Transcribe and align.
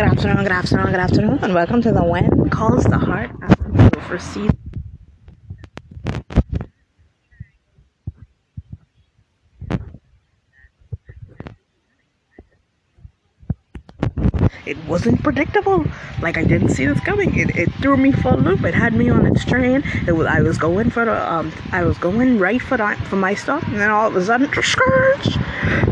Good 0.00 0.12
afternoon, 0.12 0.42
good 0.44 0.52
afternoon, 0.52 0.86
good 0.86 0.94
afternoon, 0.94 1.38
and 1.42 1.52
welcome 1.52 1.82
to 1.82 1.92
the 1.92 2.02
When 2.02 2.48
Calls 2.48 2.84
the 2.84 2.96
Heart 2.96 3.32
after 3.42 4.00
for 4.00 4.18
season. 4.18 4.59
It 14.70 14.78
wasn't 14.84 15.20
predictable. 15.24 15.84
Like 16.22 16.38
I 16.38 16.44
didn't 16.44 16.68
see 16.68 16.86
this 16.86 17.00
coming. 17.00 17.36
It, 17.36 17.56
it 17.56 17.72
threw 17.82 17.96
me 17.96 18.12
for 18.12 18.34
a 18.34 18.36
loop. 18.36 18.62
It 18.62 18.72
had 18.72 18.94
me 18.94 19.10
on 19.10 19.26
its 19.26 19.44
train. 19.44 19.82
It 20.06 20.12
was 20.12 20.28
I 20.28 20.42
was 20.42 20.58
going 20.58 20.90
for 20.90 21.04
the 21.04 21.32
um 21.32 21.52
I 21.72 21.82
was 21.82 21.98
going 21.98 22.38
right 22.38 22.62
for 22.62 22.76
the, 22.76 22.96
for 23.08 23.16
my 23.16 23.34
stop, 23.34 23.66
and 23.66 23.80
then 23.80 23.90
all 23.90 24.06
of 24.06 24.14
a 24.14 24.24
sudden, 24.24 24.46
scourge, 24.62 25.38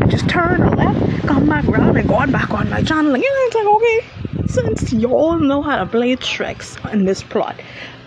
just 0.07 0.29
turn 0.29 0.61
left, 0.77 1.27
come 1.27 1.49
back 1.49 1.65
around, 1.65 1.97
and 1.97 2.07
going 2.07 2.31
back 2.31 2.51
on 2.51 2.69
my 2.69 2.81
channel. 2.81 3.13
And 3.13 3.21
it's 3.25 3.55
like 3.55 3.67
okay, 3.67 3.99
since 4.47 4.93
y'all 4.93 5.37
know 5.37 5.61
how 5.61 5.77
to 5.79 5.85
play 5.85 6.15
tricks 6.15 6.77
in 6.93 7.03
this 7.03 7.21
plot, 7.21 7.59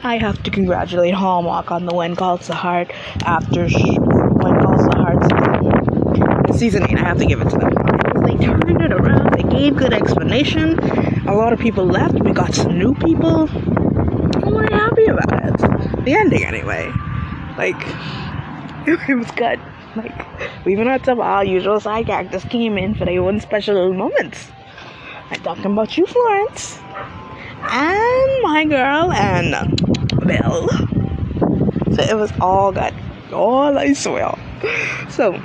I 0.02 0.16
have 0.16 0.42
to 0.44 0.50
congratulate 0.50 1.12
Hallmark 1.12 1.70
on 1.70 1.84
the 1.84 1.94
When 1.94 2.16
Calls 2.16 2.46
the 2.46 2.54
Heart 2.54 2.92
after 3.26 3.68
sh- 3.68 3.76
the 3.76 4.92
Heart 4.96 5.20
season, 6.58 6.82
season 6.82 6.90
8. 6.90 6.96
I 6.96 7.08
have 7.08 7.18
to 7.18 7.26
give 7.26 7.42
it 7.42 7.50
to 7.50 7.58
them. 7.58 7.81
Turned 8.42 8.82
it 8.82 8.92
around, 8.92 9.34
they 9.34 9.44
gave 9.44 9.76
good 9.76 9.92
explanation. 9.92 10.78
A 11.28 11.34
lot 11.34 11.52
of 11.52 11.60
people 11.60 11.84
left, 11.86 12.14
we 12.14 12.32
got 12.32 12.54
some 12.54 12.76
new 12.76 12.94
people. 12.94 13.48
I'm 13.48 14.52
very 14.52 14.72
happy 14.72 15.06
about 15.06 15.32
it. 15.32 16.04
The 16.04 16.14
ending, 16.14 16.44
anyway. 16.44 16.92
Like, 17.56 17.80
it 18.88 19.16
was 19.16 19.30
good. 19.32 19.60
Like, 19.94 20.64
we 20.64 20.72
even 20.72 20.88
had 20.88 21.04
some 21.04 21.20
our 21.20 21.44
usual 21.44 21.78
side 21.78 22.06
characters 22.06 22.44
came 22.44 22.76
in 22.78 22.94
for 22.94 23.04
their 23.04 23.22
own 23.22 23.38
special 23.40 23.92
moments. 23.92 24.50
I'm 25.30 25.40
talking 25.40 25.66
about 25.66 25.96
you, 25.96 26.06
Florence. 26.06 26.80
And 27.70 28.42
my 28.42 28.64
girl, 28.68 29.12
and 29.12 29.76
Bill. 30.26 30.68
So 31.94 32.02
it 32.02 32.16
was 32.16 32.32
all 32.40 32.72
good. 32.72 32.94
All 33.32 33.78
I 33.78 33.92
swear. 33.92 34.34
So, 35.08 35.40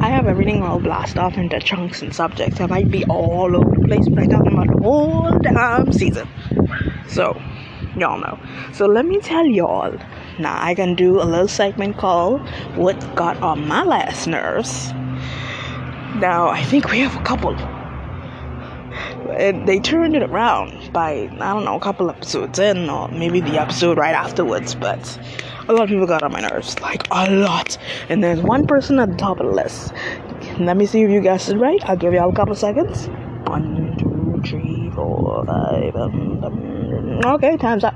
I 0.00 0.10
have 0.10 0.26
everything 0.26 0.62
all 0.62 0.80
blast 0.80 1.18
off 1.18 1.36
into 1.36 1.58
chunks 1.60 2.02
and 2.02 2.14
subjects. 2.14 2.60
I 2.60 2.66
might 2.66 2.90
be 2.90 3.04
all 3.06 3.56
over 3.56 3.70
the 3.76 3.86
place, 3.86 4.08
but 4.08 4.24
I'm 4.24 4.30
talking 4.30 4.52
about 4.52 4.68
the 4.68 4.82
whole 4.82 5.38
damn 5.38 5.92
season. 5.92 6.28
So, 7.08 7.40
y'all 7.96 8.20
know. 8.20 8.38
So 8.72 8.86
let 8.86 9.06
me 9.06 9.18
tell 9.20 9.46
y'all. 9.46 9.96
Now 10.38 10.56
I 10.62 10.74
can 10.74 10.94
do 10.94 11.20
a 11.20 11.24
little 11.24 11.48
segment 11.48 11.98
called 11.98 12.40
"What 12.74 12.98
Got 13.14 13.36
on 13.42 13.68
My 13.68 13.82
Last 13.82 14.26
Nerves." 14.26 14.92
Now 16.16 16.48
I 16.48 16.62
think 16.62 16.90
we 16.90 17.00
have 17.00 17.16
a 17.16 17.22
couple 17.22 17.54
and 19.36 19.66
they 19.66 19.78
turned 19.78 20.14
it 20.14 20.22
around 20.22 20.92
by 20.92 21.30
I 21.40 21.52
don't 21.52 21.64
know 21.64 21.76
a 21.76 21.80
couple 21.80 22.10
episodes 22.10 22.58
in, 22.58 22.88
or 22.90 23.08
maybe 23.08 23.40
the 23.40 23.58
episode 23.60 23.98
right 23.98 24.14
afterwards. 24.14 24.74
But 24.74 25.18
a 25.68 25.72
lot 25.72 25.84
of 25.84 25.88
people 25.88 26.06
got 26.06 26.22
on 26.22 26.32
my 26.32 26.40
nerves, 26.40 26.78
like 26.80 27.06
a 27.10 27.30
lot. 27.30 27.78
And 28.08 28.22
there's 28.22 28.40
one 28.40 28.66
person 28.66 28.98
at 28.98 29.10
the 29.10 29.16
top 29.16 29.40
of 29.40 29.46
the 29.46 29.52
list. 29.52 29.92
Let 30.58 30.76
me 30.76 30.86
see 30.86 31.02
if 31.02 31.10
you 31.10 31.20
guessed 31.20 31.48
it 31.50 31.56
right. 31.56 31.82
I'll 31.88 31.96
give 31.96 32.12
y'all 32.12 32.30
a 32.30 32.34
couple 32.34 32.54
seconds. 32.54 33.06
One, 33.46 33.96
two, 33.98 34.42
three, 34.48 34.90
four, 34.94 35.44
five. 35.46 35.94
Um, 35.96 36.44
um, 36.44 37.20
okay, 37.24 37.56
time's 37.56 37.84
up. 37.84 37.94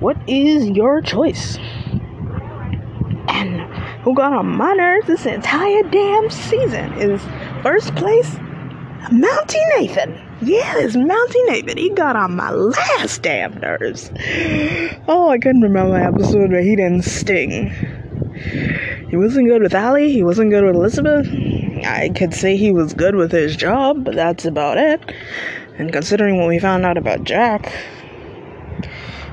What 0.00 0.16
is 0.28 0.68
your 0.68 1.00
choice? 1.00 1.58
And 3.28 3.60
who 4.02 4.14
got 4.14 4.32
on 4.32 4.46
my 4.46 4.72
nerves 4.74 5.06
this 5.06 5.26
entire 5.26 5.82
damn 5.84 6.30
season 6.30 6.92
is 6.94 7.22
first 7.62 7.94
place, 7.94 8.34
Mountie 9.10 9.78
Nathan. 9.78 10.29
Yeah, 10.42 10.78
it's 10.78 10.96
Mountie 10.96 11.48
Nathan. 11.48 11.76
He 11.76 11.90
got 11.90 12.16
on 12.16 12.34
my 12.34 12.50
last 12.50 13.20
damn 13.20 13.58
nerves. 13.60 14.10
Oh, 15.06 15.28
I 15.28 15.38
couldn't 15.38 15.60
remember 15.60 15.98
the 15.98 16.04
episode 16.04 16.50
where 16.50 16.62
he 16.62 16.76
didn't 16.76 17.02
sting. 17.02 17.68
He 19.10 19.16
wasn't 19.16 19.48
good 19.48 19.60
with 19.60 19.74
Allie. 19.74 20.10
He 20.10 20.22
wasn't 20.22 20.50
good 20.50 20.64
with 20.64 20.76
Elizabeth. 20.76 21.26
I 21.84 22.08
could 22.16 22.32
say 22.32 22.56
he 22.56 22.72
was 22.72 22.94
good 22.94 23.16
with 23.16 23.32
his 23.32 23.54
job, 23.54 24.02
but 24.02 24.14
that's 24.14 24.46
about 24.46 24.78
it. 24.78 25.12
And 25.76 25.92
considering 25.92 26.38
what 26.38 26.48
we 26.48 26.58
found 26.58 26.86
out 26.86 26.96
about 26.96 27.24
Jack, 27.24 27.70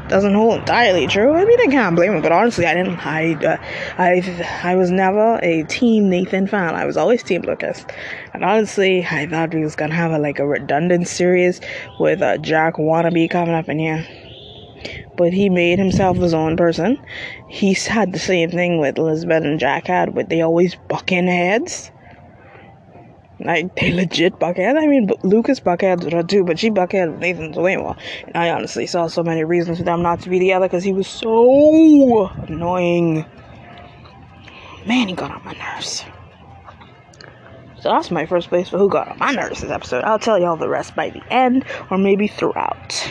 doesn't 0.09 0.34
hold 0.34 0.59
entirely 0.59 1.07
true. 1.07 1.34
I 1.34 1.45
mean, 1.45 1.59
I 1.59 1.68
can't 1.68 1.95
blame 1.95 2.13
him, 2.13 2.22
but 2.22 2.31
honestly, 2.31 2.66
I 2.66 2.73
didn't. 2.73 3.06
I, 3.06 3.34
uh, 3.34 3.57
I, 3.97 4.45
I 4.63 4.75
was 4.75 4.91
never 4.91 5.40
a 5.44 5.63
Team 5.63 6.09
Nathan 6.09 6.47
fan. 6.47 6.75
I 6.75 6.85
was 6.85 6.97
always 6.97 7.23
Team 7.23 7.41
Lucas. 7.41 7.85
And 8.34 8.44
honestly, 8.44 9.06
I 9.06 9.28
thought 9.28 9.53
we 9.53 9.63
was 9.63 9.75
gonna 9.75 9.95
have 9.95 10.12
a, 10.12 10.19
like 10.19 10.40
a 10.40 10.47
redundant 10.47 11.07
series 11.07 11.62
with 12.00 12.22
uh, 12.22 12.38
Jack 12.38 12.75
wannabe 12.75 13.29
coming 13.29 13.53
up 13.53 13.69
in 13.69 13.79
here. 13.79 14.07
But 15.18 15.34
he 15.34 15.50
made 15.50 15.79
himself 15.79 16.18
his 16.18 16.34
own 16.34 16.56
person. 16.56 17.03
He's 17.47 17.88
had 17.88 18.13
the 18.13 18.19
same 18.19 18.51
thing 18.51 18.79
with 18.79 18.97
Elizabeth 18.97 19.44
and 19.44 19.59
Jack 19.59 19.88
had, 19.88 20.13
with 20.16 20.29
they 20.29 20.41
always 20.41 20.75
bucking 20.88 21.28
heads. 21.28 21.91
Like 23.40 23.75
they 23.75 23.92
legit 23.92 24.40
buckhead. 24.40 24.81
I 24.81 24.88
mean, 24.88 25.09
Lucas 25.24 25.59
buckhead 25.59 26.28
too, 26.28 26.44
but 26.44 26.58
she 26.58 26.72
buckhead 26.72 27.20
Nathan's 27.20 27.56
way 27.56 27.75
more. 27.78 27.96
And 28.25 28.36
I 28.36 28.50
honestly 28.50 28.88
saw 28.88 29.08
so 29.08 29.24
many 29.24 29.44
reasons 29.44 29.78
for 29.78 29.84
them 29.84 30.02
not 30.02 30.22
to 30.22 30.30
be 30.30 30.40
together 30.40 30.66
because 30.66 30.84
he 30.84 30.94
was 30.94 31.08
so 31.08 32.28
annoying. 32.48 33.25
Man, 34.86 35.08
he 35.08 35.14
got 35.14 35.31
on 35.31 35.44
my 35.44 35.53
nerves. 35.53 36.03
So 37.80 37.90
that's 37.90 38.09
my 38.09 38.25
first 38.25 38.50
place 38.50 38.70
for 38.70 38.80
who 38.80 38.90
got 38.90 39.08
on 39.08 39.20
my 39.20 39.31
nerves 39.31 39.62
this 39.62 39.69
episode. 39.69 40.04
I'll 40.04 40.18
tell 40.18 40.40
y'all 40.40 40.58
the 40.58 40.69
rest 40.69 40.96
by 40.96 41.12
the 41.12 41.22
end, 41.30 41.64
or 41.92 41.98
maybe 41.98 42.28
throughout. 42.28 43.08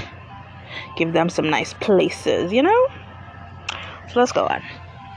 Give 0.97 1.13
them 1.13 1.29
some 1.29 1.49
nice 1.49 1.73
places, 1.75 2.53
you 2.53 2.63
know. 2.63 2.89
So 4.09 4.19
let's 4.19 4.33
go 4.33 4.47
on. 4.47 4.63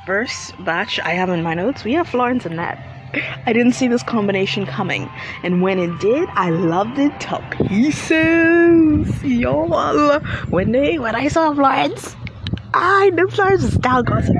First 0.06 0.54
batch 0.64 1.00
I 1.00 1.12
have 1.12 1.30
in 1.30 1.42
my 1.42 1.56
notes, 1.56 1.84
we 1.84 1.94
have 1.94 2.08
Florence 2.08 2.46
and 2.46 2.58
Ned. 2.58 2.78
I 3.14 3.54
didn't 3.54 3.74
see 3.74 3.88
this 3.88 4.04
combination 4.04 4.66
coming, 4.66 5.10
and 5.44 5.62
when 5.62 5.80
it 5.80 6.00
did, 6.00 6.30
I 6.34 6.52
loved 6.52 7.00
it 7.00 7.20
to 7.22 7.44
pieces, 7.68 9.24
y'all. 9.24 10.20
When 10.50 10.72
they, 10.72 11.00
when 11.00 11.16
I 11.16 11.28
saw 11.28 11.54
Florence, 11.54 12.16
I 12.72 13.10
knew 13.10 13.28
Florence 13.30 13.64
was 13.64 13.74
style 13.74 14.04
gossip, 14.04 14.36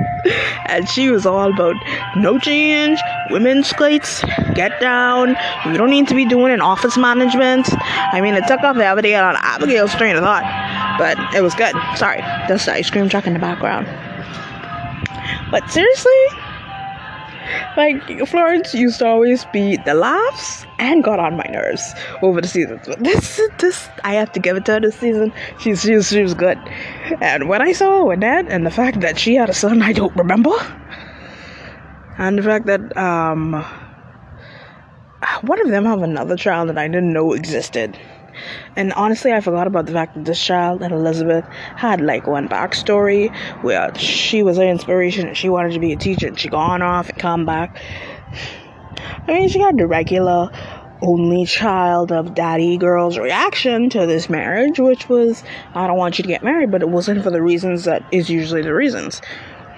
and 0.66 0.88
she 0.88 1.10
was 1.10 1.26
all 1.26 1.52
about 1.52 1.74
no 2.16 2.38
change, 2.38 3.00
women's 3.30 3.68
skates, 3.68 4.22
get 4.54 4.80
down. 4.80 5.36
You 5.66 5.76
don't 5.76 5.90
need 5.90 6.06
to 6.08 6.14
be 6.14 6.24
doing 6.24 6.52
an 6.52 6.60
office 6.60 6.96
management. 6.96 7.68
I 7.72 8.20
mean, 8.20 8.34
it 8.34 8.46
took 8.46 8.60
off 8.60 8.76
the 8.76 8.84
Abigail 8.84 9.24
on 9.24 9.34
Abigail's 9.36 9.94
train 9.96 10.14
of 10.14 10.22
thought, 10.22 10.44
but 10.96 11.18
it 11.34 11.42
was 11.42 11.54
good. 11.54 11.74
Sorry, 11.96 12.20
that's 12.20 12.66
the 12.66 12.74
ice 12.74 12.88
cream 12.88 13.08
truck 13.08 13.26
in 13.26 13.32
the 13.32 13.40
background. 13.40 13.88
But 15.50 15.68
seriously, 15.68 16.12
like 17.76 18.26
Florence 18.26 18.74
used 18.74 18.98
to 18.98 19.06
always 19.06 19.44
be 19.46 19.76
the 19.76 19.94
laughs 19.94 20.66
and 20.78 21.02
got 21.04 21.18
on 21.18 21.36
my 21.36 21.46
nerves 21.50 21.94
over 22.22 22.40
the 22.40 22.48
seasons. 22.48 22.82
But 22.86 23.02
this 23.02 23.40
this 23.58 23.88
I 24.04 24.14
have 24.14 24.32
to 24.32 24.40
give 24.40 24.56
it 24.56 24.64
to 24.66 24.72
her 24.72 24.80
this 24.80 24.98
season. 24.98 25.32
She's 25.58 25.82
she 25.82 25.94
was, 25.94 26.08
she 26.08 26.22
was 26.22 26.34
good. 26.34 26.58
And 27.20 27.48
when 27.48 27.62
I 27.62 27.72
saw 27.72 28.14
that 28.16 28.46
and 28.48 28.66
the 28.66 28.70
fact 28.70 29.00
that 29.00 29.18
she 29.18 29.34
had 29.34 29.50
a 29.50 29.54
son 29.54 29.82
I 29.82 29.92
don't 29.92 30.14
remember. 30.16 30.52
And 32.18 32.38
the 32.38 32.42
fact 32.42 32.66
that 32.66 32.96
um 32.96 33.64
one 35.42 35.60
of 35.60 35.68
them 35.68 35.84
have 35.84 36.02
another 36.02 36.36
child 36.36 36.68
that 36.68 36.78
I 36.78 36.88
didn't 36.88 37.12
know 37.12 37.32
existed. 37.32 37.98
And 38.76 38.92
honestly, 38.92 39.32
I 39.32 39.40
forgot 39.40 39.66
about 39.66 39.86
the 39.86 39.92
fact 39.92 40.14
that 40.14 40.24
this 40.24 40.42
child 40.42 40.82
and 40.82 40.92
Elizabeth 40.92 41.44
had 41.76 42.00
like 42.00 42.26
one 42.26 42.48
backstory 42.48 43.34
where 43.62 43.94
she 43.96 44.42
was 44.42 44.56
her 44.56 44.64
inspiration 44.64 45.28
and 45.28 45.36
she 45.36 45.48
wanted 45.48 45.72
to 45.72 45.80
be 45.80 45.92
a 45.92 45.96
teacher 45.96 46.28
and 46.28 46.38
she 46.38 46.48
gone 46.48 46.82
off 46.82 47.08
and 47.08 47.18
come 47.18 47.46
back. 47.46 47.80
I 49.26 49.32
mean, 49.32 49.48
she 49.48 49.58
got 49.58 49.76
the 49.76 49.86
regular 49.86 50.50
only 51.02 51.46
child 51.46 52.12
of 52.12 52.34
daddy 52.34 52.76
girl's 52.76 53.18
reaction 53.18 53.88
to 53.90 54.06
this 54.06 54.28
marriage, 54.28 54.78
which 54.78 55.08
was, 55.08 55.42
I 55.74 55.86
don't 55.86 55.96
want 55.96 56.18
you 56.18 56.22
to 56.22 56.28
get 56.28 56.42
married, 56.42 56.70
but 56.70 56.82
it 56.82 56.88
wasn't 56.88 57.22
for 57.22 57.30
the 57.30 57.42
reasons 57.42 57.84
that 57.84 58.04
is 58.12 58.28
usually 58.28 58.62
the 58.62 58.74
reasons. 58.74 59.22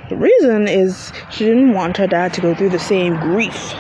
The 0.08 0.16
reason 0.16 0.68
is 0.68 1.12
she 1.30 1.44
didn't 1.44 1.72
want 1.72 1.96
her 1.96 2.06
dad 2.06 2.34
to 2.34 2.40
go 2.40 2.54
through 2.54 2.70
the 2.70 2.78
same 2.78 3.16
grief 3.18 3.74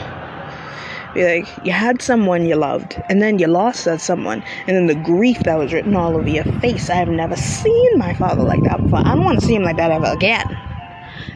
be 1.14 1.24
like, 1.24 1.48
you 1.64 1.72
had 1.72 2.02
someone 2.02 2.46
you 2.46 2.56
loved, 2.56 3.00
and 3.08 3.20
then 3.20 3.38
you 3.38 3.46
lost 3.46 3.84
that 3.84 4.00
someone, 4.00 4.42
and 4.66 4.76
then 4.76 4.86
the 4.86 4.94
grief 4.94 5.38
that 5.40 5.58
was 5.58 5.72
written 5.72 5.94
all 5.94 6.16
over 6.16 6.28
your 6.28 6.44
face. 6.60 6.90
I 6.90 6.96
have 6.96 7.08
never 7.08 7.36
seen 7.36 7.98
my 7.98 8.14
father 8.14 8.42
like 8.42 8.62
that 8.64 8.82
before. 8.82 9.00
I 9.00 9.14
don't 9.14 9.24
want 9.24 9.40
to 9.40 9.46
see 9.46 9.54
him 9.54 9.62
like 9.62 9.76
that 9.76 9.90
ever 9.90 10.06
again. 10.06 10.46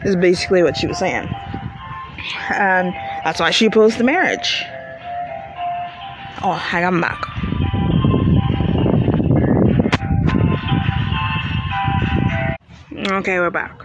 Is 0.03 0.15
basically 0.15 0.63
what 0.63 0.77
she 0.77 0.87
was 0.87 0.97
saying. 0.97 1.29
And 2.49 2.93
that's 3.23 3.39
why 3.39 3.51
she 3.51 3.65
opposed 3.65 3.97
the 3.97 4.03
marriage. 4.03 4.63
Oh, 6.43 6.53
hang 6.53 6.85
on 6.85 7.01
back. 7.01 7.23
Okay, 13.11 13.39
we're 13.39 13.49
back. 13.49 13.81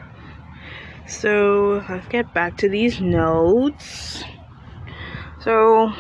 So 1.07 1.85
let's 1.89 2.07
get 2.09 2.33
back 2.35 2.57
to 2.59 2.69
these 2.69 3.01
notes. 3.01 4.25
So 5.45 5.93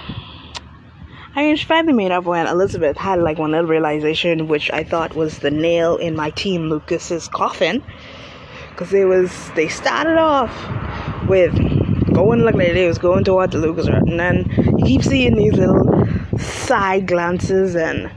I 1.34 1.42
mean, 1.42 1.56
she 1.56 1.64
finally 1.64 1.94
made 1.94 2.12
up 2.12 2.24
when 2.24 2.46
Elizabeth 2.46 2.96
had 2.96 3.18
like 3.18 3.38
one 3.38 3.52
little 3.52 3.66
realization, 3.66 4.48
which 4.48 4.70
I 4.70 4.84
thought 4.84 5.16
was 5.16 5.38
the 5.38 5.50
nail 5.50 5.96
in 5.96 6.14
my 6.14 6.30
team 6.30 6.68
Lucas's 6.68 7.26
coffin, 7.28 7.82
because 8.70 8.92
it 8.92 9.06
was 9.06 9.50
they 9.54 9.68
started 9.68 10.18
off 10.18 10.52
with 11.26 11.52
going 12.12 12.42
like 12.42 12.56
they 12.56 12.86
was 12.86 12.98
going 12.98 13.24
toward 13.24 13.50
the 13.50 13.58
Lucas 13.58 13.86
and 13.86 14.20
then 14.20 14.44
you 14.78 14.84
keep 14.84 15.02
seeing 15.02 15.34
these 15.34 15.54
little 15.54 16.06
side 16.38 17.06
glances 17.06 17.74
and 17.74 18.10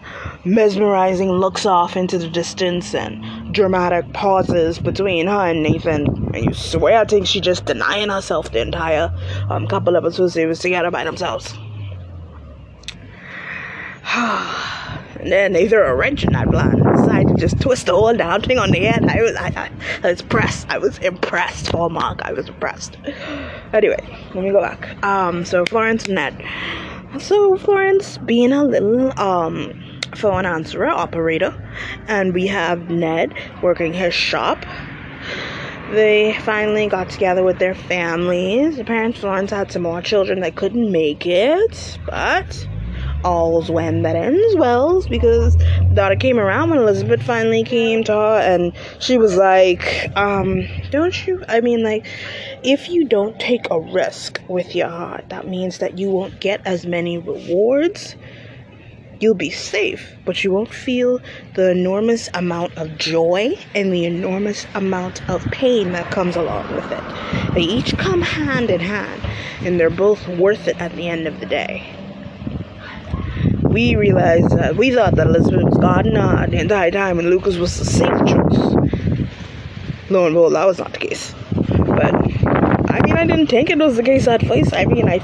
mesmerizing 0.43 1.31
looks 1.31 1.65
off 1.65 1.95
into 1.95 2.17
the 2.17 2.27
distance 2.27 2.93
and 2.93 3.53
dramatic 3.53 4.11
pauses 4.11 4.77
between 4.79 5.27
her 5.27 5.47
and 5.47 5.63
Nathan. 5.63 6.24
And 6.35 6.45
you 6.45 6.53
swear 6.53 6.99
I 6.99 7.05
think 7.05 7.27
she 7.27 7.39
just 7.39 7.65
denying 7.65 8.09
herself 8.09 8.51
the 8.51 8.61
entire 8.61 9.13
um, 9.49 9.67
couple 9.67 9.95
episodes 9.95 10.33
they 10.33 10.45
was 10.45 10.59
together 10.59 10.91
by 10.91 11.03
themselves. 11.03 11.53
and 14.15 15.31
then 15.31 15.53
threw 15.67 15.83
a 15.83 15.95
wrench 15.95 16.23
in 16.23 16.33
that 16.33 16.49
plan 16.49 16.85
decided 17.05 17.35
to 17.35 17.41
just 17.41 17.61
twist 17.61 17.85
the 17.85 17.93
whole 17.93 18.13
damn 18.15 18.41
thing 18.41 18.57
on 18.57 18.71
the 18.71 18.79
head. 18.79 19.05
I 19.05 19.21
was, 19.21 19.35
I, 19.35 19.47
I, 19.55 19.69
I 20.03 20.11
was 20.11 20.21
impressed. 20.21 20.67
I 20.69 20.77
was 20.77 20.97
impressed. 20.99 21.73
Oh, 21.73 21.89
Mark, 21.89 22.21
I 22.23 22.33
was 22.33 22.47
impressed. 22.47 22.97
Anyway, 23.73 23.99
let 24.33 24.41
me 24.41 24.51
go 24.51 24.61
back. 24.61 25.03
Um, 25.03 25.43
so 25.43 25.65
Florence 25.65 26.05
and 26.05 26.15
Ned. 26.15 26.45
So 27.19 27.57
Florence 27.57 28.17
being 28.19 28.53
a 28.53 28.63
little 28.63 29.11
um 29.19 29.73
phone 30.15 30.45
answerer 30.45 30.87
operator, 30.87 31.53
and 32.07 32.33
we 32.33 32.47
have 32.47 32.89
Ned 32.89 33.33
working 33.61 33.91
his 33.91 34.13
shop. 34.13 34.65
They 35.91 36.33
finally 36.41 36.87
got 36.87 37.09
together 37.09 37.43
with 37.43 37.59
their 37.59 37.75
families. 37.75 38.77
The 38.77 38.83
parents 38.83 39.19
Florence 39.19 39.51
had 39.51 39.71
some 39.71 39.83
more 39.83 40.01
children 40.01 40.39
that 40.41 40.55
couldn't 40.55 40.91
make 40.91 41.25
it, 41.25 41.99
but 42.05 42.67
all's 43.23 43.71
when 43.71 44.03
that 44.03 44.15
ends 44.15 44.55
well 44.55 45.01
because 45.09 45.55
daughter 45.93 46.15
came 46.15 46.37
around 46.37 46.69
when 46.69 46.79
Elizabeth 46.79 47.21
finally 47.23 47.63
came 47.63 48.03
to 48.03 48.11
her 48.11 48.39
and 48.39 48.71
she 48.99 49.17
was 49.17 49.35
like, 49.35 50.11
um, 50.15 50.63
don't 50.91 51.25
you 51.25 51.43
I 51.47 51.61
mean 51.61 51.83
like 51.83 52.05
if 52.63 52.89
you 52.89 53.07
don't 53.07 53.39
take 53.39 53.65
a 53.71 53.79
risk 53.79 54.41
with 54.47 54.75
your 54.75 54.89
heart, 54.89 55.25
that 55.29 55.47
means 55.47 55.79
that 55.79 55.97
you 55.97 56.09
won't 56.09 56.39
get 56.39 56.61
as 56.65 56.85
many 56.85 57.17
rewards. 57.17 58.15
You'll 59.19 59.33
be 59.33 59.49
safe, 59.49 60.15
but 60.25 60.43
you 60.43 60.51
won't 60.51 60.73
feel 60.73 61.19
the 61.53 61.71
enormous 61.71 62.29
amount 62.33 62.77
of 62.77 62.97
joy 62.97 63.57
and 63.73 63.93
the 63.93 64.05
enormous 64.05 64.67
amount 64.75 65.27
of 65.29 65.43
pain 65.51 65.93
that 65.93 66.11
comes 66.11 66.35
along 66.35 66.73
with 66.75 66.91
it. 66.91 67.53
They 67.53 67.61
each 67.61 67.97
come 67.97 68.21
hand 68.21 68.69
in 68.69 68.81
hand, 68.81 69.21
and 69.61 69.79
they're 69.79 69.89
both 69.89 70.27
worth 70.27 70.67
it 70.67 70.79
at 70.81 70.95
the 70.95 71.07
end 71.07 71.27
of 71.27 71.39
the 71.39 71.45
day 71.45 71.95
we 73.75 73.93
realized 73.97 74.51
that 74.51 74.77
we 74.77 74.89
thought 74.89 75.15
that 75.15 75.27
Elizabeth 75.27 75.65
was 75.65 75.77
God 75.79 76.07
and 76.07 76.53
the 76.53 76.61
entire 76.61 76.91
time, 76.91 77.19
and 77.19 77.29
Lucas 77.29 77.57
was 77.57 77.77
the 77.77 77.83
safe 77.83 78.17
choice. 78.25 79.29
Lo 80.09 80.25
and 80.25 80.33
behold, 80.33 80.53
that 80.53 80.65
was 80.65 80.77
not 80.77 80.93
the 80.93 80.99
case. 80.99 81.35
But 81.51 82.15
I 82.15 83.01
mean, 83.01 83.17
I 83.17 83.25
didn't 83.25 83.47
think 83.47 83.69
it 83.69 83.77
was 83.77 83.97
the 83.97 84.03
case 84.03 84.29
at 84.29 84.47
first. 84.47 84.73
I 84.73 84.85
mean, 84.85 85.09
I, 85.09 85.19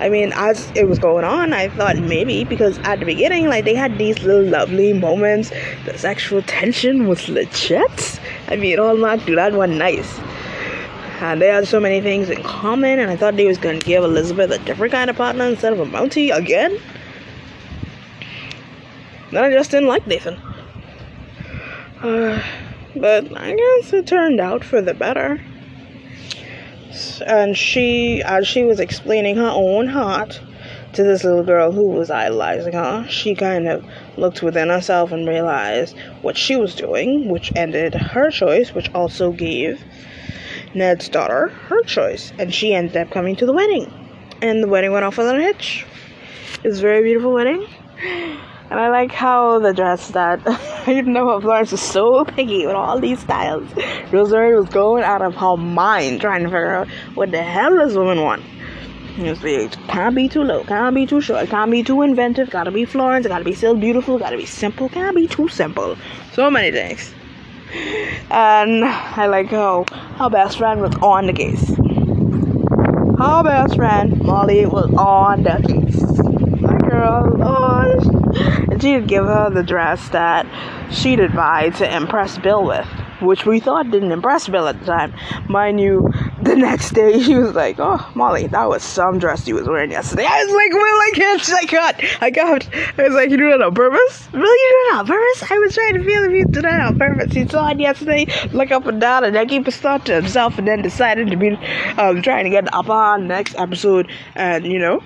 I 0.00 0.08
mean, 0.08 0.32
as 0.34 0.72
it 0.74 0.88
was 0.88 0.98
going 0.98 1.24
on, 1.24 1.52
I 1.52 1.68
thought 1.68 1.98
maybe 1.98 2.44
because 2.44 2.78
at 2.78 3.00
the 3.00 3.04
beginning, 3.04 3.48
like 3.48 3.66
they 3.66 3.74
had 3.74 3.98
these 3.98 4.22
little 4.22 4.44
lovely 4.44 4.94
moments. 4.94 5.50
The 5.84 5.96
sexual 5.98 6.40
tension 6.42 7.06
was 7.06 7.28
legit. 7.28 8.18
I 8.48 8.56
mean, 8.56 8.78
all 8.78 8.96
not 8.96 9.24
do 9.26 9.36
that 9.36 9.52
one 9.52 9.76
nice. 9.76 10.18
And 11.20 11.42
they 11.42 11.48
had 11.48 11.68
so 11.68 11.78
many 11.78 12.00
things 12.00 12.30
in 12.30 12.42
common, 12.42 12.98
and 12.98 13.10
I 13.10 13.16
thought 13.16 13.36
they 13.36 13.46
was 13.46 13.58
gonna 13.58 13.78
give 13.78 14.02
Elizabeth 14.02 14.50
a 14.50 14.58
different 14.60 14.92
kind 14.92 15.10
of 15.10 15.16
partner 15.16 15.44
instead 15.44 15.74
of 15.74 15.80
a 15.80 15.84
Mountie 15.84 16.34
again. 16.34 16.80
Then 19.30 19.44
I 19.44 19.50
just 19.50 19.70
didn't 19.70 19.88
like 19.88 20.06
Nathan. 20.06 20.36
Uh, 22.00 22.42
but 22.96 23.36
I 23.36 23.54
guess 23.54 23.92
it 23.92 24.06
turned 24.06 24.40
out 24.40 24.64
for 24.64 24.80
the 24.80 24.94
better. 24.94 25.42
And 27.26 27.56
she, 27.56 28.22
as 28.22 28.46
she 28.46 28.64
was 28.64 28.80
explaining 28.80 29.36
her 29.36 29.50
own 29.50 29.88
heart 29.88 30.40
to 30.92 31.04
this 31.04 31.22
little 31.22 31.44
girl 31.44 31.70
who 31.72 31.90
was 31.90 32.10
idolizing 32.10 32.72
her, 32.72 33.06
she 33.08 33.34
kind 33.34 33.68
of 33.68 33.84
looked 34.16 34.42
within 34.42 34.68
herself 34.68 35.12
and 35.12 35.28
realized 35.28 35.96
what 36.22 36.36
she 36.36 36.56
was 36.56 36.74
doing, 36.74 37.28
which 37.28 37.52
ended 37.54 37.94
her 37.94 38.30
choice, 38.30 38.74
which 38.74 38.92
also 38.94 39.30
gave 39.30 39.82
Ned's 40.74 41.08
daughter 41.08 41.48
her 41.48 41.82
choice. 41.84 42.32
And 42.38 42.52
she 42.52 42.74
ended 42.74 42.96
up 42.96 43.10
coming 43.10 43.36
to 43.36 43.46
the 43.46 43.52
wedding. 43.52 43.92
And 44.42 44.62
the 44.62 44.68
wedding 44.68 44.92
went 44.92 45.04
off 45.04 45.18
without 45.18 45.38
a 45.38 45.42
hitch. 45.42 45.86
It 46.64 46.68
was 46.68 46.78
a 46.78 46.82
very 46.82 47.02
beautiful 47.02 47.32
wedding. 47.32 47.66
And 48.70 48.78
I 48.78 48.88
like 48.88 49.10
how 49.10 49.58
the 49.58 49.74
dress 49.74 50.12
that 50.12 50.40
you 50.86 51.02
know 51.02 51.40
Florence 51.40 51.72
is 51.72 51.80
so 51.80 52.24
picky 52.24 52.66
with 52.66 52.76
all 52.76 53.00
these 53.00 53.18
styles. 53.18 53.68
Rosemary 54.12 54.56
was 54.56 54.68
going 54.68 55.02
out 55.02 55.22
of 55.22 55.34
her 55.34 55.56
mind 55.56 56.20
trying 56.20 56.44
to 56.44 56.48
figure 56.48 56.74
out 56.74 56.88
what 57.14 57.32
the 57.32 57.42
hell 57.42 57.76
this 57.76 57.94
woman 57.94 58.22
want. 58.22 58.42
It 59.18 59.76
can't 59.88 60.14
be 60.14 60.28
too 60.28 60.42
low, 60.42 60.62
can't 60.62 60.94
be 60.94 61.04
too 61.04 61.20
short, 61.20 61.48
can't 61.48 61.70
be 61.70 61.82
too 61.82 62.02
inventive, 62.02 62.48
gotta 62.48 62.70
be 62.70 62.84
Florence, 62.84 63.26
gotta 63.26 63.44
be 63.44 63.54
still 63.54 63.74
beautiful, 63.74 64.20
gotta 64.20 64.36
be 64.36 64.46
simple, 64.46 64.88
can't 64.88 65.16
be 65.16 65.26
too 65.26 65.48
simple. 65.48 65.96
So 66.32 66.48
many 66.48 66.70
things. 66.70 67.12
And 68.30 68.84
I 68.84 69.26
like 69.26 69.48
how 69.48 69.84
her 70.16 70.30
best 70.30 70.58
friend 70.58 70.80
was 70.80 70.94
on 71.02 71.26
the 71.26 71.32
case. 71.32 71.68
Her 73.18 73.42
best 73.42 73.74
friend, 73.74 74.22
Molly, 74.22 74.64
was 74.64 74.90
on 74.94 75.42
the 75.42 75.60
case 75.66 76.00
My 76.60 76.78
girl. 76.78 77.36
Oh, 77.42 78.09
and 78.70 78.80
she'd 78.80 79.06
give 79.06 79.24
her 79.24 79.50
the 79.50 79.62
dress 79.62 80.08
that 80.10 80.46
she'd 80.92 81.20
advise 81.20 81.78
to 81.78 81.96
impress 81.96 82.38
Bill 82.38 82.64
with, 82.64 82.86
which 83.20 83.46
we 83.46 83.60
thought 83.60 83.90
didn't 83.90 84.12
impress 84.12 84.48
Bill 84.48 84.68
at 84.68 84.78
the 84.80 84.86
time. 84.86 85.12
Mind 85.48 85.80
you, 85.80 86.12
the 86.42 86.56
next 86.56 86.92
day 86.92 87.20
she 87.22 87.34
was 87.34 87.54
like, 87.54 87.76
"Oh, 87.78 88.10
Molly, 88.14 88.46
that 88.48 88.68
was 88.68 88.82
some 88.82 89.18
dress 89.18 89.46
you 89.46 89.54
was 89.54 89.68
wearing 89.68 89.90
yesterday." 89.90 90.24
I 90.26 90.44
was 90.44 90.54
like, 90.54 90.72
"Will 90.72 90.80
I 90.80 91.10
can't, 91.14 91.52
I 91.52 91.64
got, 91.64 92.22
I 92.22 92.30
got." 92.30 92.74
I 92.98 93.02
was 93.02 93.14
like, 93.14 93.30
"You 93.30 93.36
do 93.36 93.50
that 93.50 93.62
on 93.62 93.74
purpose? 93.74 94.28
Really, 94.32 94.44
you 94.44 94.70
do 94.70 94.90
that 94.90 94.98
on 95.00 95.06
purpose?" 95.06 95.50
I 95.50 95.58
was 95.58 95.74
trying 95.74 95.94
to 95.94 96.04
feel 96.04 96.24
if 96.24 96.32
you 96.32 96.46
did 96.46 96.64
that 96.64 96.80
on 96.80 96.96
purpose. 96.96 97.32
He 97.32 97.46
saw 97.46 97.68
it 97.70 97.80
yesterday, 97.80 98.26
look 98.52 98.70
up 98.70 98.86
and 98.86 99.00
down, 99.00 99.24
and 99.24 99.34
then 99.34 99.48
keep 99.48 99.66
a 99.66 99.70
thought 99.70 100.06
to 100.06 100.14
himself, 100.14 100.58
and 100.58 100.66
then 100.66 100.82
decided 100.82 101.30
to 101.30 101.36
be 101.36 101.50
um, 101.98 102.22
trying 102.22 102.44
to 102.44 102.50
get 102.50 102.72
up 102.74 102.88
on 102.88 103.28
next 103.28 103.54
episode, 103.56 104.10
and 104.34 104.66
you 104.66 104.78
know 104.78 105.02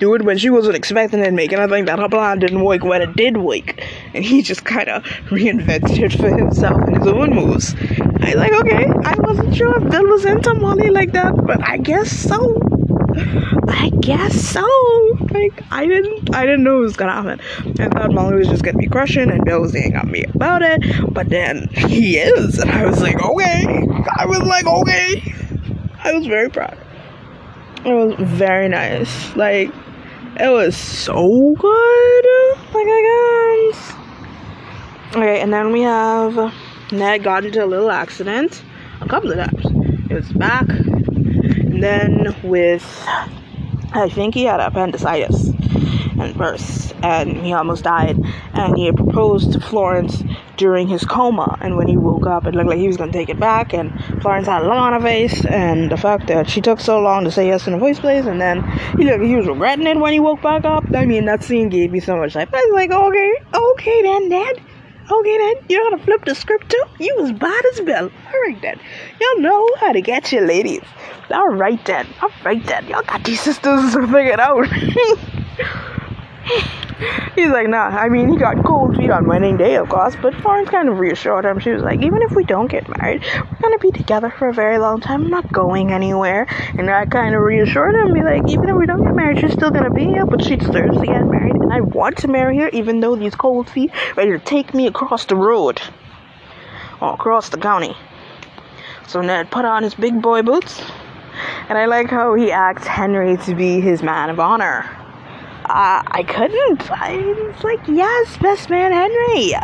do 0.00 0.14
it 0.14 0.22
when 0.22 0.38
she 0.38 0.50
wasn't 0.50 0.74
expecting 0.74 1.20
it 1.20 1.32
making. 1.32 1.58
I 1.58 1.68
think 1.68 1.86
that 1.86 1.98
her 1.98 2.08
plan 2.08 2.38
didn't 2.40 2.64
work 2.64 2.82
when 2.82 3.02
it 3.02 3.14
did 3.14 3.36
work. 3.36 3.80
And 4.14 4.24
he 4.24 4.42
just 4.42 4.64
kind 4.64 4.88
of 4.88 5.04
reinvented 5.28 5.98
it 6.02 6.12
for 6.14 6.28
himself 6.28 6.88
in 6.88 6.94
his 6.94 7.06
own 7.06 7.34
moves. 7.34 7.74
I 7.74 8.26
was 8.26 8.34
like, 8.34 8.52
okay, 8.52 8.86
I 9.04 9.14
wasn't 9.18 9.54
sure 9.54 9.76
if 9.76 9.90
Bill 9.90 10.06
was 10.06 10.24
into 10.24 10.54
Molly 10.54 10.90
like 10.90 11.12
that, 11.12 11.36
but 11.46 11.62
I 11.62 11.76
guess 11.76 12.10
so. 12.10 12.58
I 13.68 13.90
guess 14.00 14.34
so. 14.40 14.66
Like 15.30 15.62
I 15.70 15.86
didn't, 15.86 16.34
I 16.34 16.46
didn't 16.46 16.64
know 16.64 16.78
it 16.78 16.82
was 16.82 16.96
gonna 16.96 17.12
happen. 17.12 17.40
I 17.80 17.88
thought 17.88 18.12
Molly 18.12 18.36
was 18.36 18.48
just 18.48 18.62
gonna 18.62 18.78
be 18.78 18.88
crushing, 18.88 19.30
and 19.30 19.44
Bill 19.44 19.60
was 19.60 19.72
getting 19.72 19.96
on 19.96 20.10
me 20.10 20.24
about 20.34 20.62
it. 20.62 20.82
But 21.12 21.28
then 21.28 21.68
he 21.68 22.18
is, 22.18 22.58
and 22.58 22.70
I 22.70 22.86
was 22.86 23.00
like, 23.00 23.20
okay. 23.22 23.86
I 24.16 24.26
was 24.26 24.40
like, 24.40 24.66
okay. 24.66 25.34
I 26.02 26.12
was 26.12 26.26
very 26.26 26.48
proud. 26.50 26.78
It 27.84 27.92
was 27.92 28.14
very 28.18 28.68
nice. 28.68 29.34
Like 29.36 29.72
it 30.42 30.50
was 30.50 30.76
so 30.76 31.54
good. 31.54 32.24
Like 32.72 32.86
I. 32.86 33.94
Okay, 35.14 35.40
and 35.40 35.52
then 35.52 35.70
we 35.72 35.82
have 35.82 36.54
Ned 36.92 37.22
got 37.22 37.44
into 37.44 37.62
a 37.62 37.66
little 37.66 37.90
accident 37.90 38.62
a 39.00 39.08
couple 39.08 39.30
of 39.32 39.36
times. 39.36 39.66
It 40.10 40.14
was 40.14 40.32
back, 40.32 40.68
and 40.68 41.82
then 41.82 42.34
with 42.42 42.84
I 43.92 44.08
think 44.08 44.34
he 44.34 44.44
had 44.44 44.60
appendicitis 44.60 45.50
and 46.20 46.36
burst, 46.36 46.94
and 47.02 47.36
he 47.38 47.52
almost 47.52 47.84
died. 47.84 48.18
And 48.52 48.76
he 48.76 48.86
had 48.86 48.96
proposed 48.96 49.52
to 49.52 49.60
Florence 49.60 50.22
during 50.56 50.88
his 50.88 51.04
coma, 51.04 51.56
and 51.60 51.76
when 51.76 51.88
he 51.88 51.96
woke 51.96 52.26
up, 52.26 52.46
it 52.46 52.54
looked 52.54 52.68
like 52.68 52.78
he 52.78 52.86
was 52.86 52.96
gonna 52.96 53.12
take 53.12 53.28
it 53.28 53.40
back. 53.40 53.72
And 53.72 53.92
Florence 54.20 54.46
had 54.46 54.62
a 54.62 54.68
look 54.68 55.02
face, 55.02 55.44
and 55.46 55.90
the 55.90 55.96
fact 55.96 56.26
that 56.28 56.48
she 56.48 56.60
took 56.60 56.80
so 56.80 57.00
long 57.00 57.24
to 57.24 57.30
say 57.30 57.46
yes 57.46 57.66
in 57.66 57.72
the 57.72 57.78
first 57.78 58.00
place, 58.00 58.26
and 58.26 58.40
then 58.40 58.62
he 58.98 59.04
looked 59.04 59.24
he 59.24 59.36
was 59.36 59.46
regretting 59.46 59.86
it 59.86 59.98
when 59.98 60.12
he 60.12 60.20
woke 60.20 60.42
back 60.42 60.64
up. 60.64 60.84
I 60.94 61.06
mean, 61.06 61.24
that 61.24 61.42
scene 61.42 61.68
gave 61.68 61.90
me 61.90 62.00
so 62.00 62.16
much 62.16 62.34
life. 62.34 62.50
I 62.52 62.56
was 62.56 62.74
like, 62.74 62.90
okay, 62.90 63.32
okay 63.54 64.02
then, 64.02 64.28
Dad. 64.28 64.60
Okay 65.10 65.38
then, 65.38 65.54
you're 65.68 65.90
gonna 65.90 66.04
flip 66.04 66.24
the 66.24 66.36
script 66.36 66.70
too? 66.70 66.84
You 67.00 67.16
was 67.18 67.32
bad 67.32 67.64
as 67.72 67.82
well. 67.82 68.10
Alright 68.32 68.62
then. 68.62 68.78
Y'all 69.20 69.40
know 69.40 69.68
how 69.80 69.90
to 69.90 70.00
get 70.00 70.30
your 70.30 70.46
ladies. 70.46 70.82
Alright 71.30 71.84
then. 71.84 72.06
Alright 72.22 72.64
then. 72.66 72.86
Y'all 72.86 73.02
got 73.02 73.24
these 73.24 73.40
sisters 73.40 73.92
figured 74.12 74.38
out. 74.38 74.68
He's 77.34 77.48
like, 77.48 77.68
nah. 77.68 77.86
I 77.86 78.08
mean, 78.08 78.28
he 78.28 78.36
got 78.36 78.64
cold 78.64 78.96
feet 78.96 79.10
on 79.10 79.26
wedding 79.26 79.56
day, 79.56 79.76
of 79.76 79.88
course, 79.88 80.16
but 80.20 80.34
Florence 80.34 80.68
kind 80.68 80.88
of 80.88 80.98
reassured 80.98 81.44
him. 81.44 81.58
She 81.60 81.70
was 81.70 81.82
like, 81.82 82.02
even 82.02 82.20
if 82.22 82.32
we 82.32 82.44
don't 82.44 82.70
get 82.70 82.88
married, 82.98 83.22
we're 83.22 83.58
gonna 83.60 83.78
be 83.78 83.90
together 83.90 84.30
for 84.30 84.48
a 84.48 84.52
very 84.52 84.78
long 84.78 85.00
time. 85.00 85.24
I'm 85.24 85.30
not 85.30 85.50
going 85.52 85.92
anywhere. 85.92 86.46
And 86.76 86.90
I 86.90 87.06
kind 87.06 87.34
of 87.34 87.40
reassured 87.42 87.94
him. 87.94 88.12
Be 88.12 88.22
like, 88.22 88.42
even 88.48 88.68
if 88.68 88.76
we 88.76 88.86
don't 88.86 89.02
get 89.02 89.14
married, 89.14 89.40
she's 89.40 89.52
still 89.52 89.70
gonna 89.70 89.90
be 89.90 90.04
here, 90.04 90.26
but 90.26 90.44
she 90.44 90.56
deserves 90.56 90.98
to 90.98 91.06
get 91.06 91.24
married. 91.26 91.54
And 91.54 91.72
I 91.72 91.80
want 91.80 92.18
to 92.18 92.28
marry 92.28 92.58
her, 92.58 92.68
even 92.70 93.00
though 93.00 93.16
these 93.16 93.34
cold 93.34 93.70
feet 93.70 93.90
ready 94.16 94.32
to 94.32 94.38
take 94.38 94.74
me 94.74 94.86
across 94.86 95.24
the 95.24 95.36
road 95.36 95.80
or 97.00 97.14
across 97.14 97.48
the 97.48 97.58
county. 97.58 97.96
So 99.06 99.20
Ned 99.20 99.50
put 99.50 99.64
on 99.64 99.82
his 99.82 99.94
big 99.94 100.20
boy 100.20 100.42
boots, 100.42 100.82
and 101.68 101.78
I 101.78 101.86
like 101.86 102.10
how 102.10 102.34
he 102.34 102.52
asked 102.52 102.86
Henry 102.86 103.36
to 103.38 103.54
be 103.54 103.80
his 103.80 104.02
man 104.02 104.30
of 104.30 104.38
honor. 104.38 104.99
Uh, 105.70 106.02
I 106.04 106.24
couldn't. 106.24 106.90
I 106.90 107.16
was 107.16 107.62
like, 107.62 107.78
yes, 107.86 108.36
best 108.38 108.68
man 108.70 108.90
Henry. 108.90 109.54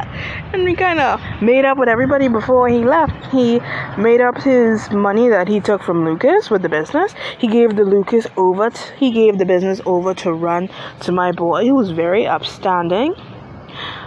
And 0.52 0.62
we 0.62 0.76
kind 0.76 1.00
of 1.00 1.20
made 1.42 1.64
up 1.64 1.78
with 1.78 1.88
everybody 1.88 2.28
before 2.28 2.68
he 2.68 2.84
left. 2.84 3.26
He 3.32 3.58
made 3.98 4.20
up 4.20 4.40
his 4.40 4.88
money 4.92 5.28
that 5.28 5.48
he 5.48 5.58
took 5.58 5.82
from 5.82 6.04
Lucas 6.04 6.48
with 6.48 6.62
the 6.62 6.68
business. 6.68 7.12
He 7.38 7.48
gave 7.48 7.74
the 7.74 7.82
Lucas 7.82 8.28
over. 8.36 8.70
T- 8.70 8.78
he 8.96 9.10
gave 9.10 9.38
the 9.38 9.44
business 9.44 9.80
over 9.84 10.14
to 10.14 10.32
run 10.32 10.70
to 11.00 11.10
my 11.10 11.32
boy, 11.32 11.66
who 11.66 11.74
was 11.74 11.90
very 11.90 12.24
upstanding. 12.24 13.12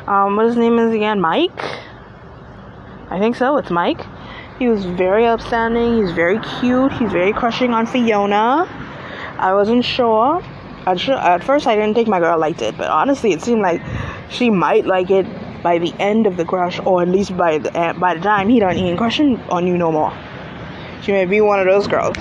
Um, 0.08 0.38
what 0.38 0.46
his 0.46 0.56
name 0.56 0.80
is 0.80 0.94
again? 0.96 1.20
Mike. 1.20 1.62
I 3.10 3.20
think 3.20 3.36
so. 3.36 3.58
It's 3.58 3.72
Mike. 3.72 4.06
He 4.58 4.70
was 4.70 4.86
very 4.86 5.26
upstanding. 5.26 5.98
He's 5.98 6.14
very 6.14 6.40
cute. 6.40 6.94
He's 6.94 7.12
very 7.12 7.34
crushing 7.34 7.74
on 7.74 7.86
Fiona. 7.86 8.70
I 9.38 9.54
wasn't 9.54 9.84
sure. 9.84 10.42
At, 10.86 11.08
at 11.10 11.44
first, 11.44 11.68
I 11.68 11.76
didn't 11.76 11.94
think 11.94 12.08
my 12.08 12.20
girl 12.20 12.40
liked 12.40 12.62
it, 12.62 12.78
but 12.78 12.90
honestly, 12.90 13.32
it 13.32 13.42
seemed 13.42 13.62
like 13.62 13.82
she 14.30 14.50
might 14.50 14.86
like 14.86 15.12
it 15.12 15.26
by 15.62 15.78
the 15.78 15.94
end 16.00 16.26
of 16.26 16.38
the 16.38 16.46
crush, 16.46 16.80
or 16.80 17.02
at 17.02 17.10
least 17.10 17.36
by 17.36 17.58
the 17.58 17.78
uh, 17.78 17.94
by 17.94 18.16
the 18.16 18.22
time 18.22 18.50
he 18.50 18.60
don't 18.60 18.78
even 18.78 18.98
crushing 18.98 19.40
on 19.50 19.68
you 19.68 19.78
no 19.78 19.92
more. 19.92 20.14
She 21.04 21.12
may 21.12 21.26
be 21.26 21.42
one 21.42 21.60
of 21.60 21.66
those 21.66 21.88
girls, 21.88 22.16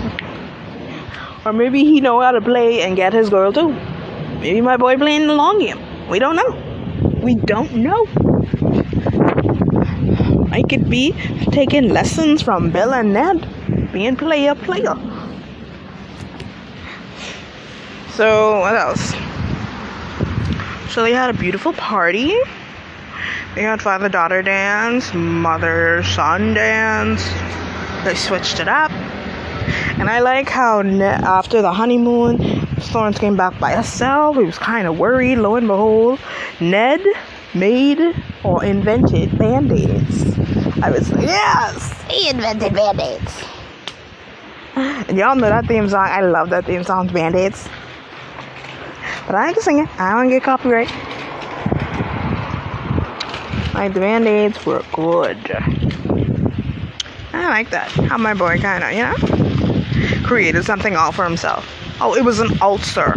or 1.45 1.53
maybe 1.53 1.85
he 1.85 2.01
know 2.01 2.21
how 2.21 2.33
to 2.33 2.41
play 2.41 2.83
and 2.83 2.97
get 2.97 3.13
his 3.13 3.31
girl 3.31 3.53
too. 3.53 3.71
Maybe 4.41 4.61
my 4.61 4.77
boy 4.77 4.97
playing 4.97 5.27
the 5.29 5.35
long 5.35 5.59
game. 5.59 5.79
We 6.09 6.19
don't 6.19 6.37
know. 6.37 7.21
We 7.23 7.35
don't 7.35 7.75
know. 7.75 8.07
I 10.51 10.63
could 10.63 10.89
be 10.91 11.13
taking 11.53 11.91
lessons 11.91 12.43
from 12.43 12.71
Bill 12.71 12.93
and 12.93 13.13
Ned, 13.13 13.93
being 13.93 14.17
player 14.17 14.55
player. 14.55 14.95
So 18.19 18.59
what 18.59 18.75
else? 18.75 19.13
So 20.93 21.05
they 21.05 21.13
had 21.13 21.31
a 21.31 21.39
beautiful 21.39 21.73
party. 21.73 22.35
They 23.55 23.63
had 23.63 23.81
father 23.81 24.09
daughter 24.09 24.43
dance, 24.43 25.15
mother 25.15 26.03
son 26.03 26.53
dance. 26.53 27.23
They 28.05 28.17
switched 28.17 28.59
it 28.59 28.67
up. 28.67 28.91
And 30.01 30.11
I 30.11 30.19
like 30.19 30.49
how 30.49 30.81
after 30.81 31.63
the 31.63 31.71
honeymoon, 31.71 32.67
Florence 32.91 33.21
came 33.21 33.37
back 33.37 33.61
by 33.61 33.71
herself. 33.71 34.35
He 34.35 34.43
was 34.43 34.59
kind 34.59 34.89
of 34.89 34.99
worried. 34.99 35.37
Lo 35.37 35.55
and 35.55 35.69
behold, 35.69 36.19
Ned 36.61 37.01
made 37.55 38.01
or 38.43 38.65
invented 38.65 39.39
band 39.39 39.71
aids. 39.71 40.37
I 40.83 40.91
was 40.91 41.09
like, 41.13 41.23
yes, 41.23 42.03
he 42.11 42.31
invented 42.31 42.75
band 42.75 43.01
aids. 43.01 43.45
And 45.09 45.17
y'all 45.17 45.37
know 45.37 45.49
that 45.49 45.67
theme 45.67 45.89
song. 45.89 46.09
I 46.09 46.23
love 46.23 46.51
that 46.51 46.65
theme 46.65 46.83
song, 46.83 47.07
band 47.07 47.37
aids. 47.37 47.69
But 49.29 49.37
I 49.37 49.53
can 49.53 49.63
sing 49.63 49.79
it. 49.81 49.89
I 50.01 50.13
don't 50.15 50.31
get 50.31 50.43
copyright. 50.43 50.89
Like 53.75 53.93
the 53.93 54.01
band 54.01 54.27
aids 54.27 54.65
were 54.65 54.83
good. 54.95 55.37
I 57.35 57.49
like 57.51 57.69
that. 57.69 57.91
How 57.91 58.17
my 58.17 58.33
boy 58.33 58.59
kind 58.59 58.83
of, 58.83 58.93
you 58.93 59.03
know, 59.03 59.15
created 60.27 60.65
something 60.65 60.97
all 60.97 61.13
for 61.13 61.25
himself. 61.25 61.71
Oh, 62.01 62.15
it 62.15 62.25
was 62.25 62.41
an 62.41 62.49
ulcer 62.63 63.17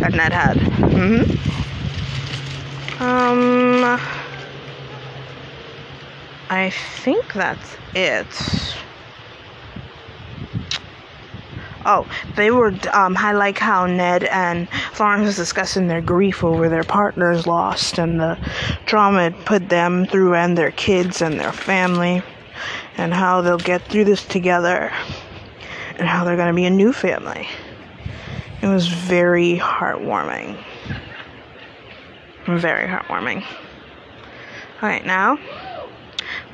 that 0.00 0.12
Ned 0.12 0.32
had. 0.32 0.56
Mm-hmm. 0.56 1.30
Um, 3.00 4.00
I 6.50 6.70
think 6.70 7.32
that's 7.32 7.76
it. 7.94 8.26
Oh, 11.86 12.06
they 12.36 12.50
were. 12.50 12.74
Um, 12.92 13.16
I 13.16 13.32
like 13.32 13.58
how 13.58 13.86
Ned 13.86 14.24
and 14.24 14.68
Florence 14.92 15.26
was 15.26 15.36
discussing 15.36 15.86
their 15.86 16.00
grief 16.00 16.42
over 16.42 16.68
their 16.68 16.84
partners 16.84 17.46
lost 17.46 17.98
and 17.98 18.18
the 18.18 18.38
trauma 18.86 19.24
it 19.24 19.44
put 19.44 19.68
them 19.68 20.06
through 20.06 20.34
and 20.34 20.56
their 20.56 20.70
kids 20.70 21.20
and 21.20 21.38
their 21.38 21.52
family, 21.52 22.22
and 22.96 23.12
how 23.12 23.42
they'll 23.42 23.58
get 23.58 23.82
through 23.82 24.04
this 24.04 24.24
together, 24.24 24.90
and 25.98 26.08
how 26.08 26.24
they're 26.24 26.36
going 26.36 26.48
to 26.48 26.54
be 26.54 26.64
a 26.64 26.70
new 26.70 26.92
family. 26.92 27.46
It 28.62 28.66
was 28.66 28.86
very 28.86 29.58
heartwarming. 29.58 30.58
Very 32.46 32.88
heartwarming. 32.88 33.44
Alright, 34.82 35.04
now 35.04 35.38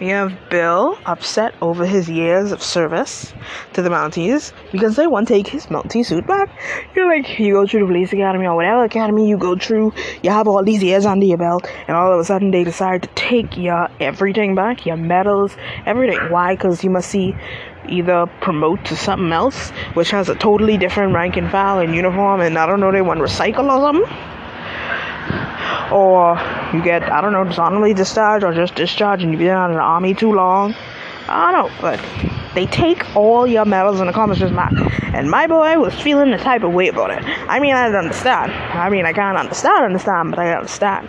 we 0.00 0.08
have 0.08 0.32
Bill 0.48 0.98
upset 1.04 1.54
over 1.60 1.84
his 1.84 2.08
years 2.08 2.52
of 2.52 2.62
service 2.62 3.34
to 3.74 3.82
the 3.82 3.90
Mounties 3.90 4.52
because 4.72 4.96
they 4.96 5.06
want 5.06 5.28
to 5.28 5.34
take 5.34 5.46
his 5.46 5.66
Mountie 5.66 6.04
suit 6.04 6.26
back. 6.26 6.48
You're 6.94 7.06
like, 7.06 7.38
you 7.38 7.52
go 7.52 7.66
through 7.66 7.80
the 7.80 7.86
police 7.86 8.10
academy 8.12 8.46
or 8.46 8.56
whatever 8.56 8.84
academy 8.84 9.28
you 9.28 9.36
go 9.36 9.56
through, 9.56 9.92
you 10.22 10.30
have 10.30 10.48
all 10.48 10.64
these 10.64 10.82
years 10.82 11.04
under 11.04 11.26
your 11.26 11.36
belt, 11.36 11.66
and 11.86 11.96
all 11.96 12.12
of 12.12 12.18
a 12.18 12.24
sudden 12.24 12.50
they 12.50 12.64
decide 12.64 13.02
to 13.02 13.08
take 13.14 13.58
your 13.58 13.88
everything 14.00 14.54
back, 14.54 14.86
your 14.86 14.96
medals, 14.96 15.54
everything. 15.84 16.18
Why? 16.30 16.54
Because 16.54 16.82
you 16.82 16.88
must 16.88 17.10
see 17.10 17.36
either 17.86 18.26
promote 18.40 18.84
to 18.86 18.96
something 18.96 19.32
else, 19.32 19.70
which 19.94 20.10
has 20.10 20.30
a 20.30 20.34
totally 20.34 20.78
different 20.78 21.14
rank 21.14 21.36
and 21.36 21.50
file 21.50 21.78
and 21.78 21.94
uniform, 21.94 22.40
and 22.40 22.56
I 22.56 22.66
don't 22.66 22.80
know, 22.80 22.90
they 22.90 23.02
want 23.02 23.18
to 23.18 23.24
recycle 23.24 23.70
or 23.70 23.80
something. 23.80 24.10
Or 25.90 26.38
you 26.72 26.82
get, 26.82 27.02
I 27.02 27.20
don't 27.20 27.32
know, 27.32 27.44
dishonorably 27.44 27.94
discharged 27.94 28.44
or 28.44 28.52
just 28.52 28.74
discharged 28.74 29.22
and 29.22 29.32
you've 29.32 29.40
been 29.40 29.48
out 29.48 29.70
of 29.70 29.76
the 29.76 29.82
army 29.82 30.14
too 30.14 30.32
long. 30.32 30.74
I 31.28 31.52
don't 31.52 31.66
know, 31.66 31.76
but 31.80 32.00
they 32.54 32.66
take 32.66 33.16
all 33.16 33.46
your 33.46 33.64
medals 33.64 34.00
and 34.00 34.10
accomplishments 34.10 34.54
back. 34.54 34.72
And 35.14 35.30
my 35.30 35.46
boy 35.46 35.78
was 35.78 35.94
feeling 36.00 36.30
the 36.30 36.38
type 36.38 36.62
of 36.62 36.72
way 36.72 36.88
about 36.88 37.10
it. 37.10 37.24
I 37.24 37.60
mean, 37.60 37.74
I 37.74 37.86
don't 37.86 37.96
understand. 37.96 38.52
I 38.52 38.88
mean, 38.88 39.06
I 39.06 39.12
can't 39.12 39.38
understand, 39.38 39.84
understand, 39.84 40.30
but 40.30 40.38
I 40.38 40.54
understand. 40.54 41.08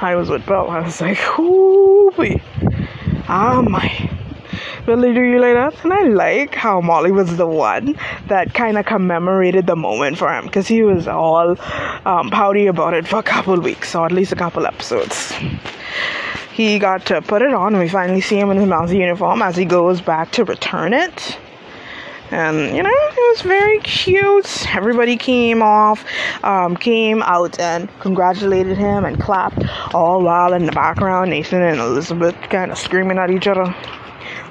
I 0.00 0.16
was 0.16 0.28
with 0.28 0.44
Bill. 0.46 0.70
I 0.70 0.80
was 0.80 1.00
like, 1.00 1.18
ooh, 1.38 2.12
oh 2.16 2.40
ah, 3.28 3.62
my. 3.62 4.10
Really, 4.86 5.14
do 5.14 5.22
you 5.22 5.40
like 5.40 5.54
that? 5.54 5.82
And 5.82 5.94
I 5.94 6.02
like 6.02 6.54
how 6.54 6.82
Molly 6.82 7.10
was 7.10 7.38
the 7.38 7.46
one 7.46 7.98
that 8.26 8.52
kind 8.52 8.76
of 8.76 8.84
commemorated 8.84 9.66
the 9.66 9.76
moment 9.76 10.18
for 10.18 10.30
him 10.30 10.44
because 10.44 10.68
he 10.68 10.82
was 10.82 11.08
all 11.08 11.56
um, 12.04 12.30
pouty 12.30 12.66
about 12.66 12.92
it 12.92 13.08
for 13.08 13.18
a 13.18 13.22
couple 13.22 13.58
weeks 13.60 13.94
or 13.94 14.04
at 14.04 14.12
least 14.12 14.32
a 14.32 14.36
couple 14.36 14.66
episodes. 14.66 15.32
He 16.52 16.78
got 16.78 17.06
to 17.06 17.22
put 17.22 17.40
it 17.40 17.54
on, 17.54 17.74
and 17.74 17.82
we 17.82 17.88
finally 17.88 18.20
see 18.20 18.38
him 18.38 18.50
in 18.50 18.58
his 18.58 18.68
mouse 18.68 18.92
uniform 18.92 19.40
as 19.40 19.56
he 19.56 19.64
goes 19.64 20.02
back 20.02 20.32
to 20.32 20.44
return 20.44 20.92
it. 20.92 21.38
And 22.30 22.76
you 22.76 22.82
know, 22.82 22.90
it 22.90 23.16
was 23.16 23.40
very 23.40 23.78
cute. 23.80 24.66
Everybody 24.74 25.16
came 25.16 25.62
off, 25.62 26.04
um, 26.44 26.76
came 26.76 27.22
out 27.22 27.58
and 27.58 27.88
congratulated 28.00 28.76
him 28.76 29.06
and 29.06 29.18
clapped, 29.18 29.64
all 29.94 30.22
while 30.22 30.52
in 30.52 30.66
the 30.66 30.72
background, 30.72 31.30
Nathan 31.30 31.62
and 31.62 31.80
Elizabeth 31.80 32.36
kind 32.50 32.70
of 32.70 32.76
screaming 32.76 33.16
at 33.16 33.30
each 33.30 33.46
other. 33.46 33.74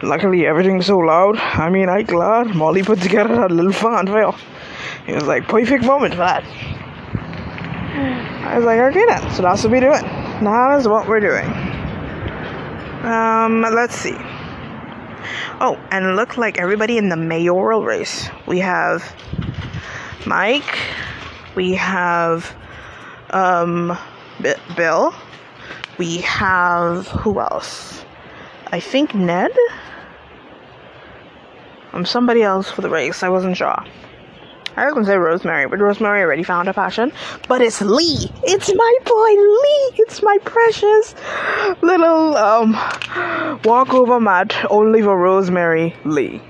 Luckily, 0.03 0.45
everything's 0.45 0.85
so 0.87 0.97
loud. 0.97 1.37
I 1.37 1.69
mean, 1.69 1.87
I 1.87 2.01
glad 2.03 2.55
Molly 2.55 2.83
put 2.83 3.01
together 3.01 3.35
that 3.37 3.51
little 3.51 3.71
fanfare. 3.71 4.33
It 5.07 5.15
was 5.15 5.23
like 5.23 5.47
perfect 5.47 5.85
moment 5.85 6.13
for 6.13 6.19
that. 6.19 6.43
I 8.45 8.57
was 8.57 8.65
like, 8.65 8.79
okay 8.79 9.05
then. 9.05 9.31
So 9.31 9.43
that's 9.43 9.63
what 9.63 9.71
we're 9.71 9.79
doing. 9.79 10.01
That 10.43 10.77
is 10.79 10.87
what 10.87 11.07
we're 11.07 11.21
doing. 11.21 11.45
Um, 13.03 13.61
let's 13.61 13.95
see. 13.95 14.15
Oh, 15.61 15.79
and 15.91 16.05
it 16.05 16.13
looked 16.15 16.37
like 16.37 16.59
everybody 16.59 16.97
in 16.97 17.07
the 17.07 17.15
mayoral 17.15 17.83
race. 17.83 18.29
We 18.45 18.59
have 18.59 19.15
Mike. 20.25 20.77
We 21.55 21.75
have 21.75 22.53
um, 23.29 23.97
B- 24.41 24.53
Bill. 24.75 25.13
We 25.97 26.17
have 26.17 27.07
who 27.07 27.39
else? 27.39 28.03
I 28.67 28.79
think 28.79 29.13
Ned. 29.13 29.51
I'm 31.93 32.05
somebody 32.05 32.41
else 32.41 32.71
for 32.71 32.81
the 32.81 32.89
race. 32.89 33.23
I 33.23 33.29
wasn't 33.29 33.55
sure. 33.55 33.83
I 34.75 34.85
was 34.85 34.93
gonna 34.95 35.05
say 35.05 35.17
Rosemary, 35.17 35.67
but 35.67 35.79
Rosemary 35.79 36.21
already 36.21 36.41
found 36.41 36.67
a 36.67 36.73
passion. 36.73 37.11
But 37.47 37.61
it's 37.61 37.79
Lee. 37.81 38.31
It's 38.43 38.73
my 38.73 38.97
boy 39.05 39.29
Lee. 39.29 40.03
It's 40.03 40.23
my 40.23 40.37
precious 40.43 41.13
little 41.81 42.35
um 42.35 42.73
walkover 43.63 44.19
mat 44.19 44.55
only 44.71 45.03
for 45.03 45.15
Rosemary 45.15 45.95
Lee. 46.05 46.41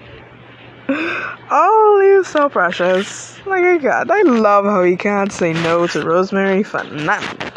Oh, 1.56 2.18
he's 2.18 2.32
so 2.32 2.48
precious. 2.48 3.38
Like 3.46 3.64
I 3.64 3.78
God, 3.78 4.10
I 4.10 4.22
love 4.22 4.66
how 4.66 4.84
he 4.84 4.96
can't 4.96 5.32
say 5.32 5.52
no 5.52 5.88
to 5.88 6.06
Rosemary 6.06 6.64
for 6.64 6.84
nothing. 6.86 7.52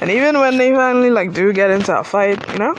And 0.00 0.10
even 0.10 0.38
when 0.38 0.58
they 0.58 0.72
finally 0.72 1.10
like 1.10 1.32
do 1.32 1.52
get 1.52 1.70
into 1.70 1.96
a 1.96 2.04
fight, 2.04 2.48
you 2.52 2.58
know? 2.58 2.74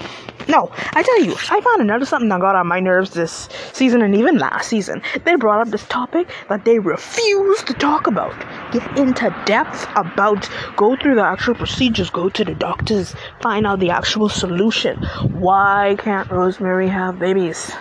No, 0.53 0.69
I 0.93 1.01
tell 1.01 1.23
you, 1.23 1.33
I 1.49 1.59
found 1.61 1.81
another 1.81 2.05
something 2.05 2.29
that 2.29 2.39
got 2.39 2.55
on 2.55 2.67
my 2.67 2.79
nerves 2.79 3.09
this 3.09 3.49
season 3.71 4.03
and 4.03 4.13
even 4.13 4.37
last 4.37 4.69
season. 4.69 5.01
They 5.23 5.35
brought 5.35 5.61
up 5.61 5.69
this 5.69 5.87
topic 5.87 6.29
that 6.47 6.63
they 6.63 6.77
refuse 6.77 7.63
to 7.63 7.73
talk 7.73 8.05
about. 8.05 8.35
Get 8.71 8.85
into 8.95 9.35
depth 9.45 9.87
about, 9.95 10.47
go 10.75 10.95
through 10.95 11.15
the 11.15 11.23
actual 11.23 11.55
procedures, 11.55 12.11
go 12.11 12.29
to 12.29 12.45
the 12.45 12.53
doctors, 12.53 13.15
find 13.41 13.65
out 13.65 13.79
the 13.79 13.89
actual 13.89 14.29
solution. 14.29 14.97
Why 15.31 15.95
can't 15.97 16.29
Rosemary 16.29 16.87
have 16.87 17.17
babies? 17.17 17.71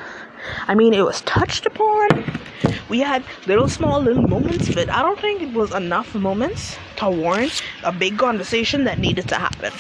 I 0.67 0.75
mean, 0.75 0.95
it 0.95 1.05
was 1.05 1.21
touched 1.21 1.67
upon. 1.67 2.09
We 2.89 3.01
had 3.01 3.23
little 3.47 3.69
small 3.69 4.01
little 4.01 4.27
moments, 4.27 4.75
but 4.75 4.89
I 4.89 5.03
don't 5.03 5.21
think 5.21 5.43
it 5.43 5.53
was 5.53 5.75
enough 5.75 6.15
moments 6.15 6.79
to 6.97 7.11
warrant 7.11 7.61
a 7.85 7.93
big 7.93 8.17
conversation 8.17 8.85
that 8.85 8.99
needed 8.99 9.29
to 9.29 9.35
happen. 9.35 9.75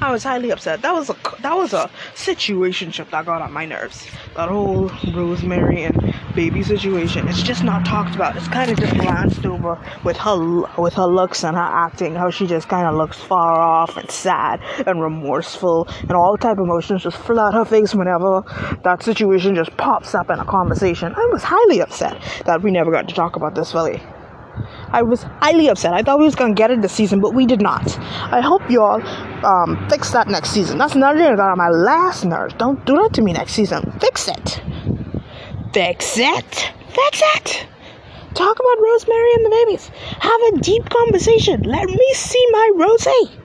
I 0.00 0.10
was 0.10 0.22
highly 0.22 0.50
upset. 0.50 0.82
That 0.82 0.92
was 0.92 1.10
a 1.10 1.16
that 1.40 1.54
was 1.56 1.72
a 1.72 1.90
situationship 2.14 3.10
that 3.10 3.24
got 3.24 3.40
on 3.40 3.52
my 3.52 3.64
nerves. 3.64 4.06
That 4.34 4.48
whole 4.48 4.90
Rosemary 5.14 5.84
and 5.84 6.14
baby 6.34 6.62
situation. 6.62 7.28
It's 7.28 7.42
just 7.42 7.62
not 7.62 7.84
talked 7.86 8.14
about. 8.14 8.36
It's 8.36 8.48
kind 8.48 8.70
of 8.70 8.78
just 8.78 8.94
glanced 8.94 9.46
over 9.46 9.78
with 10.04 10.16
her 10.18 10.62
with 10.76 10.94
her 10.94 11.06
looks 11.06 11.44
and 11.44 11.56
her 11.56 11.62
acting. 11.62 12.14
How 12.14 12.30
she 12.30 12.46
just 12.46 12.68
kind 12.68 12.86
of 12.86 12.94
looks 12.94 13.18
far 13.18 13.60
off 13.60 13.96
and 13.96 14.10
sad 14.10 14.60
and 14.86 15.00
remorseful 15.00 15.88
and 16.00 16.12
all 16.12 16.36
type 16.36 16.58
of 16.58 16.64
emotions 16.64 17.02
just 17.02 17.16
flood 17.16 17.54
her 17.54 17.64
face 17.64 17.94
whenever 17.94 18.42
that 18.84 19.02
situation 19.02 19.54
just 19.54 19.76
pops 19.76 20.14
up 20.14 20.30
in 20.30 20.38
a 20.38 20.44
conversation. 20.44 21.14
I 21.14 21.28
was 21.32 21.42
highly 21.44 21.80
upset 21.80 22.20
that 22.46 22.62
we 22.62 22.70
never 22.70 22.90
got 22.90 23.08
to 23.08 23.14
talk 23.14 23.36
about 23.36 23.54
this 23.54 23.74
really. 23.74 24.00
I 24.88 25.02
was 25.02 25.22
highly 25.22 25.68
upset. 25.68 25.94
I 25.94 26.02
thought 26.02 26.18
we 26.18 26.24
was 26.24 26.34
gonna 26.34 26.54
get 26.54 26.70
it 26.70 26.82
this 26.82 26.92
season, 26.92 27.20
but 27.20 27.34
we 27.34 27.46
did 27.46 27.62
not. 27.62 27.98
I 28.32 28.40
hope 28.40 28.68
y'all 28.70 29.00
um, 29.44 29.88
fix 29.88 30.10
that 30.10 30.28
next 30.28 30.50
season. 30.50 30.78
That's 30.78 30.94
another 30.94 31.18
thing 31.18 31.30
that 31.30 31.36
got 31.36 31.50
on 31.50 31.58
my 31.58 31.68
last 31.68 32.24
nerves. 32.24 32.54
Don't 32.58 32.84
do 32.84 32.94
that 32.94 33.14
to 33.14 33.22
me 33.22 33.32
next 33.32 33.52
season. 33.52 33.90
Fix 34.00 34.28
it. 34.28 34.62
Fix 35.72 36.18
it. 36.18 36.72
Fix 36.90 37.22
it. 37.36 37.66
Talk 38.34 38.58
about 38.58 38.82
Rosemary 38.82 39.34
and 39.34 39.46
the 39.46 39.50
babies. 39.50 39.90
Have 40.20 40.40
a 40.54 40.58
deep 40.60 40.88
conversation. 40.88 41.62
Let 41.62 41.86
me 41.86 42.12
see 42.14 42.46
my 42.50 42.70
Rosie. 42.74 43.38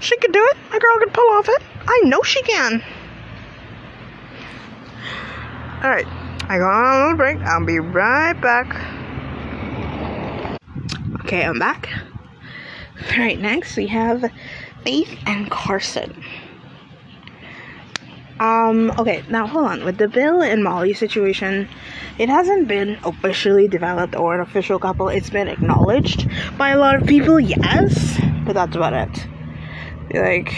She 0.00 0.16
can 0.18 0.30
do 0.32 0.44
it. 0.52 0.56
My 0.70 0.78
girl 0.78 0.98
can 0.98 1.10
pull 1.10 1.28
off 1.32 1.48
it. 1.48 1.62
I 1.86 2.00
know 2.04 2.22
she 2.22 2.42
can. 2.42 2.82
All 5.82 5.90
right. 5.90 6.06
I 6.50 6.56
go 6.56 6.64
on 6.64 6.84
a 6.84 7.00
little 7.02 7.16
break. 7.16 7.38
I'll 7.40 7.66
be 7.66 7.78
right 7.78 8.32
back. 8.40 8.74
Okay, 11.20 11.44
I'm 11.44 11.58
back. 11.58 11.90
All 13.12 13.18
right, 13.18 13.38
next 13.38 13.76
we 13.76 13.86
have 13.88 14.24
Faith 14.82 15.14
and 15.26 15.50
Carson. 15.50 16.24
Um, 18.40 18.92
okay, 18.98 19.22
now 19.28 19.46
hold 19.46 19.66
on. 19.66 19.84
With 19.84 19.98
the 19.98 20.08
Bill 20.08 20.42
and 20.42 20.64
Molly 20.64 20.94
situation, 20.94 21.68
it 22.16 22.30
hasn't 22.30 22.66
been 22.66 22.98
officially 23.04 23.68
developed 23.68 24.16
or 24.16 24.34
an 24.34 24.40
official 24.40 24.78
couple. 24.78 25.08
It's 25.10 25.28
been 25.28 25.48
acknowledged 25.48 26.30
by 26.56 26.70
a 26.70 26.78
lot 26.78 26.94
of 26.94 27.06
people, 27.06 27.38
yes, 27.38 28.18
but 28.46 28.54
that's 28.54 28.74
about 28.74 28.94
it. 28.94 29.26
Like, 30.14 30.54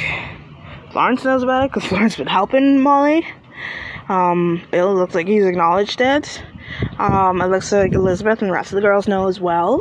Florence 0.93 1.25
knows 1.25 1.43
about 1.43 1.65
it 1.65 1.73
because 1.73 1.89
Florence 1.89 2.15
been 2.15 2.29
helping 2.29 2.81
Molly. 2.81 3.27
Um, 4.11 4.61
Bill 4.73 4.93
looks 4.93 5.15
like 5.15 5.29
he's 5.29 5.45
acknowledged 5.45 6.01
it. 6.01 6.43
Um, 6.99 7.41
it 7.41 7.47
looks 7.47 7.71
like 7.71 7.95
Elizabeth 7.95 8.41
and 8.41 8.51
the 8.51 8.53
rest 8.53 8.73
of 8.73 8.77
the 8.77 8.83
girls 8.83 9.07
know 9.07 9.29
as 9.29 9.39
well. 9.39 9.81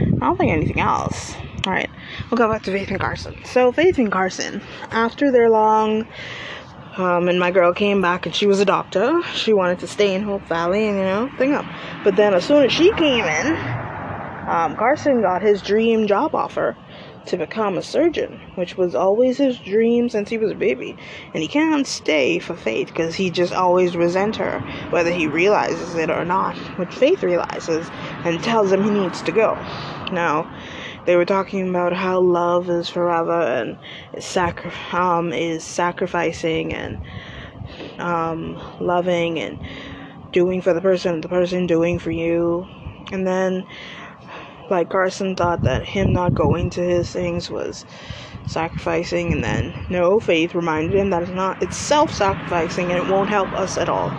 I 0.00 0.26
don't 0.26 0.38
think 0.38 0.50
anything 0.50 0.80
else. 0.80 1.34
Alright, 1.66 1.90
we'll 2.30 2.38
go 2.38 2.48
back 2.48 2.62
to 2.62 2.72
Faith 2.72 2.88
and 2.88 2.98
Carson. 2.98 3.36
So, 3.44 3.70
Faith 3.70 3.98
and 3.98 4.10
Carson, 4.10 4.62
after 4.90 5.30
their 5.30 5.50
long, 5.50 6.08
um, 6.96 7.28
and 7.28 7.38
my 7.38 7.50
girl 7.50 7.74
came 7.74 8.00
back 8.00 8.24
and 8.24 8.34
she 8.34 8.46
was 8.46 8.60
a 8.60 8.64
doctor, 8.64 9.22
she 9.34 9.52
wanted 9.52 9.80
to 9.80 9.86
stay 9.86 10.14
in 10.14 10.22
Hope 10.22 10.42
Valley 10.46 10.88
and, 10.88 10.96
you 10.96 11.04
know, 11.04 11.30
thing 11.36 11.52
up. 11.52 11.66
But 12.04 12.16
then 12.16 12.32
as 12.32 12.46
soon 12.46 12.64
as 12.64 12.72
she 12.72 12.92
came 12.92 13.26
in, 13.26 13.46
um, 14.48 14.74
Carson 14.74 15.20
got 15.20 15.42
his 15.42 15.60
dream 15.60 16.06
job 16.06 16.34
offer 16.34 16.78
to 17.26 17.36
become 17.36 17.78
a 17.78 17.82
surgeon, 17.82 18.40
which 18.54 18.76
was 18.76 18.94
always 18.94 19.38
his 19.38 19.58
dream 19.58 20.08
since 20.08 20.28
he 20.28 20.38
was 20.38 20.52
a 20.52 20.56
baby. 20.56 20.96
And 21.32 21.42
he 21.42 21.48
can't 21.48 21.86
stay 21.86 22.38
for 22.38 22.56
Faith 22.56 22.88
because 22.88 23.14
he 23.14 23.30
just 23.30 23.52
always 23.52 23.96
resents 23.96 24.38
her, 24.38 24.60
whether 24.90 25.10
he 25.10 25.26
realizes 25.26 25.94
it 25.94 26.10
or 26.10 26.24
not, 26.24 26.56
which 26.76 26.94
Faith 26.94 27.22
realizes 27.22 27.90
and 28.24 28.42
tells 28.42 28.72
him 28.72 28.82
he 28.82 28.90
needs 28.90 29.22
to 29.22 29.32
go. 29.32 29.54
Now, 30.10 30.50
they 31.06 31.16
were 31.16 31.24
talking 31.24 31.68
about 31.68 31.92
how 31.92 32.20
love 32.20 32.68
is 32.68 32.88
forever 32.88 33.40
and 33.40 33.78
is, 34.14 34.24
sacri- 34.24 34.72
um, 34.92 35.32
is 35.32 35.64
sacrificing 35.64 36.72
and 36.72 37.00
um, 37.98 38.60
loving 38.80 39.38
and 39.38 39.58
doing 40.32 40.62
for 40.62 40.72
the 40.72 40.80
person, 40.80 41.20
the 41.20 41.28
person 41.28 41.66
doing 41.66 41.98
for 41.98 42.10
you. 42.10 42.66
And 43.10 43.26
then 43.26 43.66
like 44.72 44.88
Carson 44.88 45.36
thought 45.36 45.62
that 45.62 45.84
him 45.84 46.12
not 46.12 46.34
going 46.34 46.70
to 46.70 46.80
his 46.80 47.10
things 47.10 47.48
was 47.48 47.84
sacrificing, 48.46 49.32
and 49.32 49.44
then 49.44 49.74
no, 49.88 50.18
Faith 50.18 50.54
reminded 50.54 50.96
him 50.96 51.10
that 51.10 51.22
it's 51.22 51.30
not, 51.30 51.62
it's 51.62 51.76
self 51.76 52.12
sacrificing 52.12 52.90
and 52.90 53.04
it 53.04 53.12
won't 53.12 53.30
help 53.30 53.52
us 53.52 53.78
at 53.78 53.88
all 53.88 54.12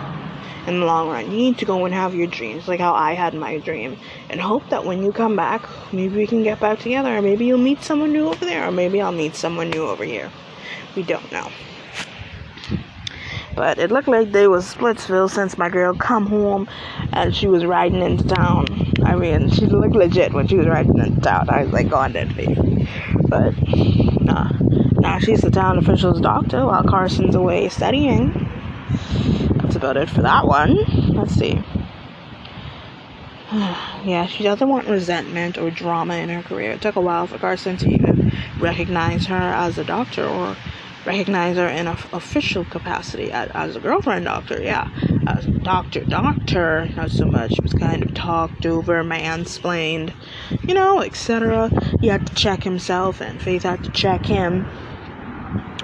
in 0.66 0.80
the 0.80 0.86
long 0.86 1.08
run. 1.08 1.30
You 1.30 1.36
need 1.36 1.58
to 1.58 1.64
go 1.64 1.84
and 1.84 1.94
have 1.94 2.14
your 2.14 2.26
dreams, 2.26 2.68
like 2.68 2.80
how 2.80 2.94
I 2.94 3.12
had 3.12 3.34
my 3.34 3.58
dream, 3.58 3.98
and 4.30 4.40
hope 4.40 4.68
that 4.70 4.84
when 4.84 5.02
you 5.02 5.12
come 5.12 5.36
back, 5.36 5.68
maybe 5.92 6.16
we 6.16 6.26
can 6.26 6.42
get 6.42 6.60
back 6.60 6.78
together, 6.78 7.16
or 7.16 7.20
maybe 7.20 7.44
you'll 7.44 7.58
meet 7.58 7.82
someone 7.82 8.12
new 8.12 8.28
over 8.28 8.44
there, 8.44 8.66
or 8.66 8.70
maybe 8.70 9.00
I'll 9.02 9.12
meet 9.12 9.34
someone 9.34 9.70
new 9.70 9.84
over 9.84 10.04
here. 10.04 10.30
We 10.96 11.02
don't 11.02 11.30
know. 11.30 11.50
But 13.54 13.78
it 13.78 13.90
looked 13.90 14.08
like 14.08 14.32
they 14.32 14.48
was 14.48 14.74
Splitsville 14.74 15.30
since 15.30 15.56
my 15.56 15.68
girl 15.68 15.94
come 15.94 16.26
home 16.26 16.68
and 17.12 17.34
she 17.34 17.46
was 17.46 17.64
riding 17.64 18.02
into 18.02 18.24
town. 18.24 18.92
I 19.04 19.14
mean, 19.14 19.50
she 19.50 19.66
looked 19.66 19.94
legit 19.94 20.32
when 20.32 20.46
she 20.48 20.56
was 20.56 20.66
riding 20.66 20.98
into 20.98 21.20
town. 21.20 21.48
I 21.48 21.64
was 21.64 21.72
like, 21.72 21.88
go 21.88 21.96
on 21.96 22.12
that. 22.14 22.28
But 23.28 23.54
nah. 24.22 24.50
Now 25.00 25.18
she's 25.18 25.40
the 25.40 25.50
town 25.50 25.78
official's 25.78 26.20
doctor 26.20 26.66
while 26.66 26.82
Carson's 26.82 27.34
away 27.34 27.68
studying. 27.68 28.32
That's 29.62 29.76
about 29.76 29.96
it 29.96 30.10
for 30.10 30.22
that 30.22 30.46
one. 30.46 30.76
Let's 31.14 31.34
see. 31.34 31.62
yeah, 33.52 34.26
she 34.26 34.42
doesn't 34.42 34.68
want 34.68 34.88
resentment 34.88 35.58
or 35.58 35.70
drama 35.70 36.16
in 36.16 36.28
her 36.28 36.42
career. 36.42 36.72
It 36.72 36.82
took 36.82 36.96
a 36.96 37.00
while 37.00 37.26
for 37.26 37.38
Carson 37.38 37.76
to 37.76 37.88
even 37.88 38.32
recognize 38.58 39.26
her 39.26 39.36
as 39.36 39.78
a 39.78 39.84
doctor 39.84 40.26
or 40.26 40.56
recognize 41.06 41.56
her 41.56 41.68
in 41.68 41.86
an 41.86 41.96
official 42.12 42.64
capacity 42.64 43.30
as, 43.30 43.50
as, 43.54 43.76
a 43.76 43.80
girlfriend 43.80 44.24
doctor, 44.24 44.62
yeah. 44.62 44.90
As 45.26 45.46
doctor, 45.46 46.04
doctor, 46.04 46.88
not 46.96 47.10
so 47.10 47.26
much. 47.26 47.52
She 47.54 47.60
was 47.60 47.72
kind 47.72 48.02
of 48.02 48.14
talked 48.14 48.66
over, 48.66 49.02
mansplained, 49.02 50.14
you 50.62 50.74
know, 50.74 51.00
etc. 51.00 51.70
He 52.00 52.08
had 52.08 52.26
to 52.26 52.34
check 52.34 52.62
himself, 52.62 53.20
and 53.20 53.40
Faith 53.40 53.62
had 53.62 53.84
to 53.84 53.90
check 53.90 54.24
him. 54.24 54.66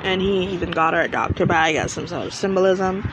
And 0.02 0.22
he 0.22 0.48
even 0.48 0.70
got 0.70 0.94
her 0.94 1.02
a 1.02 1.08
doctor 1.08 1.46
bag 1.46 1.76
as 1.76 1.92
some 1.92 2.06
sort 2.06 2.26
of 2.26 2.34
symbolism. 2.34 3.10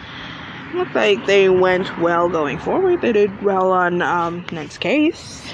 Looked 0.73 0.95
like 0.95 1.25
they 1.25 1.49
went 1.49 1.97
well 1.99 2.29
going 2.29 2.59
forward. 2.59 3.01
They 3.01 3.13
did 3.13 3.43
well 3.43 3.71
on 3.71 4.01
um, 4.01 4.43
case. 4.43 5.53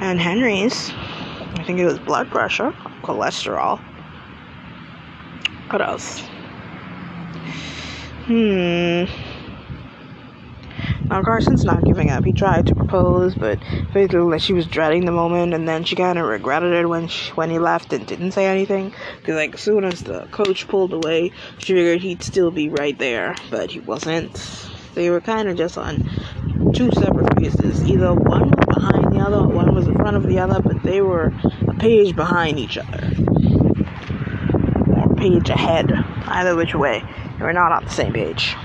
And 0.00 0.20
Henry's. 0.20 0.90
I 0.90 1.64
think 1.64 1.78
it 1.78 1.84
was 1.84 1.98
blood 1.98 2.30
pressure, 2.30 2.72
cholesterol 3.02 3.80
what 5.72 5.80
else? 5.80 6.20
Hmm. 8.26 9.04
Now 11.08 11.22
Carson's 11.22 11.64
not 11.64 11.84
giving 11.84 12.10
up. 12.10 12.24
He 12.24 12.32
tried 12.32 12.66
to 12.66 12.74
propose, 12.74 13.34
but 13.34 13.58
Faith 13.92 14.12
looked 14.12 14.30
like 14.30 14.40
she 14.40 14.52
was 14.52 14.66
dreading 14.66 15.06
the 15.06 15.12
moment, 15.12 15.54
and 15.54 15.66
then 15.66 15.84
she 15.84 15.96
kind 15.96 16.18
of 16.18 16.26
regretted 16.26 16.72
it 16.72 16.88
when 16.88 17.08
she, 17.08 17.32
when 17.32 17.50
he 17.50 17.58
left 17.58 17.92
and 17.92 18.06
didn't 18.06 18.32
say 18.32 18.46
anything. 18.46 18.92
Because 19.20 19.34
like 19.34 19.54
as 19.54 19.60
soon 19.60 19.84
as 19.84 20.02
the 20.02 20.26
coach 20.30 20.68
pulled 20.68 20.92
away, 20.92 21.32
she 21.58 21.72
figured 21.72 22.00
he'd 22.00 22.22
still 22.22 22.50
be 22.50 22.68
right 22.68 22.98
there, 22.98 23.34
but 23.50 23.70
he 23.70 23.80
wasn't. 23.80 24.34
They 24.94 25.08
were 25.08 25.22
kind 25.22 25.48
of 25.48 25.56
just 25.56 25.78
on 25.78 26.08
two 26.74 26.90
separate 26.92 27.36
pages. 27.36 27.82
Either 27.82 28.14
one 28.14 28.50
was 28.50 28.74
behind 28.74 29.12
the 29.12 29.20
other, 29.20 29.46
one 29.46 29.74
was 29.74 29.86
in 29.86 29.94
front 29.94 30.16
of 30.16 30.26
the 30.26 30.38
other, 30.38 30.60
but 30.60 30.82
they 30.82 31.00
were 31.00 31.32
a 31.66 31.74
page 31.74 32.14
behind 32.14 32.58
each 32.58 32.76
other 32.76 33.21
page 35.22 35.48
ahead. 35.50 35.92
Either 36.26 36.56
which 36.56 36.74
way, 36.74 37.04
we're 37.40 37.52
not 37.52 37.70
on 37.70 37.84
the 37.84 37.90
same 37.90 38.12
page. 38.12 38.56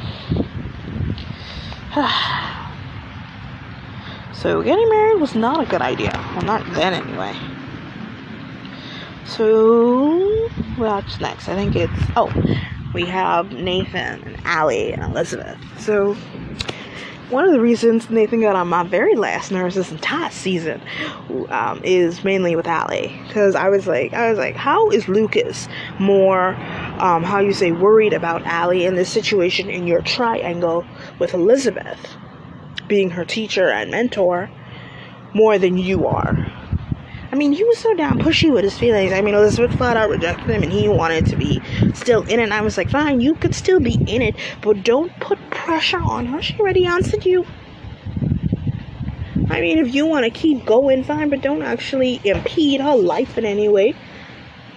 so 4.33 4.63
getting 4.63 4.89
married 4.89 5.21
was 5.21 5.35
not 5.35 5.61
a 5.61 5.67
good 5.69 5.83
idea. 5.83 6.11
Well, 6.33 6.41
not 6.41 6.65
then 6.73 6.95
anyway. 6.95 7.35
So 9.25 10.49
what's 10.77 11.19
next? 11.19 11.47
I 11.47 11.53
think 11.53 11.75
it's 11.75 11.93
oh, 12.15 12.33
we 12.91 13.05
have 13.05 13.51
Nathan 13.51 14.23
and 14.23 14.41
Allie 14.45 14.93
and 14.93 15.03
Elizabeth. 15.03 15.59
So 15.79 16.17
one 17.29 17.43
of 17.43 17.51
the 17.51 17.59
reasons 17.59 18.09
Nathan 18.09 18.41
got 18.41 18.55
on 18.55 18.69
my 18.69 18.83
very 18.83 19.15
last 19.15 19.51
nerves 19.51 19.75
this 19.75 19.91
entire 19.91 20.31
season 20.31 20.81
um, 21.49 21.81
is 21.83 22.23
mainly 22.23 22.55
with 22.55 22.67
Allie 22.67 23.19
because 23.27 23.53
I 23.53 23.67
was 23.69 23.85
like, 23.85 24.13
I 24.13 24.29
was 24.29 24.39
like, 24.39 24.55
how 24.55 24.89
is 24.91 25.09
Lucas 25.09 25.67
more, 25.99 26.55
um, 26.99 27.23
how 27.23 27.39
you 27.39 27.51
say, 27.51 27.71
worried 27.73 28.13
about 28.13 28.43
Allie 28.43 28.85
in 28.85 28.95
this 28.95 29.11
situation 29.11 29.69
in 29.69 29.87
your 29.87 30.01
triangle 30.01 30.85
with 31.19 31.33
Elizabeth 31.33 32.15
being 32.87 33.09
her 33.09 33.25
teacher 33.25 33.67
and 33.69 33.91
mentor 33.91 34.49
more 35.33 35.59
than 35.59 35.77
you 35.77 36.07
are? 36.07 36.37
I 37.29 37.35
mean, 37.35 37.51
he 37.51 37.63
was 37.65 37.77
so 37.77 37.93
down 37.93 38.19
pushy 38.19 38.53
with 38.53 38.63
his 38.63 38.79
feelings. 38.79 39.11
I 39.11 39.21
mean, 39.21 39.35
Elizabeth 39.35 39.77
flat 39.77 39.97
out 39.97 40.09
rejected 40.09 40.49
him, 40.49 40.63
and 40.63 40.71
he 40.71 40.87
wanted 40.87 41.25
to 41.25 41.35
be 41.35 41.61
still 41.93 42.23
in 42.23 42.39
it. 42.39 42.43
And 42.43 42.53
I 42.53 42.61
was 42.61 42.77
like, 42.77 42.89
fine, 42.89 43.19
you 43.19 43.35
could 43.35 43.53
still 43.53 43.81
be 43.81 43.95
in 44.05 44.21
it, 44.21 44.35
but 44.61 44.81
don't 44.83 45.11
put 45.19 45.46
pressure 45.67 46.01
on 46.01 46.25
her. 46.27 46.41
She 46.41 46.57
already 46.57 46.85
answered 46.85 47.25
you. 47.25 47.45
I 49.49 49.59
mean, 49.59 49.79
if 49.79 49.93
you 49.93 50.05
want 50.05 50.23
to 50.23 50.31
keep 50.31 50.65
going, 50.65 51.03
fine, 51.03 51.29
but 51.29 51.41
don't 51.41 51.61
actually 51.61 52.21
impede 52.23 52.79
her 52.79 52.95
life 52.95 53.37
in 53.37 53.43
any 53.43 53.67
way. 53.67 53.93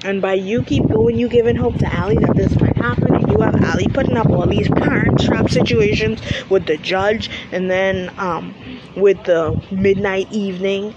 And 0.02 0.20
by 0.20 0.34
you 0.34 0.64
keep 0.64 0.88
going, 0.88 1.16
you 1.16 1.28
giving 1.28 1.54
hope 1.54 1.78
to 1.78 1.92
Allie 1.92 2.16
that 2.16 2.34
this 2.34 2.58
might 2.60 2.76
happen, 2.76 3.14
and 3.14 3.30
you 3.30 3.40
have 3.40 3.54
Allie 3.62 3.86
putting 3.86 4.16
up 4.16 4.28
all 4.30 4.48
these 4.48 4.68
parent 4.68 5.20
trap 5.20 5.48
situations 5.48 6.20
with 6.50 6.66
the 6.66 6.76
judge, 6.76 7.30
and 7.52 7.70
then 7.70 8.12
um, 8.18 8.52
with 8.96 9.22
the 9.24 9.62
midnight 9.70 10.32
evening, 10.32 10.92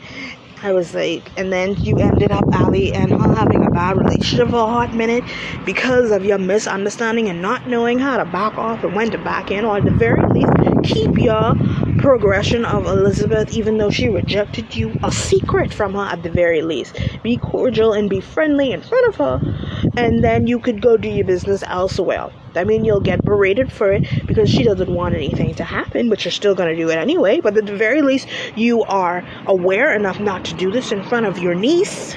I 0.64 0.72
was 0.74 0.96
like, 0.96 1.30
and 1.38 1.54
then 1.54 1.76
you 1.76 2.00
ended 2.00 2.32
up, 2.32 2.46
Allie, 2.52 2.94
and 2.94 3.12
her 3.12 3.36
having 3.36 3.63
bad 3.74 3.98
relationship 3.98 4.50
for 4.50 4.56
a 4.56 4.66
hot 4.66 4.94
minute 4.94 5.24
because 5.66 6.12
of 6.12 6.24
your 6.24 6.38
misunderstanding 6.38 7.30
and 7.30 7.42
not 7.42 7.68
knowing 7.68 8.00
how 8.00 8.18
to 8.18 8.26
back 8.26 8.58
off 8.58 8.84
and 8.84 8.96
when 8.96 9.12
to 9.12 9.18
back 9.18 9.52
in, 9.52 9.66
or 9.66 9.78
at 9.78 9.84
the 9.84 9.92
very 9.92 10.22
least, 10.32 10.52
keep 10.84 11.18
your 11.18 11.56
progression 11.98 12.66
of 12.66 12.86
Elizabeth, 12.86 13.52
even 13.54 13.78
though 13.78 13.90
she 13.90 14.10
rejected 14.10 14.76
you, 14.76 14.94
a 15.04 15.12
secret 15.12 15.74
from 15.74 15.94
her 15.94 16.04
at 16.04 16.24
the 16.24 16.30
very 16.30 16.62
least. 16.62 16.98
Be 17.24 17.38
cordial 17.38 17.94
and 17.94 18.10
be 18.10 18.20
friendly 18.20 18.72
in 18.72 18.82
front 18.82 19.08
of 19.08 19.16
her, 19.16 19.90
and 19.98 20.24
then 20.24 20.48
you 20.48 20.60
could 20.60 20.82
go 20.82 20.98
do 20.98 21.10
your 21.10 21.26
business 21.26 21.64
elsewhere. 21.68 22.30
I 22.56 22.66
mean, 22.66 22.86
you'll 22.86 23.00
get 23.00 23.24
berated 23.24 23.72
for 23.72 23.92
it 23.92 24.06
because 24.28 24.50
she 24.50 24.64
doesn't 24.64 24.94
want 24.94 25.16
anything 25.16 25.56
to 25.56 25.64
happen, 25.64 26.10
but 26.10 26.24
you're 26.24 26.32
still 26.32 26.54
going 26.54 26.70
to 26.70 26.76
do 26.76 26.90
it 26.90 26.98
anyway. 26.98 27.40
But 27.40 27.58
at 27.58 27.66
the 27.66 27.76
very 27.76 28.02
least, 28.02 28.28
you 28.56 28.84
are 28.84 29.26
aware 29.48 29.96
enough 29.96 30.20
not 30.20 30.46
to 30.46 30.54
do 30.54 30.72
this 30.72 30.92
in 30.92 31.04
front 31.04 31.26
of 31.26 31.40
your 31.40 31.56
niece. 31.56 32.16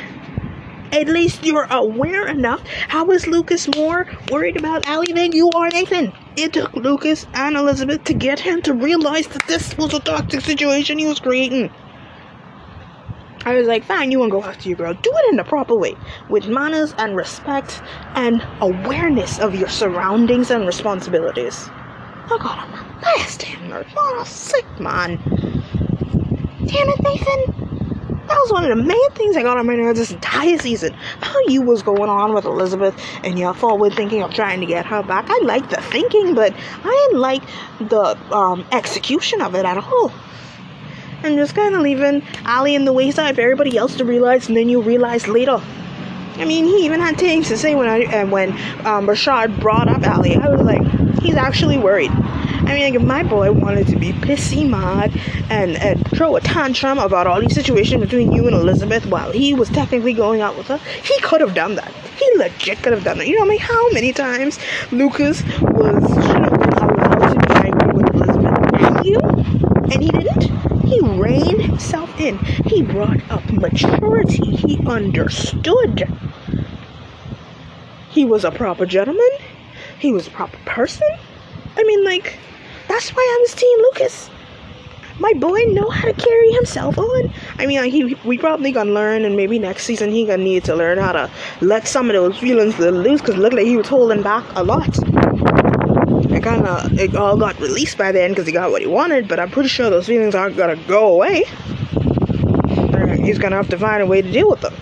At 0.93 1.09
least 1.09 1.45
you're 1.45 1.67
aware 1.71 2.27
enough. 2.27 2.63
How 2.89 3.11
is 3.11 3.27
Lucas 3.27 3.69
more 3.75 4.07
worried 4.31 4.57
about 4.57 4.87
Allie 4.87 5.13
than 5.13 5.33
you 5.33 5.51
are, 5.51 5.69
Nathan? 5.69 6.13
It 6.37 6.53
took 6.53 6.75
Lucas 6.75 7.27
and 7.35 7.57
Elizabeth 7.57 8.05
to 8.05 8.15
get 8.15 8.41
him 8.41 8.63
to 8.63 8.75
realize 8.75 9.27
that 9.29 9.47
this 9.47 9.77
was 9.77 9.95
a 9.95 10.01
toxic 10.01 10.43
situation 10.43 10.99
he 10.99 11.07
was 11.07 11.21
creating. 11.21 11.71
I 13.45 13.55
was 13.55 13.69
like, 13.69 13.85
fine, 13.85 14.11
you 14.11 14.19
want 14.19 14.33
to 14.33 14.41
go 14.41 14.45
after 14.45 14.69
your 14.69 14.77
girl. 14.77 14.93
Do 14.95 15.13
it 15.15 15.31
in 15.31 15.37
the 15.37 15.45
proper 15.45 15.77
way, 15.77 15.95
with 16.29 16.49
manners 16.49 16.95
and 16.99 17.17
respect 17.17 17.81
and 18.15 18.45
awareness 18.61 19.39
of 19.39 19.55
your 19.55 19.69
surroundings 19.69 20.51
and 20.51 20.67
responsibilities. 20.67 21.69
I 21.69 22.39
got 22.41 22.59
on 22.59 22.71
my 22.73 23.03
last 23.03 23.41
damn 23.41 23.69
nerve. 23.69 23.87
What 23.93 24.21
a 24.21 24.29
sick 24.29 24.67
man. 24.81 25.19
Damn 26.65 26.89
it, 26.89 27.03
Nathan. 27.03 27.56
That 28.27 28.39
was 28.43 28.53
one 28.53 28.65
of 28.65 28.77
the 28.77 28.83
main 28.83 29.11
things 29.13 29.37
I 29.37 29.43
got 29.43 29.57
on 29.57 29.67
my 29.67 29.75
nerves 29.75 29.99
this 29.99 30.11
entire 30.11 30.59
season. 30.59 30.93
How 31.21 31.39
you 31.47 31.63
was 31.63 31.83
going 31.83 32.11
on 32.11 32.35
with 32.35 32.45
Elizabeth 32.45 33.01
and 33.23 33.39
your 33.39 33.55
forward 33.55 33.95
thinking 33.95 34.23
of 34.23 34.35
trying 34.35 34.61
to 34.61 34.67
get 34.67 34.85
her 34.87 35.03
back. 35.03 35.27
I 35.29 35.41
liked 35.45 35.71
the 35.71 35.81
thinking, 35.81 36.35
but 36.35 36.53
I 36.53 37.07
didn't 37.07 37.21
like 37.21 37.43
the 37.79 38.19
um, 38.35 38.67
execution 38.73 39.41
of 39.41 39.55
it 39.55 39.65
at 39.65 39.79
all 39.79 40.13
and 41.23 41.37
just 41.37 41.55
kind 41.55 41.75
of 41.75 41.83
leaving 41.83 42.23
Allie 42.45 42.75
in 42.75 42.85
the 42.85 42.93
wayside 42.93 43.35
for 43.35 43.41
everybody 43.41 43.77
else 43.77 43.97
to 43.97 44.05
realize, 44.05 44.49
and 44.49 44.57
then 44.57 44.69
you 44.69 44.81
realize 44.83 45.27
later. 45.27 45.61
I 46.39 46.45
mean, 46.45 46.67
he 46.67 46.85
even 46.85 47.01
had 47.01 47.17
things 47.17 47.49
to 47.49 47.57
say 47.57 47.75
when 47.75 47.89
I 47.89 48.01
and 48.01 48.31
when 48.31 48.53
um, 48.87 49.07
Rashad 49.07 49.59
brought 49.61 49.89
up 49.89 50.03
Allie. 50.03 50.37
I 50.37 50.49
was 50.49 50.63
like, 50.63 50.85
he's 51.21 51.37
actually 51.37 51.79
worried. 51.79 52.11
I 52.67 52.75
mean, 52.75 52.83
like 52.83 52.95
if 52.95 53.03
my 53.03 53.23
boy 53.23 53.53
wanted 53.53 53.87
to 53.89 53.97
be 53.97 54.13
pissy 54.13 54.69
mad 54.69 55.13
and, 55.51 55.77
and 55.77 56.05
throw 56.11 56.37
a 56.37 56.41
tantrum 56.41 56.99
about 56.99 57.27
all 57.27 57.41
these 57.41 57.55
situations 57.55 58.03
between 58.03 58.33
you 58.33 58.47
and 58.47 58.57
Elizabeth 58.57 59.07
while 59.07 59.31
he 59.33 59.55
was 59.55 59.69
technically 59.71 60.13
going 60.13 60.41
out 60.41 60.57
with 60.57 60.67
her, 60.67 60.79
he 60.79 61.19
could 61.21 61.41
have 61.41 61.55
done 61.55 61.77
that. 61.77 61.93
He 62.19 62.39
legit 62.39 62.83
could 62.83 62.93
have 62.93 63.05
done 63.05 63.19
that. 63.19 63.29
You 63.29 63.39
know, 63.39 63.45
I 63.45 63.49
mean, 63.49 63.59
how 63.61 63.91
many 63.91 64.13
times 64.13 64.59
Lucas 64.91 65.43
was 65.61 66.05
allowed 66.11 67.35
to 67.35 67.47
be 67.47 67.55
angry 67.55 67.93
with 67.93 68.15
Elizabeth 68.15 68.57
you, 69.07 69.19
and 69.21 70.03
he 70.03 70.11
didn't. 70.11 70.51
He 70.85 71.01
reined 71.01 71.63
himself 71.63 72.19
in. 72.21 72.39
He 72.39 72.83
brought 72.83 73.21
up 73.31 73.45
maturity. 73.53 74.57
He 74.57 74.85
understood. 74.87 76.09
He 78.11 78.25
was 78.25 78.45
a 78.45 78.51
proper 78.51 78.87
gentleman. 78.87 79.29
He 79.99 80.13
was 80.13 80.27
a 80.27 80.31
proper 80.31 80.59
person. 80.65 81.09
I 81.77 81.83
mean, 81.85 82.05
like, 82.05 82.39
that's 82.89 83.11
why 83.11 83.23
I 83.23 83.39
was 83.43 83.55
Team 83.55 83.79
Lucas. 83.79 84.31
My 85.19 85.33
boy 85.35 85.59
know 85.69 85.89
how 85.89 86.09
to 86.09 86.13
carry 86.13 86.53
himself 86.53 86.99
on. 86.99 87.33
I 87.59 87.67
mean, 87.67 87.81
like, 87.81 87.93
he 87.93 88.15
we 88.25 88.37
probably 88.37 88.71
gonna 88.73 88.93
learn, 88.93 89.25
and 89.25 89.35
maybe 89.35 89.59
next 89.59 89.85
season 89.85 90.11
he 90.11 90.27
gonna 90.27 90.45
need 90.45 90.65
to 90.65 90.75
learn 90.75 90.99
how 90.99 91.13
to 91.13 91.31
let 91.61 91.89
some 91.89 92.11
of 92.11 92.15
those 92.15 92.39
feelings 92.39 92.79
loose. 92.79 93.23
Cause 93.23 93.37
look 93.37 93.53
like 93.55 93.67
he 93.67 93.77
was 93.77 93.89
holding 93.89 94.23
back 94.23 94.45
a 94.55 94.63
lot 94.63 94.99
it 96.37 96.43
kind 96.43 96.67
of 96.67 96.99
it 96.99 97.15
all 97.17 97.37
got 97.37 97.59
released 97.61 97.97
by 97.99 98.13
then 98.13 98.31
because 98.31 98.47
he 98.47 98.53
got 98.53 98.71
what 98.71 98.83
he 98.83 98.87
wanted. 98.87 99.29
But 99.29 99.41
I'm 99.41 99.51
pretty 99.51 99.69
sure 99.69 99.91
those 99.91 100.07
feelings 100.07 100.35
aren't 100.35 100.57
gonna 100.57 100.77
go 100.87 101.15
away. 101.15 101.45
He's 103.23 103.39
gonna 103.39 103.57
have 103.57 103.71
to 103.71 103.79
find 103.79 104.03
a 104.03 104.07
way 104.07 104.23
to 104.23 104.31
deal 104.31 104.49
with 104.49 104.61
them. 104.61 104.75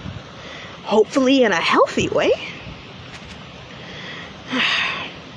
Hopefully, 0.82 1.44
in 1.44 1.52
a 1.52 1.60
healthy 1.60 2.08
way. 2.08 2.32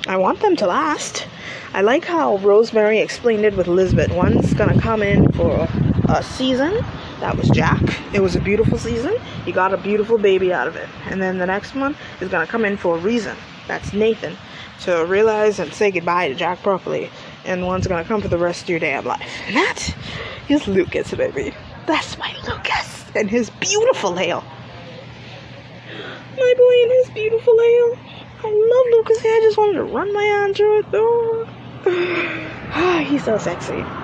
I 0.06 0.16
want 0.16 0.40
them 0.40 0.56
to 0.56 0.66
last. 0.66 1.26
I 1.74 1.82
like 1.82 2.04
how 2.04 2.38
Rosemary 2.38 2.98
explained 3.00 3.44
it 3.44 3.56
with 3.56 3.68
Elizabeth. 3.68 4.10
One's 4.12 4.54
gonna 4.54 4.80
come 4.80 5.02
in 5.02 5.30
for 5.32 5.68
a 6.08 6.22
season. 6.22 6.74
That 7.20 7.36
was 7.36 7.48
Jack. 7.50 7.82
It 8.14 8.20
was 8.20 8.34
a 8.36 8.40
beautiful 8.40 8.78
season. 8.78 9.16
He 9.44 9.52
got 9.52 9.74
a 9.74 9.76
beautiful 9.76 10.18
baby 10.18 10.52
out 10.52 10.66
of 10.66 10.76
it. 10.76 10.88
And 11.06 11.20
then 11.20 11.38
the 11.38 11.46
next 11.46 11.74
one 11.74 11.94
is 12.20 12.30
gonna 12.30 12.46
come 12.46 12.64
in 12.64 12.76
for 12.76 12.96
a 12.96 12.98
reason. 12.98 13.36
That's 13.66 13.92
Nathan 13.92 14.36
to 14.80 15.04
realize 15.04 15.58
and 15.58 15.72
say 15.72 15.90
goodbye 15.90 16.28
to 16.28 16.34
Jack 16.34 16.62
properly, 16.62 17.10
and 17.44 17.66
one's 17.66 17.86
gonna 17.86 18.04
come 18.04 18.22
for 18.22 18.28
the 18.28 18.38
rest 18.38 18.62
of 18.62 18.68
your 18.70 18.78
damn 18.78 19.04
life. 19.04 19.28
And 19.46 19.56
that 19.56 19.94
is 20.48 20.66
Lucas, 20.68 21.12
baby. 21.12 21.54
That's 21.86 22.16
my 22.16 22.34
Lucas 22.46 23.04
and 23.14 23.28
his 23.28 23.50
beautiful 23.50 24.14
hair. 24.14 24.40
My 26.36 26.54
boy 26.56 26.82
and 26.82 26.92
his 26.92 27.10
beautiful 27.10 27.58
hair. 27.58 27.92
I 28.40 28.46
love 28.46 28.86
Lucas. 28.92 29.18
I 29.20 29.40
just 29.42 29.58
wanted 29.58 29.74
to 29.74 29.84
run 29.84 30.12
my 30.12 30.22
hand 30.22 30.56
through 30.56 30.78
it 30.78 30.90
though. 30.92 31.48
He's 33.06 33.24
so 33.24 33.38
sexy. 33.38 33.97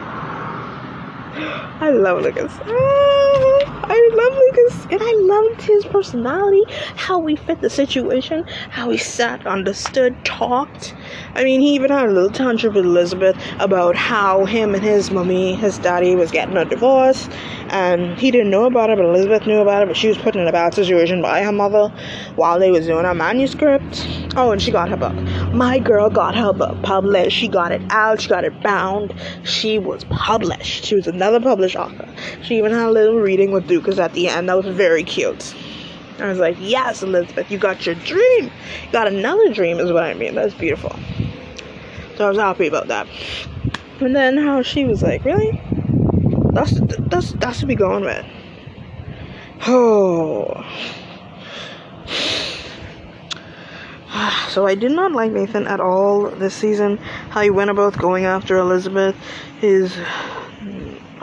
I 1.80 1.90
love 1.90 2.22
Lucas. 2.22 2.52
Oh, 2.64 3.62
I 3.66 4.10
love 4.14 4.38
Lucas. 4.38 4.86
And 4.92 5.00
I 5.02 5.12
loved 5.16 5.62
his 5.62 5.84
personality, 5.84 6.62
how 6.94 7.26
he 7.26 7.34
fit 7.34 7.60
the 7.60 7.68
situation, 7.68 8.44
how 8.70 8.90
he 8.90 8.98
sat, 8.98 9.44
understood, 9.44 10.24
talked. 10.24 10.94
I 11.34 11.42
mean, 11.42 11.60
he 11.60 11.74
even 11.74 11.90
had 11.90 12.08
a 12.08 12.12
little 12.12 12.30
tantrum 12.30 12.74
with 12.74 12.84
Elizabeth 12.84 13.36
about 13.58 13.96
how 13.96 14.44
him 14.44 14.76
and 14.76 14.84
his 14.84 15.10
mommy, 15.10 15.56
his 15.56 15.78
daddy, 15.78 16.14
was 16.14 16.30
getting 16.30 16.56
a 16.56 16.64
divorce. 16.64 17.28
And 17.70 18.16
he 18.16 18.30
didn't 18.30 18.50
know 18.50 18.66
about 18.66 18.90
it, 18.90 18.98
but 18.98 19.06
Elizabeth 19.06 19.46
knew 19.46 19.58
about 19.58 19.82
it, 19.82 19.86
but 19.86 19.96
she 19.96 20.06
was 20.06 20.18
put 20.18 20.36
in 20.36 20.46
a 20.46 20.52
bad 20.52 20.72
situation 20.74 21.20
by 21.20 21.42
her 21.42 21.50
mother 21.50 21.88
while 22.36 22.60
they 22.60 22.70
was 22.70 22.86
doing 22.86 23.06
a 23.06 23.14
manuscript. 23.14 24.06
Oh, 24.36 24.52
and 24.52 24.62
she 24.62 24.70
got 24.70 24.88
her 24.88 24.96
book. 24.96 25.14
My 25.52 25.80
girl 25.80 26.08
got 26.10 26.36
her 26.36 26.52
book 26.52 26.80
published. 26.82 27.36
She 27.36 27.48
got 27.48 27.72
it 27.72 27.82
out. 27.90 28.20
She 28.20 28.28
got 28.28 28.44
it 28.44 28.62
bound. 28.62 29.12
She 29.42 29.78
was 29.78 30.04
published. 30.04 30.84
She 30.84 30.94
was 30.94 31.06
another 31.06 31.23
another 31.24 31.40
published 31.40 31.74
author. 31.76 32.06
She 32.42 32.58
even 32.58 32.70
had 32.70 32.86
a 32.86 32.90
little 32.90 33.18
reading 33.18 33.50
with 33.50 33.66
Lucas 33.66 33.98
at 33.98 34.12
the 34.12 34.28
end. 34.28 34.50
That 34.50 34.62
was 34.62 34.66
very 34.76 35.02
cute. 35.02 35.54
I 36.18 36.28
was 36.28 36.38
like, 36.38 36.56
yes, 36.60 37.02
Elizabeth, 37.02 37.50
you 37.50 37.58
got 37.58 37.86
your 37.86 37.94
dream. 37.94 38.44
You 38.44 38.92
got 38.92 39.08
another 39.08 39.52
dream, 39.52 39.78
is 39.78 39.90
what 39.90 40.02
I 40.02 40.12
mean. 40.12 40.34
That's 40.34 40.52
beautiful. 40.52 40.94
So 42.16 42.26
I 42.26 42.28
was 42.28 42.36
happy 42.36 42.66
about 42.66 42.88
that. 42.88 43.08
And 44.00 44.14
then 44.14 44.36
how 44.36 44.60
she 44.60 44.84
was 44.84 45.02
like, 45.02 45.24
really? 45.24 45.58
That's 46.52 46.78
that's 47.10 47.32
that's 47.32 47.60
to 47.60 47.66
be 47.66 47.74
going 47.74 48.04
with. 48.04 48.26
Oh. 49.66 50.62
So 54.50 54.68
I 54.68 54.76
did 54.76 54.92
not 54.92 55.10
like 55.10 55.32
Nathan 55.32 55.66
at 55.66 55.80
all 55.80 56.30
this 56.30 56.54
season. 56.54 56.98
How 56.98 57.40
he 57.40 57.50
went 57.50 57.70
about 57.70 57.98
going 57.98 58.24
after 58.24 58.56
Elizabeth, 58.56 59.16
his 59.60 59.98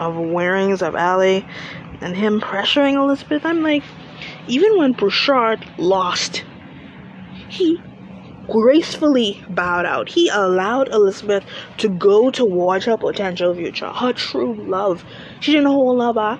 of 0.01 0.15
wearings 0.17 0.81
of 0.81 0.95
Allie 0.95 1.45
and 2.01 2.15
him 2.15 2.41
pressuring 2.41 2.95
Elizabeth. 2.95 3.45
I'm 3.45 3.61
like, 3.61 3.83
even 4.47 4.77
when 4.77 4.93
Bouchard 4.93 5.63
lost, 5.77 6.43
he 7.47 7.79
gracefully 8.49 9.43
bowed 9.49 9.85
out. 9.85 10.09
He 10.09 10.27
allowed 10.29 10.89
Elizabeth 10.89 11.45
to 11.77 11.87
go 11.87 12.31
towards 12.31 12.85
her 12.85 12.97
potential 12.97 13.53
future, 13.53 13.89
her 13.89 14.11
true 14.13 14.53
love. 14.53 15.05
She 15.39 15.51
didn't 15.53 15.67
hold 15.67 16.01
her 16.01 16.09
ah. 16.09 16.13
back. 16.35 16.39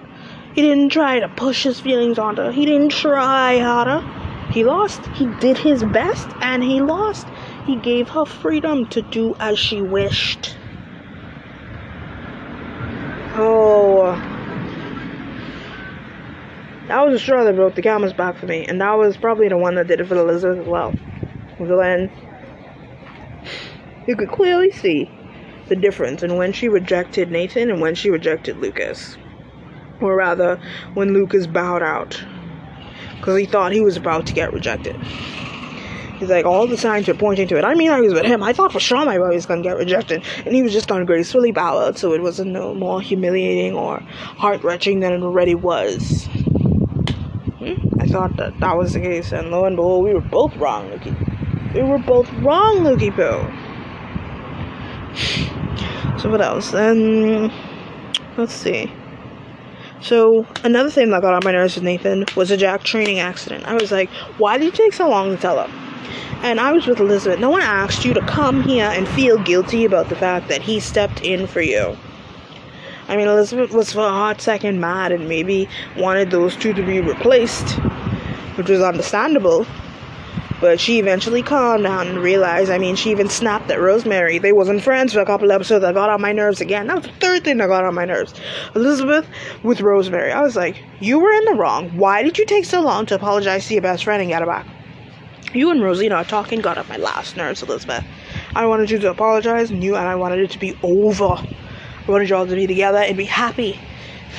He 0.55 0.61
didn't 0.61 0.89
try 0.89 1.19
to 1.19 1.29
push 1.29 1.63
his 1.63 1.79
feelings 1.79 2.19
onto 2.19 2.41
her. 2.41 2.51
He 2.51 2.65
didn't 2.65 2.89
try 2.89 3.59
harder. 3.59 4.01
He 4.51 4.65
lost. 4.65 5.05
He 5.13 5.27
did 5.39 5.57
his 5.57 5.83
best 5.83 6.27
and 6.41 6.61
he 6.63 6.81
lost. 6.81 7.27
He 7.65 7.77
gave 7.77 8.09
her 8.09 8.25
freedom 8.25 8.87
to 8.87 9.01
do 9.01 9.35
as 9.39 9.57
she 9.57 9.81
wished. 9.81 10.57
Oh. 14.03 14.15
That 16.87 17.05
was 17.05 17.13
the 17.13 17.19
straw 17.19 17.43
that 17.43 17.55
broke 17.55 17.75
the 17.75 17.83
camel's 17.83 18.13
back 18.13 18.37
for 18.37 18.47
me, 18.47 18.65
and 18.65 18.81
that 18.81 18.97
was 18.97 19.15
probably 19.15 19.47
the 19.47 19.57
one 19.57 19.75
that 19.75 19.87
did 19.87 20.01
it 20.01 20.07
for 20.07 20.15
Elizabeth 20.15 20.59
as 20.59 20.67
well. 20.67 20.93
Glenn, 21.57 22.09
you 24.07 24.15
could 24.15 24.29
clearly 24.29 24.71
see 24.71 25.09
the 25.67 25.75
difference 25.75 26.23
in 26.23 26.35
when 26.35 26.51
she 26.51 26.67
rejected 26.67 27.29
Nathan 27.29 27.69
and 27.69 27.79
when 27.79 27.93
she 27.93 28.09
rejected 28.09 28.57
Lucas. 28.57 29.17
Or 30.01 30.15
rather, 30.15 30.59
when 30.95 31.13
Lucas 31.13 31.45
bowed 31.45 31.83
out. 31.83 32.21
Because 33.17 33.37
he 33.37 33.45
thought 33.45 33.71
he 33.71 33.81
was 33.81 33.97
about 33.97 34.25
to 34.25 34.33
get 34.33 34.51
rejected. 34.51 34.99
He's 36.21 36.29
like, 36.29 36.45
all 36.45 36.67
the 36.67 36.77
signs 36.77 37.09
are 37.09 37.15
pointing 37.15 37.47
to 37.47 37.57
it. 37.57 37.65
I 37.65 37.73
mean, 37.73 37.89
I 37.89 37.99
was 37.99 38.13
with 38.13 38.25
him. 38.25 38.43
I 38.43 38.53
thought 38.53 38.71
for 38.71 38.79
sure 38.79 39.03
my 39.03 39.17
boy 39.17 39.29
was 39.29 39.47
going 39.47 39.63
to 39.63 39.67
get 39.67 39.75
rejected. 39.75 40.23
And 40.45 40.53
he 40.53 40.61
was 40.61 40.71
just 40.71 40.87
to 40.89 41.03
gracefully 41.03 41.51
bow 41.51 41.79
out, 41.79 41.97
so 41.97 42.13
it 42.13 42.21
wasn't 42.21 42.51
no 42.51 42.75
more 42.75 43.01
humiliating 43.01 43.73
or 43.73 44.01
heart 44.01 44.63
wrenching 44.63 44.99
than 44.99 45.13
it 45.13 45.23
already 45.23 45.55
was. 45.55 46.27
Hmm? 47.57 47.73
I 47.99 48.05
thought 48.05 48.37
that 48.37 48.59
that 48.59 48.77
was 48.77 48.93
the 48.93 48.99
case, 48.99 49.31
and 49.31 49.49
lo 49.49 49.65
and 49.65 49.75
behold, 49.75 50.05
we 50.05 50.13
were 50.13 50.21
both 50.21 50.55
wrong, 50.57 50.91
Lukey. 50.91 51.73
We 51.73 51.81
were 51.81 51.97
both 51.97 52.31
wrong, 52.33 52.81
Lukey 52.81 53.09
Poo. 53.09 53.41
So, 56.19 56.29
what 56.29 56.41
else? 56.41 56.69
Then, 56.69 57.51
let's 58.37 58.53
see. 58.53 58.93
So 60.01 60.45
another 60.63 60.91
thing 60.91 61.09
that 61.09 61.23
got 61.23 61.33
on 61.33 61.41
my 61.43 61.51
nerves 61.51 61.73
with 61.73 61.83
Nathan 61.83 62.25
was 62.35 62.51
a 62.51 62.57
Jack 62.57 62.83
training 62.83 63.19
accident. 63.19 63.65
I 63.65 63.73
was 63.73 63.91
like, 63.91 64.11
why 64.37 64.59
did 64.59 64.67
it 64.67 64.75
take 64.75 64.93
so 64.93 65.09
long 65.09 65.35
to 65.35 65.41
tell 65.41 65.63
him? 65.63 65.90
And 66.43 66.59
I 66.59 66.71
was 66.71 66.87
with 66.87 66.99
Elizabeth. 66.99 67.39
No 67.39 67.49
one 67.49 67.61
asked 67.61 68.03
you 68.03 68.13
to 68.13 68.21
come 68.21 68.63
here 68.63 68.85
and 68.85 69.07
feel 69.07 69.37
guilty 69.37 69.85
about 69.85 70.09
the 70.09 70.15
fact 70.15 70.47
that 70.49 70.61
he 70.61 70.79
stepped 70.79 71.21
in 71.21 71.47
for 71.47 71.61
you. 71.61 71.97
I 73.07 73.17
mean, 73.17 73.27
Elizabeth 73.27 73.71
was 73.71 73.91
for 73.91 73.99
a 73.99 74.09
hot 74.09 74.41
second 74.41 74.79
mad 74.79 75.11
and 75.11 75.27
maybe 75.27 75.67
wanted 75.97 76.31
those 76.31 76.55
two 76.55 76.73
to 76.73 76.81
be 76.81 77.01
replaced, 77.01 77.71
which 78.55 78.69
was 78.69 78.81
understandable. 78.81 79.65
But 80.61 80.79
she 80.79 80.99
eventually 80.99 81.41
calmed 81.41 81.83
down 81.83 82.07
and 82.07 82.19
realized, 82.19 82.69
I 82.69 82.77
mean, 82.77 82.95
she 82.95 83.09
even 83.09 83.29
snapped 83.29 83.71
at 83.71 83.81
Rosemary. 83.81 84.37
They 84.37 84.53
wasn't 84.53 84.83
friends 84.83 85.11
for 85.11 85.19
a 85.19 85.25
couple 85.25 85.51
episodes 85.51 85.81
that 85.81 85.95
got 85.95 86.11
on 86.11 86.21
my 86.21 86.31
nerves 86.31 86.61
again. 86.61 86.87
That 86.87 86.97
was 86.97 87.05
the 87.07 87.19
third 87.19 87.43
thing 87.43 87.57
that 87.57 87.67
got 87.67 87.83
on 87.83 87.95
my 87.95 88.05
nerves. 88.05 88.33
Elizabeth 88.75 89.27
with 89.63 89.81
Rosemary. 89.81 90.31
I 90.31 90.41
was 90.41 90.55
like, 90.55 90.81
you 90.99 91.19
were 91.19 91.31
in 91.31 91.45
the 91.45 91.55
wrong. 91.55 91.89
Why 91.97 92.21
did 92.21 92.37
you 92.37 92.45
take 92.45 92.65
so 92.65 92.79
long 92.79 93.07
to 93.07 93.15
apologize 93.15 93.67
to 93.67 93.73
your 93.73 93.81
best 93.81 94.03
friend 94.03 94.21
and 94.21 94.29
get 94.29 94.41
her 94.41 94.45
back? 94.45 94.67
You 95.53 95.69
and 95.69 95.83
Rosina 95.83 96.23
talking 96.23 96.61
got 96.61 96.77
up 96.77 96.87
my 96.87 96.95
last 96.95 97.35
nerves, 97.35 97.61
Elizabeth. 97.61 98.05
I 98.55 98.65
wanted 98.65 98.89
you 98.89 98.99
to 98.99 99.09
apologize, 99.09 99.69
and 99.69 99.83
you 99.83 99.97
and 99.97 100.07
I 100.07 100.15
wanted 100.15 100.39
it 100.39 100.51
to 100.51 100.59
be 100.59 100.77
over. 100.81 101.25
I 101.25 102.05
wanted 102.07 102.29
y'all 102.29 102.47
to 102.47 102.55
be 102.55 102.67
together 102.67 102.99
and 102.99 103.17
be 103.17 103.25
happy. 103.25 103.77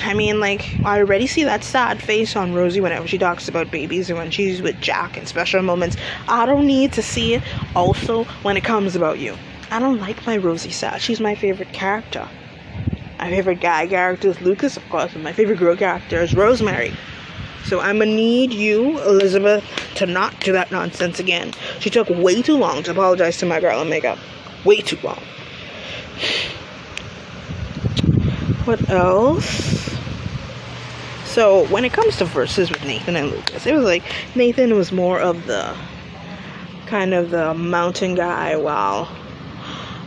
I 0.05 0.15
mean, 0.15 0.41
like, 0.41 0.75
I 0.87 1.01
already 1.01 1.27
see 1.27 1.45
that 1.45 1.65
sad 1.65 2.03
face 2.03 2.35
on 2.35 2.55
Rosie 2.55 2.81
whenever 2.81 3.07
she 3.07 3.19
talks 3.19 3.47
about 3.47 3.71
babies 3.71 4.09
and 4.09 4.19
when 4.19 4.31
she's 4.31 4.63
with 4.63 4.81
Jack 4.81 5.19
in 5.19 5.27
special 5.27 5.61
moments. 5.61 5.99
I 6.29 6.47
don't 6.47 6.67
need 6.67 6.95
to 6.95 7.03
see 7.03 7.35
it 7.35 7.43
also 7.77 8.25
when 8.41 8.57
it 8.57 8.65
comes 8.65 8.97
about 8.97 9.19
you. 9.19 9.37
I 9.71 9.81
don't 9.81 10.01
like 10.01 10.27
my 10.27 10.39
Rosie 10.39 10.71
sad. 10.71 11.03
She's 11.03 11.21
my 11.21 11.35
favorite 11.35 11.75
character. 11.75 12.27
My 13.19 13.29
favorite 13.29 13.61
guy 13.61 13.87
character 13.87 14.29
is 14.29 14.41
Lucas, 14.41 14.79
of 14.79 14.89
course, 14.89 15.15
and 15.15 15.23
my 15.23 15.33
favorite 15.33 15.59
girl 15.59 15.77
character 15.77 16.23
is 16.23 16.35
Rosemary. 16.35 16.95
So 17.65 17.81
I'm 17.81 17.99
gonna 17.99 18.11
need 18.11 18.53
you, 18.53 19.01
Elizabeth, 19.03 19.65
to 19.97 20.07
not 20.07 20.39
do 20.41 20.53
that 20.53 20.71
nonsense 20.71 21.19
again. 21.21 21.53
She 21.81 21.91
took 21.91 22.09
way 22.11 22.43
too 22.43 22.57
long 22.57 22.83
to 22.83 22.91
apologize 22.91 23.39
to 23.39 23.47
my 23.47 23.61
girl 23.61 23.81
in 23.81 23.89
makeup. 23.89 24.19
Way 24.65 24.81
too 24.81 24.99
long. 25.03 25.23
What 28.65 28.89
else? 28.91 29.83
So 31.25 31.67
when 31.69 31.85
it 31.85 31.93
comes 31.93 32.19
to 32.19 32.27
verses 32.27 32.71
with 32.71 32.85
Nathan 32.85 33.17
and 33.17 33.31
Lucas, 33.31 33.67
it 33.67 33.75
was 33.75 33.85
like 33.85 34.03
Nathan 34.37 34.75
was 34.75 34.93
more 34.93 35.19
of 35.19 35.47
the 35.47 35.75
kind 36.87 37.15
of 37.15 37.31
the 37.31 37.55
mountain 37.55 38.15
guy, 38.15 38.55
while 38.57 39.09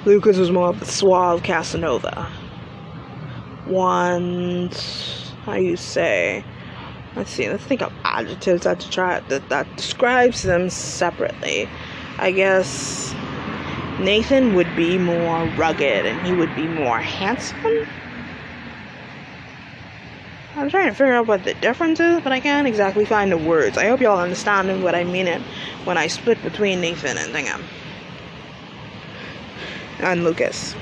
Lucas 0.06 0.38
was 0.38 0.52
more 0.52 0.70
of 0.70 0.80
the 0.80 0.86
suave 0.86 1.42
Casanova. 1.42 2.30
One, 3.66 4.70
how 5.46 5.56
you 5.56 5.76
say? 5.78 6.46
Let's 7.16 7.32
see, 7.32 7.50
let's 7.50 7.64
think 7.64 7.82
of 7.82 7.94
adjectives 8.04 8.64
that 8.64 8.80
try 8.80 9.20
that, 9.22 9.50
that 9.50 9.76
describes 9.76 10.44
them 10.44 10.70
separately. 10.70 11.70
I 12.18 12.32
guess 12.32 13.14
Nathan 14.00 14.54
would 14.56 14.76
be 14.76 14.98
more 14.98 15.46
rugged 15.46 16.06
and 16.06 16.26
he 16.26 16.34
would 16.34 16.56
be 16.56 16.68
more 16.68 17.00
handsome. 17.00 17.60
I'm 20.58 20.70
trying 20.70 20.88
to 20.88 20.94
figure 20.94 21.14
out 21.14 21.28
what 21.28 21.44
the 21.44 21.54
difference 21.56 22.00
is, 22.00 22.22
but 22.22 22.32
I 22.32 22.40
can't 22.40 22.66
exactly 22.66 23.04
find 23.04 23.30
the 23.30 23.38
words. 23.38 23.78
I 23.78 23.88
hope 23.88 24.00
y'all 24.00 24.20
understand 24.20 24.82
what 24.82 24.96
I 24.96 25.04
mean 25.04 25.28
it 25.28 25.42
when 25.84 25.98
I 25.98 26.08
split 26.08 26.42
between 26.44 26.80
Nathan 26.80 27.18
and 27.18 27.34
Dingham. 27.34 27.62
And 30.00 30.24
Lucas. 30.24 30.76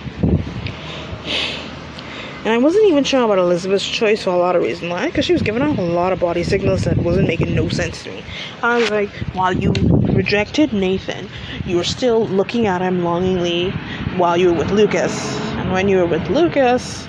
And 2.43 2.51
I 2.51 2.57
wasn't 2.57 2.87
even 2.87 3.05
sure 3.05 3.23
about 3.23 3.39
Elizabeth's 3.39 3.87
choice 3.87 4.21
for 4.21 4.31
a 4.31 4.37
lot 4.37 4.57
of 4.57 4.63
reasons. 4.63 4.91
Why? 4.91 5.05
Because 5.05 5.23
she 5.23 5.31
was 5.31 5.41
giving 5.41 5.61
off 5.61 5.77
a 5.77 5.81
lot 5.81 6.11
of 6.11 6.19
body 6.19 6.43
signals 6.43 6.83
that 6.83 6.97
wasn't 6.97 7.25
making 7.25 7.55
no 7.55 7.69
sense 7.69 8.03
to 8.03 8.11
me. 8.11 8.21
I 8.61 8.79
was 8.79 8.91
like, 8.91 9.09
while 9.31 9.53
you 9.53 9.71
rejected 10.11 10.73
Nathan, 10.73 11.29
you 11.65 11.77
were 11.77 11.85
still 11.85 12.27
looking 12.27 12.67
at 12.67 12.81
him 12.81 13.01
longingly 13.05 13.71
while 14.17 14.35
you 14.35 14.51
were 14.51 14.57
with 14.59 14.71
Lucas. 14.71 15.39
And 15.55 15.71
when 15.71 15.87
you 15.87 15.99
were 15.99 16.05
with 16.05 16.29
Lucas, 16.29 17.07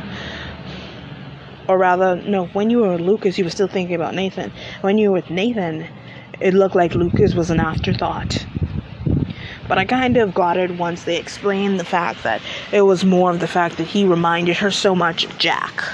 or 1.69 1.79
rather, 1.79 2.15
no, 2.15 2.47
when 2.47 2.71
you 2.71 2.79
were 2.79 2.93
with 2.93 3.01
Lucas, 3.01 3.37
you 3.37 3.43
were 3.43 3.51
still 3.51 3.67
thinking 3.67 3.97
about 3.97 4.15
Nathan. 4.15 4.53
When 4.83 4.99
you 4.99 5.09
were 5.09 5.15
with 5.15 5.31
Nathan, 5.31 5.89
it 6.41 6.55
looked 6.55 6.77
like 6.77 6.95
Lucas 6.95 7.35
was 7.35 7.51
an 7.51 7.59
afterthought. 7.59 8.47
But 9.69 9.79
I 9.79 9.85
kind 9.85 10.17
of 10.17 10.35
got 10.35 10.57
it 10.57 10.73
once 10.73 11.05
they 11.05 11.17
explained 11.17 11.81
the 11.81 11.85
fact 11.85 12.23
that 12.23 12.43
it 12.73 12.83
was 12.83 13.05
more 13.05 13.31
of 13.31 13.41
the 13.41 13.49
fact 13.49 13.79
that 13.79 13.87
he 13.87 14.05
reminded 14.05 14.57
her 14.59 14.71
so 14.71 14.95
much 14.95 15.25
of 15.25 15.39
Jack. 15.39 15.85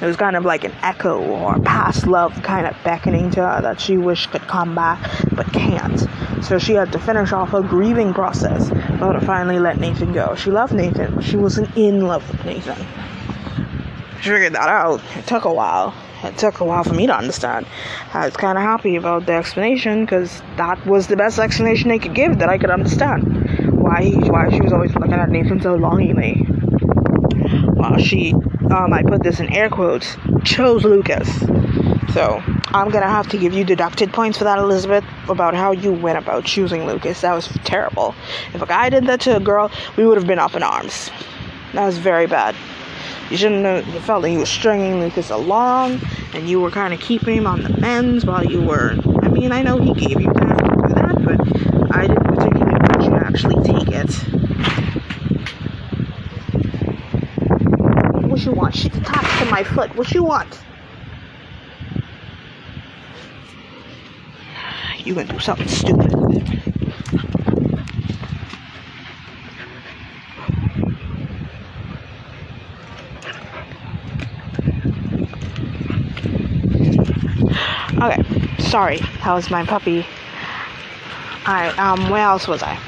It 0.00 0.06
was 0.06 0.16
kind 0.16 0.36
of 0.36 0.44
like 0.44 0.64
an 0.64 0.72
echo 0.82 1.18
or 1.20 1.58
past 1.60 2.06
love 2.06 2.40
kind 2.42 2.66
of 2.66 2.76
beckoning 2.84 3.30
to 3.32 3.40
her 3.40 3.60
that 3.62 3.80
she 3.80 3.96
wished 3.96 4.30
could 4.30 4.42
come 4.42 4.74
back 4.74 5.00
but 5.34 5.46
can't. 5.52 6.06
So 6.44 6.58
she 6.58 6.74
had 6.74 6.92
to 6.92 7.00
finish 7.00 7.32
off 7.32 7.50
her 7.50 7.62
grieving 7.62 8.14
process 8.14 8.70
in 8.70 9.02
order 9.02 9.18
to 9.18 9.26
finally 9.26 9.58
let 9.58 9.78
Nathan 9.78 10.12
go. 10.12 10.36
She 10.36 10.50
loved 10.50 10.74
Nathan, 10.74 11.14
but 11.14 11.24
she 11.24 11.36
wasn't 11.36 11.76
in 11.76 12.06
love 12.06 12.28
with 12.28 12.44
Nathan. 12.44 12.86
She 14.20 14.30
figured 14.30 14.54
that 14.54 14.68
out. 14.68 15.00
It 15.16 15.26
took 15.26 15.44
a 15.44 15.52
while 15.52 15.94
it 16.24 16.38
took 16.38 16.60
a 16.60 16.64
while 16.64 16.84
for 16.84 16.94
me 16.94 17.06
to 17.06 17.16
understand. 17.16 17.66
I 18.12 18.26
was 18.26 18.36
kind 18.36 18.58
of 18.58 18.64
happy 18.64 18.96
about 18.96 19.26
the 19.26 19.32
explanation 19.32 20.04
because 20.04 20.42
that 20.56 20.84
was 20.86 21.06
the 21.06 21.16
best 21.16 21.38
explanation 21.38 21.88
they 21.88 21.98
could 21.98 22.14
give 22.14 22.38
that 22.38 22.48
I 22.48 22.58
could 22.58 22.70
understand. 22.70 23.22
Why 23.72 24.10
why 24.10 24.50
she 24.50 24.60
was 24.60 24.72
always 24.72 24.94
looking 24.94 25.12
at 25.12 25.30
Nathan 25.30 25.60
so 25.60 25.74
longingly. 25.74 26.44
While 27.74 27.98
she, 27.98 28.32
um, 28.32 28.92
I 28.92 29.02
put 29.02 29.22
this 29.22 29.40
in 29.40 29.52
air 29.52 29.68
quotes, 29.68 30.16
chose 30.44 30.84
Lucas. 30.84 31.28
So 32.14 32.42
I'm 32.68 32.90
gonna 32.90 33.08
have 33.08 33.28
to 33.30 33.38
give 33.38 33.52
you 33.54 33.64
deducted 33.64 34.12
points 34.12 34.38
for 34.38 34.44
that, 34.44 34.58
Elizabeth, 34.58 35.04
about 35.28 35.54
how 35.54 35.72
you 35.72 35.92
went 35.92 36.16
about 36.16 36.44
choosing 36.44 36.86
Lucas. 36.86 37.20
That 37.22 37.34
was 37.34 37.48
terrible. 37.64 38.14
If 38.54 38.62
a 38.62 38.66
guy 38.66 38.88
did 38.88 39.06
that 39.06 39.20
to 39.22 39.36
a 39.36 39.40
girl, 39.40 39.70
we 39.96 40.06
would 40.06 40.16
have 40.16 40.26
been 40.26 40.38
up 40.38 40.54
in 40.54 40.62
arms. 40.62 41.10
That 41.72 41.84
was 41.86 41.98
very 41.98 42.26
bad. 42.26 42.54
You 43.30 43.36
shouldn't 43.36 43.64
have 43.64 44.04
felt 44.04 44.22
like 44.22 44.32
you 44.32 44.38
were 44.38 44.46
stringing 44.46 45.00
Lucas 45.00 45.30
along 45.30 46.00
and 46.34 46.48
you 46.48 46.60
were 46.60 46.70
kind 46.70 46.92
of 46.94 47.00
keeping 47.00 47.36
him 47.36 47.46
on 47.46 47.62
the 47.62 47.70
mends 47.80 48.24
while 48.24 48.44
you 48.44 48.62
were. 48.62 48.96
I 49.22 49.28
mean, 49.28 49.50
I 49.52 49.62
know 49.62 49.78
he 49.78 49.92
gave 49.94 50.20
you 50.20 50.32
time 50.32 50.56
to 50.58 50.64
do 50.64 50.94
that, 50.94 51.24
but 51.24 51.40
I 51.96 52.06
didn't 52.06 52.24
particularly 52.24 52.72
want 52.72 53.02
you 53.02 53.10
to 53.10 53.16
actually 53.16 53.62
take 53.64 53.88
it. 53.88 54.10
What 58.28 58.44
you 58.44 58.52
want? 58.52 58.74
She's 58.74 58.94
attached 58.94 59.38
to 59.38 59.50
my 59.50 59.62
foot. 59.62 59.94
What 59.96 60.12
you 60.12 60.24
want? 60.24 60.60
You 64.98 65.14
gonna 65.14 65.26
do 65.26 65.38
something 65.38 65.68
stupid. 65.68 66.73
Okay, 78.04 78.22
sorry, 78.58 78.98
that 78.98 79.32
was 79.32 79.50
my 79.50 79.64
puppy 79.64 80.06
Alright, 81.46 81.78
um, 81.78 82.08
where 82.08 82.22
else 82.22 82.48
was 82.48 82.62
I? 82.62 82.80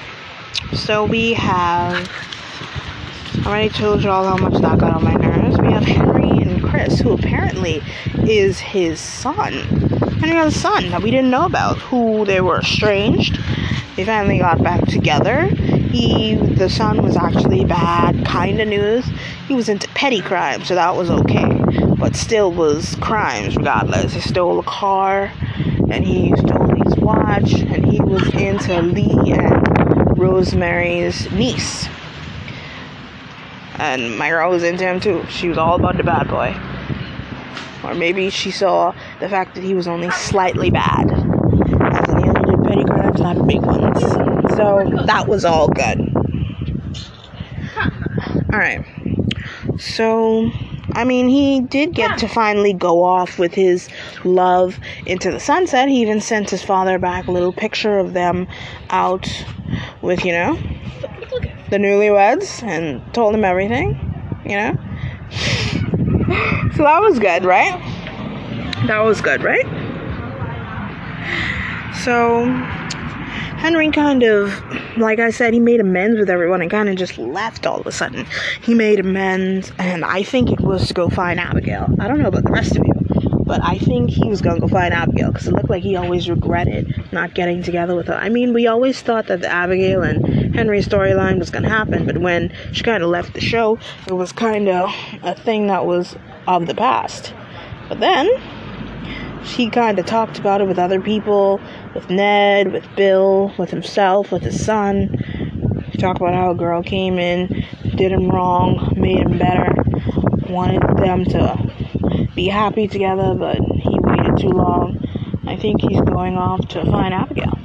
So 0.72 1.04
we 1.04 1.34
have. 1.34 2.10
I 3.44 3.48
already 3.48 3.68
told 3.68 4.02
you 4.02 4.08
all 4.08 4.24
how 4.24 4.38
much 4.38 4.62
that 4.62 4.78
got 4.78 4.94
on 4.94 5.04
my 5.04 5.12
nerves. 5.12 5.58
We 5.58 5.70
have 5.72 5.82
Henry 5.84 6.30
and 6.30 6.64
Chris, 6.64 6.98
who 6.98 7.12
apparently 7.12 7.82
is 8.26 8.58
his 8.58 8.98
son. 8.98 9.52
Henry 10.20 10.36
has 10.36 10.56
a 10.56 10.58
son 10.58 10.88
that 10.88 11.02
we 11.02 11.10
didn't 11.10 11.30
know 11.30 11.44
about, 11.44 11.76
who 11.76 12.24
they 12.24 12.40
were 12.40 12.60
estranged. 12.60 13.38
They 13.96 14.06
finally 14.06 14.38
got 14.38 14.62
back 14.62 14.86
together. 14.86 15.48
He, 15.48 16.36
the 16.36 16.70
son, 16.70 17.02
was 17.02 17.18
actually 17.18 17.66
bad 17.66 18.24
kind 18.24 18.58
of 18.58 18.68
news. 18.68 19.04
He 19.48 19.54
was 19.54 19.68
into 19.68 19.86
petty 19.88 20.22
crime, 20.22 20.64
so 20.64 20.74
that 20.74 20.96
was 20.96 21.10
okay, 21.10 21.55
but 21.98 22.14
still 22.14 22.52
was 22.52 22.94
crimes 22.96 23.56
regardless. 23.56 24.12
He 24.12 24.20
stole 24.20 24.58
a 24.58 24.64
car, 24.64 25.32
and 25.90 26.04
he 26.04 26.32
stole 26.36 26.68
his 26.84 26.96
watch, 26.96 27.52
and 27.54 27.84
he 27.84 28.00
was 28.00 28.26
into 28.34 28.82
Lee 28.82 29.32
and 29.32 30.18
Rosemary's 30.18 31.30
niece. 31.32 31.88
And 33.78 34.18
my 34.18 34.30
girl 34.30 34.50
was 34.50 34.62
into 34.62 34.84
him 34.84 35.00
too. 35.00 35.24
She 35.28 35.48
was 35.48 35.58
all 35.58 35.76
about 35.76 35.96
the 35.96 36.02
bad 36.02 36.28
boy. 36.28 36.54
Or 37.84 37.94
maybe 37.94 38.30
she 38.30 38.50
saw 38.50 38.94
the 39.20 39.28
fact 39.28 39.54
that 39.54 39.62
he 39.62 39.74
was 39.74 39.86
only 39.86 40.10
slightly 40.10 40.70
bad. 40.70 41.10
As 41.12 42.08
in, 42.08 42.22
he 42.22 42.28
only 42.28 42.56
did 42.56 42.64
petty 42.64 42.84
crimes, 42.84 43.20
not 43.20 43.46
big 43.46 43.60
ones. 43.62 44.00
So 44.56 45.04
that 45.06 45.26
was 45.28 45.44
all 45.44 45.68
good. 45.68 46.00
Alright. 48.52 48.86
So, 49.78 50.50
I 50.92 51.04
mean, 51.04 51.28
he 51.28 51.60
did 51.60 51.94
get 51.94 52.18
to 52.18 52.28
finally 52.28 52.72
go 52.72 53.04
off 53.04 53.38
with 53.38 53.54
his 53.54 53.88
love 54.24 54.78
into 55.04 55.30
the 55.30 55.40
sunset. 55.40 55.88
He 55.88 56.00
even 56.00 56.20
sent 56.20 56.50
his 56.50 56.62
father 56.62 56.98
back 56.98 57.26
a 57.26 57.32
little 57.32 57.52
picture 57.52 57.98
of 57.98 58.12
them 58.12 58.46
out 58.90 59.28
with, 60.02 60.24
you 60.24 60.32
know, 60.32 60.54
the 61.70 61.78
newlyweds 61.78 62.62
and 62.62 63.02
told 63.12 63.34
him 63.34 63.44
everything, 63.44 63.98
you 64.44 64.56
know. 64.56 64.72
so 66.76 66.82
that 66.84 67.00
was 67.02 67.18
good, 67.18 67.44
right? 67.44 67.78
That 68.86 69.00
was 69.00 69.20
good, 69.20 69.42
right? 69.42 69.66
So 72.04 72.44
Henry 73.66 73.90
kind 73.90 74.22
of, 74.22 74.52
like 74.96 75.18
I 75.18 75.30
said, 75.30 75.52
he 75.52 75.58
made 75.58 75.80
amends 75.80 76.20
with 76.20 76.30
everyone 76.30 76.62
and 76.62 76.70
kind 76.70 76.88
of 76.88 76.94
just 76.94 77.18
left 77.18 77.66
all 77.66 77.80
of 77.80 77.86
a 77.88 77.90
sudden. 77.90 78.24
He 78.62 78.74
made 78.74 79.00
amends, 79.00 79.72
and 79.76 80.04
I 80.04 80.22
think 80.22 80.52
it 80.52 80.60
was 80.60 80.86
to 80.86 80.94
go 80.94 81.08
find 81.08 81.40
Abigail. 81.40 81.88
I 81.98 82.06
don't 82.06 82.20
know 82.20 82.28
about 82.28 82.44
the 82.44 82.52
rest 82.52 82.76
of 82.76 82.86
you, 82.86 82.92
but 83.44 83.60
I 83.64 83.78
think 83.78 84.10
he 84.10 84.28
was 84.28 84.40
gonna 84.40 84.60
go 84.60 84.68
find 84.68 84.94
Abigail 84.94 85.32
because 85.32 85.48
it 85.48 85.52
looked 85.52 85.68
like 85.68 85.82
he 85.82 85.96
always 85.96 86.30
regretted 86.30 87.12
not 87.12 87.34
getting 87.34 87.64
together 87.64 87.96
with 87.96 88.06
her. 88.06 88.14
I 88.14 88.28
mean, 88.28 88.54
we 88.54 88.68
always 88.68 89.02
thought 89.02 89.26
that 89.26 89.40
the 89.40 89.50
Abigail 89.50 90.00
and 90.00 90.54
Henry 90.54 90.78
storyline 90.80 91.40
was 91.40 91.50
gonna 91.50 91.68
happen, 91.68 92.06
but 92.06 92.18
when 92.18 92.52
she 92.70 92.84
kind 92.84 93.02
of 93.02 93.08
left 93.08 93.34
the 93.34 93.40
show, 93.40 93.80
it 94.06 94.12
was 94.12 94.30
kind 94.30 94.68
of 94.68 94.94
a 95.24 95.34
thing 95.34 95.66
that 95.66 95.86
was 95.86 96.14
of 96.46 96.68
the 96.68 96.74
past. 96.76 97.34
But 97.88 97.98
then 97.98 98.28
she 99.44 99.70
kind 99.70 99.98
of 99.98 100.06
talked 100.06 100.38
about 100.38 100.60
it 100.60 100.66
with 100.66 100.78
other 100.78 101.00
people, 101.00 101.60
with 101.94 102.10
Ned, 102.10 102.72
with 102.72 102.84
Bill, 102.96 103.52
with 103.58 103.70
himself, 103.70 104.32
with 104.32 104.42
his 104.42 104.64
son. 104.64 105.16
Talked 105.98 106.20
about 106.20 106.34
how 106.34 106.50
a 106.50 106.54
girl 106.54 106.82
came 106.82 107.18
in, 107.18 107.64
did 107.96 108.12
him 108.12 108.28
wrong, 108.28 108.92
made 108.96 109.18
him 109.18 109.38
better, 109.38 109.72
wanted 110.48 110.82
them 110.98 111.24
to 111.24 112.28
be 112.34 112.48
happy 112.48 112.86
together, 112.86 113.34
but 113.34 113.56
he 113.56 113.98
waited 114.00 114.38
too 114.38 114.48
long. 114.48 115.02
I 115.46 115.56
think 115.56 115.80
he's 115.80 116.00
going 116.02 116.36
off 116.36 116.68
to 116.68 116.84
find 116.84 117.14
Abigail. 117.14 117.58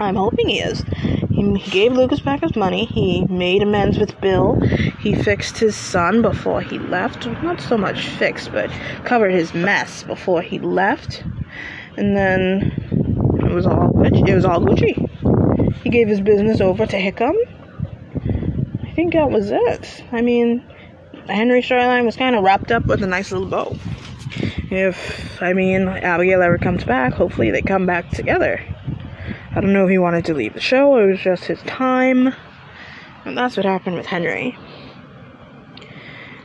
I'm 0.00 0.16
hoping 0.16 0.48
he 0.48 0.60
is. 0.60 0.84
He 1.34 1.70
gave 1.70 1.92
Lucas 1.92 2.20
back 2.20 2.42
his 2.42 2.54
money. 2.54 2.84
He 2.84 3.24
made 3.24 3.62
amends 3.62 3.98
with 3.98 4.20
Bill. 4.20 4.60
He 5.00 5.14
fixed 5.14 5.58
his 5.58 5.74
son 5.74 6.22
before 6.22 6.60
he 6.60 6.78
left. 6.78 7.26
Not 7.42 7.60
so 7.60 7.76
much 7.76 8.06
fixed, 8.06 8.52
but 8.52 8.70
covered 9.04 9.32
his 9.32 9.52
mess 9.52 10.04
before 10.04 10.42
he 10.42 10.60
left. 10.60 11.24
And 11.96 12.16
then 12.16 12.72
it 13.40 13.52
was 13.52 13.66
all 13.66 13.90
it 14.04 14.34
was 14.34 14.44
all 14.44 14.60
Gucci. 14.60 15.82
He 15.82 15.90
gave 15.90 16.06
his 16.06 16.20
business 16.20 16.60
over 16.60 16.86
to 16.86 16.96
Hickam. 16.96 17.34
I 18.84 18.92
think 18.92 19.14
that 19.14 19.30
was 19.30 19.50
it. 19.50 20.04
I 20.12 20.22
mean, 20.22 20.64
the 21.26 21.32
Henry 21.32 21.62
storyline 21.62 22.04
was 22.04 22.16
kind 22.16 22.36
of 22.36 22.44
wrapped 22.44 22.70
up 22.70 22.86
with 22.86 23.02
a 23.02 23.08
nice 23.08 23.32
little 23.32 23.48
bow. 23.48 23.76
If 24.70 25.42
I 25.42 25.52
mean 25.52 25.88
Abigail 25.88 26.42
ever 26.42 26.58
comes 26.58 26.84
back, 26.84 27.12
hopefully 27.12 27.50
they 27.50 27.62
come 27.62 27.86
back 27.86 28.10
together. 28.10 28.60
I 29.56 29.60
don't 29.60 29.72
know 29.72 29.84
if 29.84 29.90
he 29.90 29.98
wanted 29.98 30.24
to 30.24 30.34
leave 30.34 30.54
the 30.54 30.60
show, 30.60 30.98
it 30.98 31.06
was 31.06 31.20
just 31.20 31.44
his 31.44 31.60
time. 31.62 32.34
And 33.24 33.38
that's 33.38 33.56
what 33.56 33.64
happened 33.64 33.96
with 33.96 34.06
Henry. 34.06 34.58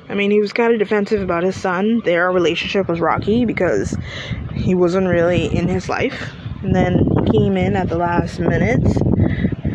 I 0.07 0.13
mean, 0.13 0.29
he 0.29 0.39
was 0.39 0.53
kind 0.53 0.71
of 0.71 0.79
defensive 0.79 1.21
about 1.21 1.43
his 1.43 1.59
son. 1.59 2.01
Their 2.05 2.31
relationship 2.31 2.87
was 2.87 2.99
rocky 2.99 3.45
because 3.45 3.97
he 4.53 4.75
wasn't 4.75 5.07
really 5.07 5.45
in 5.45 5.67
his 5.67 5.89
life. 5.89 6.31
And 6.61 6.75
then 6.75 6.99
he 6.99 7.31
came 7.31 7.57
in 7.57 7.75
at 7.75 7.89
the 7.89 7.97
last 7.97 8.39
minute 8.39 8.85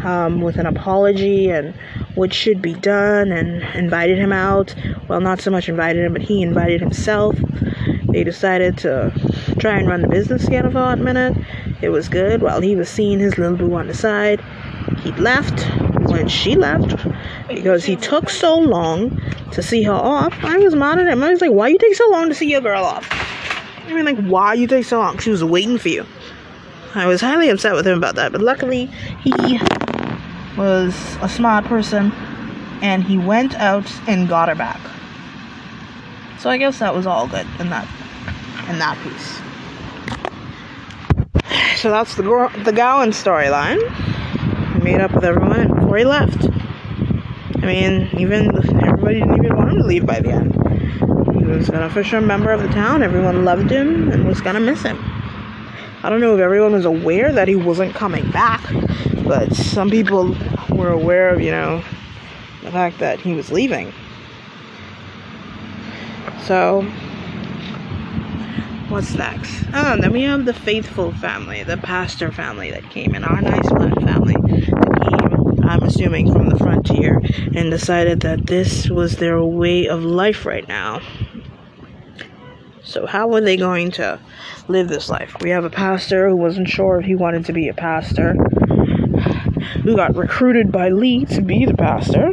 um, 0.05 0.40
with 0.40 0.57
an 0.57 0.66
apology 0.66 1.51
and 1.51 1.75
what 2.14 2.33
should 2.33 2.62
be 2.62 2.75
done 2.75 3.33
and 3.33 3.62
invited 3.77 4.18
him 4.18 4.33
out. 4.33 4.75
Well, 5.09 5.20
not 5.20 5.40
so 5.40 5.51
much 5.51 5.68
invited 5.68 6.05
him, 6.05 6.12
but 6.12 6.23
he 6.23 6.42
invited 6.42 6.81
himself. 6.81 7.37
They 8.14 8.22
decided 8.22 8.79
to 8.79 9.12
try 9.59 9.77
and 9.77 9.88
run 9.88 10.00
the 10.00 10.07
business 10.07 10.44
together 10.44 10.70
for 10.70 10.92
a 10.92 10.96
minute. 10.96 11.37
It 11.83 11.88
was 11.88 12.09
good 12.09 12.42
while 12.42 12.61
he 12.61 12.77
was 12.77 12.88
seeing 12.88 13.18
his 13.18 13.38
little 13.38 13.57
boo 13.57 13.74
on 13.74 13.88
the 13.88 13.94
side. 13.94 14.40
He 15.03 15.11
left 15.14 15.68
when 16.09 16.29
she 16.29 16.55
left 16.55 16.96
because 17.48 17.85
he 17.85 17.96
took 17.96 18.31
so 18.31 18.57
long 18.57 19.20
to 19.50 19.64
see 19.64 19.83
her 19.83 19.92
off. 19.92 20.33
I 20.44 20.59
was 20.59 20.77
mad 20.77 21.00
at 21.00 21.09
him. 21.09 21.24
I 21.24 21.31
was 21.31 21.40
like, 21.40 21.50
why 21.50 21.66
you 21.66 21.77
take 21.77 21.96
so 21.96 22.09
long 22.11 22.29
to 22.29 22.37
see 22.37 22.48
your 22.48 22.61
girl 22.61 22.85
off? 22.85 23.05
I 23.85 23.92
mean, 23.92 24.05
like, 24.05 24.24
why 24.24 24.55
you 24.55 24.68
take 24.68 24.85
so 24.85 25.00
long? 25.00 25.18
She 25.18 25.31
was 25.31 25.42
waiting 25.42 25.77
for 25.77 25.88
you. 25.88 26.07
I 26.94 27.07
was 27.07 27.20
highly 27.20 27.48
upset 27.48 27.74
with 27.74 27.85
him 27.85 27.98
about 27.98 28.14
that, 28.14 28.31
but 28.31 28.40
luckily 28.40 28.87
he 29.24 29.59
was 30.57 30.94
a 31.20 31.29
smart 31.29 31.64
person 31.64 32.12
and 32.81 33.03
he 33.03 33.18
went 33.18 33.57
out 33.57 33.92
and 34.07 34.29
got 34.29 34.48
her 34.48 34.55
back. 34.55 34.81
So 36.38 36.48
I 36.48 36.59
guess 36.59 36.79
that 36.79 36.94
was 36.94 37.09
all 37.09 37.27
good 37.27 37.48
in 37.59 37.70
that 37.70 37.88
in 38.68 38.79
that 38.79 38.98
piece. 39.03 39.40
So 41.81 41.90
that's 41.90 42.14
the 42.14 42.22
the 42.64 42.72
Gowen 42.72 43.11
storyline. 43.11 43.81
Made 44.83 45.00
up 45.00 45.12
with 45.12 45.24
everyone 45.24 45.61
and 45.61 45.70
Corey 45.81 46.05
left. 46.05 46.48
I 47.62 47.66
mean, 47.66 48.09
even 48.18 48.48
everybody 48.83 49.20
didn't 49.20 49.44
even 49.44 49.57
want 49.57 49.70
him 49.70 49.79
to 49.79 49.85
leave 49.85 50.07
by 50.07 50.20
the 50.20 50.31
end. 50.31 50.55
He 51.38 51.44
was 51.44 51.68
an 51.68 51.83
official 51.83 52.20
member 52.20 52.53
of 52.53 52.62
the 52.62 52.68
town. 52.68 53.03
Everyone 53.03 53.44
loved 53.44 53.70
him 53.70 54.11
and 54.11 54.27
was 54.27 54.40
gonna 54.40 54.61
miss 54.61 54.83
him. 54.83 54.98
I 56.03 56.11
don't 56.11 56.20
know 56.20 56.35
if 56.35 56.40
everyone 56.40 56.72
was 56.72 56.85
aware 56.85 57.33
that 57.33 57.48
he 57.48 57.57
wasn't 57.57 57.94
coming 57.94 58.31
back, 58.31 58.62
but 59.24 59.55
some 59.55 59.88
people 59.88 60.37
were 60.70 60.90
aware 60.90 61.31
of, 61.31 61.40
you 61.40 61.50
know, 61.50 61.83
the 62.62 62.70
fact 62.70 62.98
that 62.98 63.20
he 63.20 63.33
was 63.33 63.50
leaving. 63.50 63.92
So, 66.42 66.87
what's 68.88 69.14
next? 69.14 69.64
Oh, 69.73 69.97
then 70.01 70.12
we 70.12 70.23
have 70.23 70.44
the 70.44 70.55
faithful 70.55 71.12
family, 71.12 71.62
the 71.62 71.77
pastor 71.77 72.31
family 72.31 72.70
that 72.70 72.90
came 72.90 73.14
in, 73.14 73.25
our 73.25 73.40
nice 73.40 73.68
black 73.70 73.94
family 74.01 74.35
that 74.35 75.59
came, 75.59 75.68
I'm 75.68 75.83
assuming, 75.83 76.33
from 76.33 76.49
the 76.49 76.59
frontier 76.59 77.20
and 77.55 77.70
decided 77.70 78.20
that 78.20 78.47
this 78.47 78.88
was 78.88 79.16
their 79.16 79.42
way 79.42 79.88
of 79.88 80.05
life 80.05 80.44
right 80.44 80.66
now. 80.68 81.01
So, 82.83 83.07
how 83.07 83.29
were 83.29 83.40
they 83.40 83.57
going 83.57 83.90
to 83.92 84.20
live 84.68 84.88
this 84.88 85.09
life? 85.09 85.35
We 85.40 85.51
have 85.51 85.64
a 85.64 85.70
pastor 85.70 86.29
who 86.29 86.37
wasn't 86.37 86.68
sure 86.68 87.01
if 87.01 87.07
he 87.07 87.14
wanted 87.14 87.47
to 87.47 87.53
be 87.53 87.68
a 87.68 87.75
pastor, 87.75 88.35
who 89.83 89.97
got 89.97 90.14
recruited 90.14 90.70
by 90.70 90.90
Lee 90.90 91.25
to 91.27 91.40
be 91.40 91.64
the 91.64 91.75
pastor. 91.75 92.33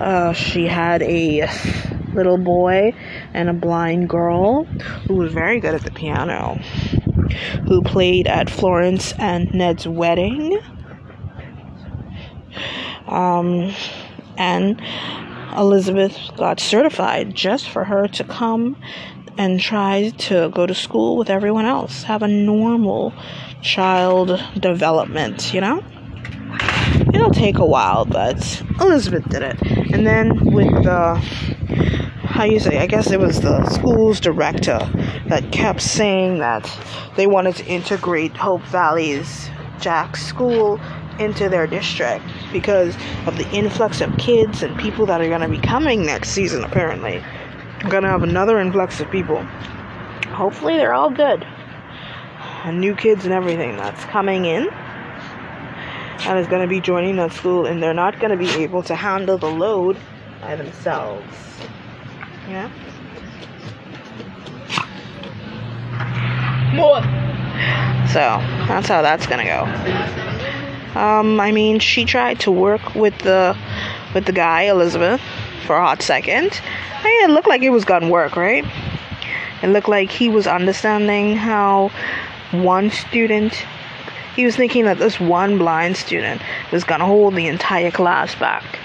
Uh, 0.00 0.32
she 0.32 0.66
had 0.66 1.02
a 1.02 1.46
little 2.14 2.38
boy 2.38 2.94
and 3.34 3.48
a 3.48 3.52
blind 3.52 4.08
girl 4.08 4.64
who 5.06 5.14
was 5.14 5.32
very 5.32 5.60
good 5.60 5.74
at 5.74 5.82
the 5.82 5.90
piano, 5.90 6.54
who 7.66 7.82
played 7.82 8.26
at 8.26 8.50
Florence 8.50 9.12
and 9.18 9.52
Ned's 9.54 9.86
wedding. 9.86 10.58
Um, 13.06 13.74
and 14.36 14.80
Elizabeth 15.56 16.18
got 16.36 16.60
certified 16.60 17.34
just 17.34 17.68
for 17.68 17.84
her 17.84 18.08
to 18.08 18.24
come 18.24 18.76
and 19.38 19.60
try 19.60 20.10
to 20.18 20.50
go 20.50 20.66
to 20.66 20.74
school 20.74 21.16
with 21.16 21.30
everyone 21.30 21.64
else, 21.64 22.02
have 22.04 22.22
a 22.22 22.28
normal 22.28 23.12
child 23.62 24.42
development, 24.58 25.54
you 25.54 25.60
know? 25.60 25.82
It'll 27.14 27.30
take 27.30 27.58
a 27.58 27.66
while, 27.66 28.04
but 28.04 28.62
Elizabeth 28.80 29.28
did 29.28 29.42
it. 29.42 29.62
And 29.92 30.06
then 30.06 30.52
with 30.52 30.70
the 30.84 31.22
how 32.32 32.44
you 32.44 32.58
say, 32.58 32.78
I 32.78 32.86
guess 32.86 33.10
it 33.10 33.20
was 33.20 33.42
the 33.42 33.62
school's 33.68 34.18
director 34.18 34.78
that 35.28 35.52
kept 35.52 35.82
saying 35.82 36.38
that 36.38 36.64
they 37.14 37.26
wanted 37.26 37.56
to 37.56 37.66
integrate 37.66 38.34
Hope 38.34 38.62
Valley's 38.62 39.50
Jack 39.80 40.16
school 40.16 40.80
into 41.18 41.50
their 41.50 41.66
district 41.66 42.24
because 42.50 42.96
of 43.26 43.36
the 43.36 43.46
influx 43.50 44.00
of 44.00 44.16
kids 44.16 44.62
and 44.62 44.78
people 44.78 45.04
that 45.04 45.20
are 45.20 45.28
going 45.28 45.42
to 45.42 45.48
be 45.48 45.58
coming 45.58 46.06
next 46.06 46.30
season, 46.30 46.64
apparently. 46.64 47.22
Going 47.90 48.02
to 48.04 48.08
have 48.08 48.22
another 48.22 48.58
influx 48.60 48.98
of 49.00 49.10
people. 49.10 49.42
Hopefully, 50.28 50.78
they're 50.78 50.94
all 50.94 51.10
good. 51.10 51.44
And 52.64 52.80
new 52.80 52.94
kids 52.94 53.26
and 53.26 53.34
everything 53.34 53.76
that's 53.76 54.02
coming 54.06 54.46
in 54.46 54.70
and 56.24 56.38
is 56.38 56.46
going 56.46 56.62
to 56.62 56.68
be 56.68 56.80
joining 56.80 57.16
that 57.16 57.34
school, 57.34 57.66
and 57.66 57.82
they're 57.82 57.92
not 57.92 58.18
going 58.20 58.30
to 58.30 58.38
be 58.38 58.62
able 58.62 58.82
to 58.84 58.94
handle 58.94 59.36
the 59.36 59.50
load 59.50 59.98
by 60.40 60.56
themselves. 60.56 61.26
Yeah? 62.52 62.68
More. 66.74 67.00
So 68.08 68.20
that's 68.68 68.88
how 68.88 69.00
that's 69.00 69.26
gonna 69.26 69.44
go. 69.44 71.00
Um, 71.00 71.40
I 71.40 71.50
mean, 71.50 71.78
she 71.78 72.04
tried 72.04 72.40
to 72.40 72.50
work 72.50 72.94
with 72.94 73.16
the 73.20 73.56
with 74.14 74.26
the 74.26 74.32
guy 74.32 74.64
Elizabeth 74.64 75.22
for 75.66 75.76
a 75.76 75.80
hot 75.80 76.02
second. 76.02 76.60
I 76.98 77.04
mean, 77.04 77.30
it 77.30 77.32
looked 77.32 77.48
like 77.48 77.62
it 77.62 77.70
was 77.70 77.86
gonna 77.86 78.10
work, 78.10 78.36
right? 78.36 78.66
It 79.62 79.68
looked 79.68 79.88
like 79.88 80.10
he 80.10 80.28
was 80.28 80.46
understanding 80.46 81.36
how 81.36 81.90
one 82.50 82.90
student. 82.90 83.54
He 84.36 84.44
was 84.44 84.56
thinking 84.56 84.84
that 84.84 84.98
this 84.98 85.18
one 85.18 85.56
blind 85.56 85.96
student 85.96 86.42
was 86.70 86.84
gonna 86.84 87.06
hold 87.06 87.34
the 87.34 87.46
entire 87.46 87.90
class 87.90 88.34
back, 88.34 88.78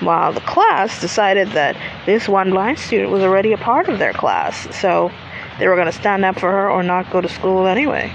while 0.00 0.32
the 0.32 0.40
class 0.40 1.00
decided 1.00 1.48
that 1.50 1.76
this 2.06 2.28
one 2.28 2.50
blind 2.50 2.78
student 2.78 3.10
was 3.10 3.22
already 3.22 3.52
a 3.52 3.58
part 3.58 3.88
of 3.88 3.98
their 3.98 4.12
class. 4.12 4.74
So 4.78 5.10
they 5.58 5.68
were 5.68 5.74
going 5.74 5.86
to 5.86 5.92
stand 5.92 6.24
up 6.24 6.38
for 6.38 6.50
her 6.50 6.70
or 6.70 6.82
not 6.82 7.10
go 7.10 7.20
to 7.20 7.28
school 7.28 7.66
anyway, 7.66 8.12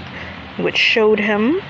which 0.58 0.76
showed 0.76 1.18
him 1.18 1.60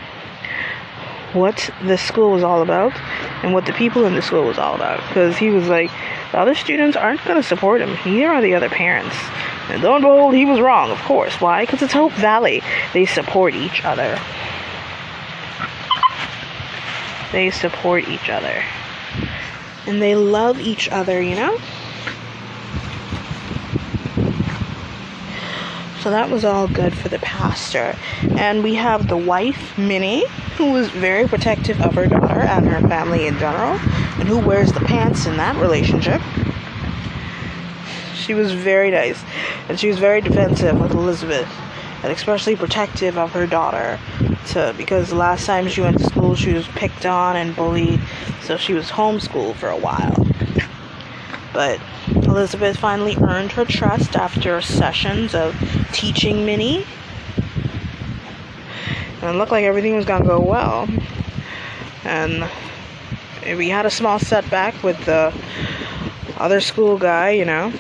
what 1.33 1.71
the 1.85 1.99
school 1.99 2.31
was 2.31 2.43
all 2.43 2.63
about 2.63 2.99
and 3.45 3.53
what 3.53 3.67
the 3.67 3.73
people 3.73 4.07
in 4.07 4.15
the 4.15 4.23
school 4.23 4.45
was 4.45 4.59
all 4.59 4.75
about. 4.75 5.07
Because 5.09 5.37
he 5.37 5.51
was 5.51 5.69
like, 5.69 5.91
the 6.33 6.39
other 6.39 6.55
students 6.55 6.97
aren't 6.97 7.23
going 7.25 7.41
to 7.41 7.47
support 7.47 7.81
him, 7.81 7.97
neither 8.05 8.31
are 8.31 8.41
the 8.41 8.55
other 8.55 8.71
parents. 8.71 9.17
And 9.69 9.83
lo 9.83 9.95
and 9.95 10.03
behold, 10.03 10.35
he 10.35 10.45
was 10.45 10.61
wrong, 10.61 10.91
of 10.91 10.99
course. 11.01 11.41
Why? 11.41 11.65
Because 11.65 11.83
it's 11.83 11.93
Hope 11.93 12.13
Valley. 12.13 12.63
They 12.93 13.05
support 13.05 13.55
each 13.55 13.85
other. 13.85 14.19
They 17.33 17.51
support 17.51 18.09
each 18.09 18.31
other. 18.31 18.63
And 19.87 20.03
they 20.03 20.15
love 20.15 20.61
each 20.61 20.89
other, 20.89 21.21
you 21.23 21.37
know? 21.37 21.59
So 26.01 26.11
that 26.11 26.31
was 26.31 26.45
all 26.45 26.69
good 26.69 26.95
for 26.97 27.09
the 27.09 27.19
pastor. 27.19 27.97
And 28.37 28.63
we 28.63 28.75
have 28.75 29.09
the 29.09 29.17
wife, 29.17 29.77
Minnie, 29.77 30.25
who 30.57 30.71
was 30.71 30.89
very 30.89 31.27
protective 31.27 31.81
of 31.81 31.95
her 31.95 32.07
daughter 32.07 32.43
and 32.43 32.67
her 32.67 32.81
family 32.89 33.27
in 33.27 33.39
general, 33.39 33.73
and 34.19 34.29
who 34.29 34.39
wears 34.39 34.73
the 34.73 34.81
pants 34.81 35.27
in 35.27 35.37
that 35.37 35.57
relationship. 35.61 36.23
She 38.15 38.35
was 38.35 38.53
very 38.53 38.91
nice, 38.91 39.21
and 39.69 39.79
she 39.79 39.89
was 39.89 39.99
very 39.99 40.21
defensive 40.21 40.81
with 40.81 40.93
Elizabeth, 40.93 41.49
and 42.03 42.13
especially 42.13 42.57
protective 42.57 43.17
of 43.19 43.33
her 43.33 43.47
daughter. 43.47 43.99
To, 44.49 44.75
because 44.77 45.13
last 45.13 45.47
time 45.47 45.69
she 45.69 45.81
went 45.81 45.99
to 45.99 46.05
school, 46.05 46.35
she 46.35 46.53
was 46.53 46.69
picked 46.69 47.05
on 47.05 47.37
and 47.37 47.55
bullied, 47.57 48.01
so 48.43 48.57
she 48.57 48.75
was 48.75 48.91
homeschooled 48.91 49.57
for 49.57 49.69
a 49.69 49.77
while. 49.77 50.15
But 51.53 51.81
Elizabeth 52.09 52.77
finally 52.77 53.17
earned 53.17 53.53
her 53.53 53.65
trust 53.65 54.15
after 54.15 54.61
sessions 54.61 55.35
of 55.35 55.57
teaching 55.93 56.45
Minnie. 56.45 56.87
And 59.23 59.35
it 59.35 59.39
looked 59.39 59.53
like 59.53 59.65
everything 59.65 59.97
was 59.97 60.05
to 60.05 60.21
go 60.23 60.41
well. 60.41 60.89
And 62.05 62.49
we 63.43 63.69
had 63.69 63.87
a 63.87 63.91
small 63.91 64.19
setback 64.19 64.83
with 64.83 65.03
the 65.07 65.33
other 66.37 66.61
school 66.61 66.99
guy, 66.99 67.31
you 67.31 67.45
know, 67.45 67.73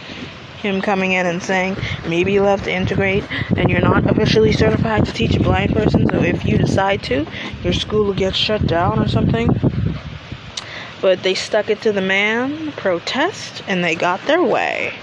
him 0.57 0.80
coming 0.80 1.12
in 1.12 1.26
and 1.26 1.42
saying 1.42 1.76
maybe 2.09 2.32
you'll 2.32 2.46
have 2.46 2.64
to 2.64 2.72
integrate 2.72 3.24
and 3.57 3.70
you're 3.70 3.80
not 3.80 4.09
officially 4.11 4.52
certified 4.52 5.04
to 5.07 5.12
teach 5.12 5.36
a 5.36 5.40
blind 5.40 5.72
person, 5.72 6.09
so 6.09 6.22
if 6.22 6.44
you 6.44 6.59
decide 6.59 7.02
to, 7.04 7.26
your 7.62 7.72
school 7.72 8.04
will 8.04 8.14
get 8.14 8.34
shut 8.34 8.66
down 8.66 8.98
or 8.98 9.09
something. 9.09 9.48
But 11.00 11.22
they 11.22 11.34
stuck 11.34 11.70
it 11.70 11.82
to 11.82 11.92
the 11.92 12.00
man, 12.00 12.72
protest, 12.72 13.62
and 13.66 13.84
they 13.84 13.94
got 13.94 14.20
their 14.26 14.42
way. 14.42 14.94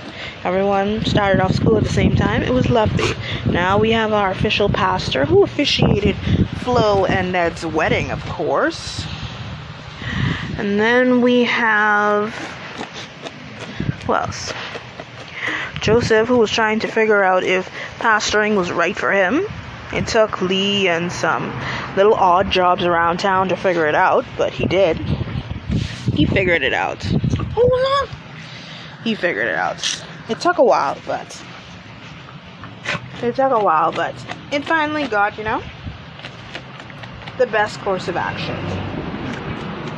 Everyone 0.44 1.06
started 1.06 1.42
off 1.42 1.54
school 1.54 1.78
at 1.78 1.84
the 1.84 1.90
same 1.90 2.16
time. 2.16 2.44
It 2.44 2.52
was 2.52 2.70
lovely. 2.70 3.14
Now 3.46 3.78
we 3.78 3.92
have 3.92 4.12
our 4.12 4.32
official 4.32 4.68
pastor 4.68 5.26
who 5.26 5.44
officiated 5.44 6.18
Flo 6.64 7.06
and 7.06 7.32
Ned's 7.32 7.66
wedding, 7.66 8.12
of 8.12 8.22
course. 8.26 9.06
And 10.58 10.80
then 10.80 11.22
we 11.22 11.46
have. 11.46 12.34
Who 14.06 14.14
else? 14.14 14.52
Joseph, 15.84 16.28
who 16.28 16.38
was 16.38 16.50
trying 16.50 16.80
to 16.80 16.88
figure 16.88 17.24
out 17.24 17.44
if 17.44 17.70
pastoring 18.00 18.56
was 18.56 18.72
right 18.72 18.98
for 18.98 19.12
him. 19.12 19.46
It 19.92 20.08
took 20.08 20.42
Lee 20.42 20.88
and 20.88 21.12
some 21.12 21.54
little 21.96 22.16
odd 22.16 22.50
jobs 22.50 22.84
around 22.84 23.20
town 23.20 23.50
to 23.50 23.56
figure 23.56 23.86
it 23.86 23.94
out, 23.94 24.26
but 24.38 24.54
he 24.54 24.66
did. 24.66 24.98
He 26.16 26.26
figured 26.26 26.64
it 26.64 26.74
out. 26.74 27.04
Hold 27.04 27.72
on. 27.72 28.08
He 29.04 29.14
figured 29.14 29.48
it 29.48 29.56
out. 29.56 30.04
It 30.30 30.40
took 30.40 30.58
a 30.58 30.64
while, 30.64 30.98
but 31.06 31.44
it 33.22 33.36
took 33.36 33.52
a 33.52 33.60
while, 33.60 33.92
but 33.92 34.16
it 34.52 34.64
finally 34.66 35.08
got, 35.08 35.38
you 35.38 35.44
know, 35.44 35.62
the 37.38 37.48
best 37.48 37.80
course 37.82 38.08
of 38.08 38.16
action. 38.16 38.56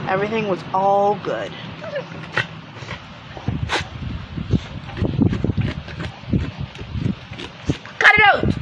Everything 0.09 0.47
was 0.47 0.63
all 0.73 1.15
good. 1.23 1.51
Cut 7.99 8.13
it 8.13 8.21
out! 8.25 8.55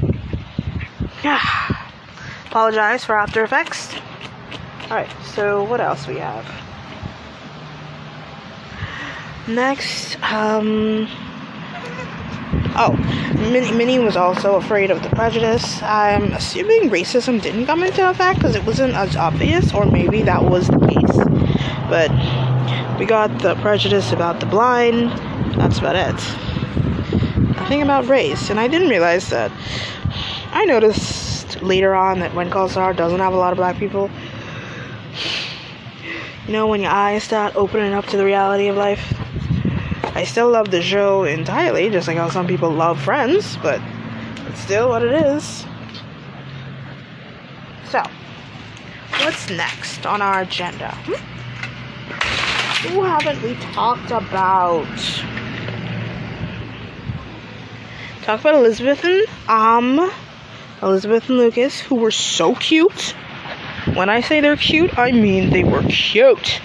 Yeah. 1.24 1.42
Apologize 2.48 3.06
for 3.06 3.18
After 3.18 3.44
Effects. 3.44 3.96
Alright, 4.84 5.10
so 5.24 5.64
what 5.64 5.80
else 5.80 6.06
we 6.06 6.18
have? 6.18 6.46
Next, 9.48 10.22
um. 10.22 11.08
Oh, 12.76 12.94
Minnie, 13.52 13.72
Minnie 13.72 14.00
was 14.00 14.18
also 14.18 14.56
afraid 14.56 14.92
of 14.92 15.02
the 15.02 15.10
prejudice. 15.10 15.82
I'm 15.82 16.34
assuming 16.34 16.90
racism 16.90 17.42
didn't 17.42 17.66
come 17.68 17.84
into 17.84 18.10
effect 18.10 18.40
because 18.40 18.56
it 18.56 18.66
wasn't 18.66 18.94
as 18.94 19.16
obvious, 19.16 19.74
or 19.74 19.86
maybe 19.86 20.22
that 20.24 20.44
was 20.44 20.68
the 20.68 20.80
case. 20.80 21.18
But 21.90 22.10
we 23.00 23.06
got 23.06 23.40
the 23.40 23.56
prejudice 23.56 24.12
about 24.12 24.40
the 24.40 24.46
blind. 24.46 25.12
That's 25.58 25.80
about 25.80 25.96
it. 25.96 26.16
Nothing 27.56 27.82
about 27.82 28.08
race, 28.08 28.50
and 28.50 28.60
I 28.60 28.68
didn't 28.68 28.90
realize 28.90 29.30
that. 29.30 29.52
I 30.54 30.66
noticed 30.66 31.64
later 31.64 31.96
on 31.96 32.20
that 32.20 32.36
when 32.36 32.52
Kelsar 32.52 32.96
doesn't 32.96 33.20
have 33.20 33.34
a 33.34 33.38
lot 33.38 33.54
of 33.54 33.58
black 33.58 33.76
people, 33.78 34.12
you 36.46 36.54
know, 36.54 36.68
when 36.68 36.80
your 36.80 36.92
eyes 36.92 37.24
start 37.24 37.56
opening 37.56 37.94
up 37.94 38.06
to 38.08 38.18
the 38.18 38.24
reality 38.24 38.68
of 38.68 38.78
life, 38.78 39.16
I 40.16 40.24
still 40.26 40.52
love 40.52 40.70
the 40.70 40.80
show 40.80 41.24
entirely, 41.24 41.90
just 41.90 42.08
like 42.08 42.18
how 42.18 42.30
some 42.30 42.46
people 42.46 42.70
love 42.70 43.02
Friends, 43.02 43.58
but 43.64 43.82
it's 44.46 44.60
still 44.60 44.90
what 44.90 45.02
it 45.02 45.12
is. 45.12 45.66
So, 47.90 48.04
what's 49.24 49.50
next 49.50 50.06
on 50.06 50.22
our 50.22 50.42
agenda? 50.42 50.92
Hmm? 51.06 52.90
Who 52.90 53.02
haven't 53.02 53.42
we 53.42 53.56
talked 53.56 54.12
about? 54.12 54.86
Talk 58.22 58.40
about 58.42 58.54
Elizabeth 58.54 59.04
and 59.04 59.26
um 59.50 60.12
Elizabeth 60.84 61.30
and 61.30 61.38
Lucas, 61.38 61.80
who 61.80 61.96
were 61.96 62.12
so 62.12 62.56
cute. 62.56 63.16
When 63.94 64.10
I 64.10 64.20
say 64.20 64.42
they're 64.42 64.58
cute, 64.58 64.98
I 64.98 65.12
mean 65.12 65.50
they 65.50 65.64
were 65.64 65.82
cute. 65.84 66.60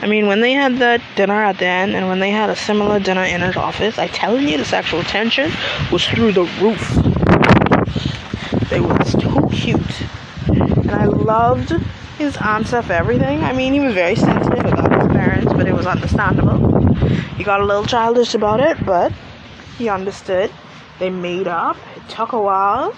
I 0.00 0.06
mean, 0.06 0.26
when 0.26 0.40
they 0.40 0.52
had 0.52 0.78
that 0.78 1.00
dinner 1.16 1.42
at 1.42 1.58
the 1.58 1.66
end, 1.66 1.94
and 1.94 2.08
when 2.08 2.20
they 2.20 2.30
had 2.30 2.50
a 2.50 2.56
similar 2.56 2.98
dinner 3.00 3.22
in 3.24 3.40
his 3.40 3.56
office, 3.56 3.98
I 3.98 4.06
telling 4.08 4.48
you, 4.48 4.58
the 4.58 4.64
sexual 4.64 5.02
tension 5.02 5.50
was 5.90 6.06
through 6.06 6.32
the 6.32 6.44
roof. 6.60 6.88
They 8.70 8.80
were 8.80 8.98
too 8.98 9.48
cute, 9.52 10.00
and 10.48 10.90
I 10.90 11.04
loved 11.06 11.70
his 12.18 12.36
answer 12.36 12.82
for 12.82 12.92
everything. 12.92 13.42
I 13.42 13.52
mean, 13.52 13.72
he 13.72 13.80
was 13.80 13.94
very 13.94 14.16
sensitive 14.16 14.66
about 14.66 15.02
his 15.02 15.08
parents, 15.12 15.52
but 15.52 15.66
it 15.66 15.74
was 15.74 15.86
understandable. 15.86 16.94
He 17.36 17.44
got 17.44 17.60
a 17.60 17.64
little 17.64 17.86
childish 17.86 18.34
about 18.34 18.60
it, 18.60 18.84
but 18.84 19.12
he 19.78 19.88
understood. 19.88 20.50
They 20.98 21.10
made 21.10 21.48
up. 21.48 21.76
It 21.96 22.08
took 22.08 22.32
a 22.32 22.40
while. 22.40 22.94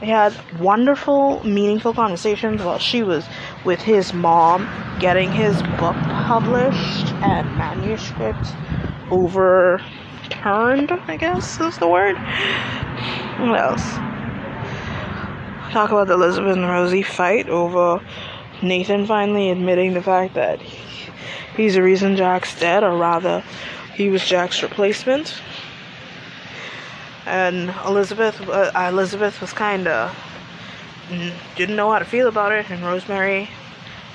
They 0.00 0.06
had 0.06 0.34
wonderful, 0.60 1.42
meaningful 1.44 1.94
conversations 1.94 2.62
while 2.62 2.78
she 2.78 3.02
was 3.02 3.26
with 3.64 3.80
his 3.80 4.12
mom 4.12 4.68
getting 5.00 5.32
his 5.32 5.62
book 5.78 5.96
published 6.26 7.12
and 7.22 7.46
manuscript 7.56 8.46
overturned, 9.10 10.92
I 10.92 11.16
guess 11.16 11.60
is 11.60 11.78
the 11.78 11.88
word. 11.88 12.16
What 13.38 13.58
else? 13.58 14.16
talk 15.76 15.90
about 15.90 16.06
the 16.06 16.14
Elizabeth 16.14 16.56
and 16.56 16.66
Rosie 16.66 17.02
fight 17.02 17.50
over 17.50 18.00
Nathan 18.62 19.04
finally 19.04 19.50
admitting 19.50 19.92
the 19.92 20.02
fact 20.02 20.32
that 20.32 20.58
he's 21.54 21.74
the 21.74 21.82
reason 21.82 22.16
Jack's 22.16 22.58
dead, 22.58 22.82
or 22.82 22.96
rather, 22.96 23.44
he 23.92 24.08
was 24.08 24.24
Jack's 24.24 24.62
replacement. 24.62 25.38
And 27.26 27.74
Elizabeth, 27.84 28.40
uh, 28.48 28.70
Elizabeth 28.88 29.40
was 29.40 29.52
kind 29.52 29.88
of 29.88 30.16
didn't 31.56 31.76
know 31.76 31.90
how 31.90 31.98
to 31.98 32.04
feel 32.04 32.28
about 32.28 32.52
it, 32.52 32.70
and 32.70 32.84
Rosemary 32.84 33.48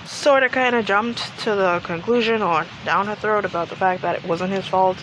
sort 0.06 0.44
of 0.44 0.52
kind 0.52 0.76
of 0.76 0.86
jumped 0.86 1.38
to 1.40 1.56
the 1.56 1.82
conclusion 1.84 2.42
or 2.42 2.66
down 2.86 3.08
her 3.08 3.16
throat 3.16 3.46
about 3.46 3.70
the 3.70 3.76
fact 3.76 4.02
that 4.02 4.16
it 4.16 4.24
wasn't 4.26 4.52
his 4.52 4.68
fault. 4.68 4.98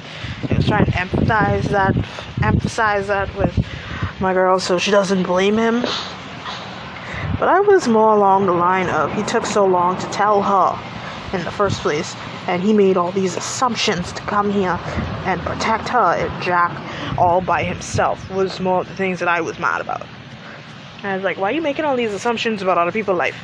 He 0.48 0.54
was 0.54 0.66
trying 0.66 0.86
to 0.86 0.90
empathize 0.92 1.64
that, 1.64 1.94
emphasize 2.42 3.06
that 3.06 3.34
with 3.36 3.64
my 4.20 4.32
girl, 4.34 4.58
so 4.58 4.78
she 4.78 4.90
doesn't 4.90 5.22
blame 5.22 5.56
him. 5.56 5.82
But 7.38 7.48
I 7.48 7.60
was 7.60 7.86
more 7.88 8.14
along 8.14 8.46
the 8.46 8.52
line 8.52 8.88
of 8.88 9.12
he 9.12 9.22
took 9.22 9.46
so 9.46 9.64
long 9.64 9.96
to 9.98 10.06
tell 10.06 10.42
her 10.42 11.36
in 11.36 11.44
the 11.44 11.50
first 11.50 11.80
place, 11.80 12.14
and 12.48 12.62
he 12.62 12.72
made 12.72 12.96
all 12.96 13.12
these 13.12 13.36
assumptions 13.36 14.10
to 14.14 14.22
come 14.22 14.50
here 14.50 14.78
and 15.26 15.40
protect 15.42 15.88
her 15.90 16.14
and 16.14 16.42
Jack 16.42 16.72
all 17.18 17.42
by 17.42 17.62
himself 17.62 18.30
was 18.30 18.58
more 18.58 18.80
of 18.80 18.88
the 18.88 18.96
things 18.96 19.18
that 19.20 19.28
I 19.28 19.42
was 19.42 19.58
mad 19.58 19.82
about. 19.82 20.06
And 20.98 21.08
I 21.08 21.14
was 21.14 21.24
like, 21.24 21.36
why 21.36 21.50
are 21.50 21.54
you 21.54 21.60
making 21.60 21.84
all 21.84 21.94
these 21.94 22.14
assumptions 22.14 22.62
about 22.62 22.78
other 22.78 22.90
people's 22.90 23.18
life 23.18 23.38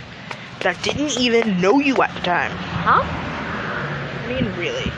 that 0.61 0.83
didn't 0.83 1.19
even 1.19 1.61
know 1.61 1.79
you 1.81 2.03
at 2.03 2.13
the 2.15 2.21
time? 2.21 2.51
Huh? 2.51 3.03
I 3.05 4.27
mean, 4.27 4.47
really. 4.57 4.91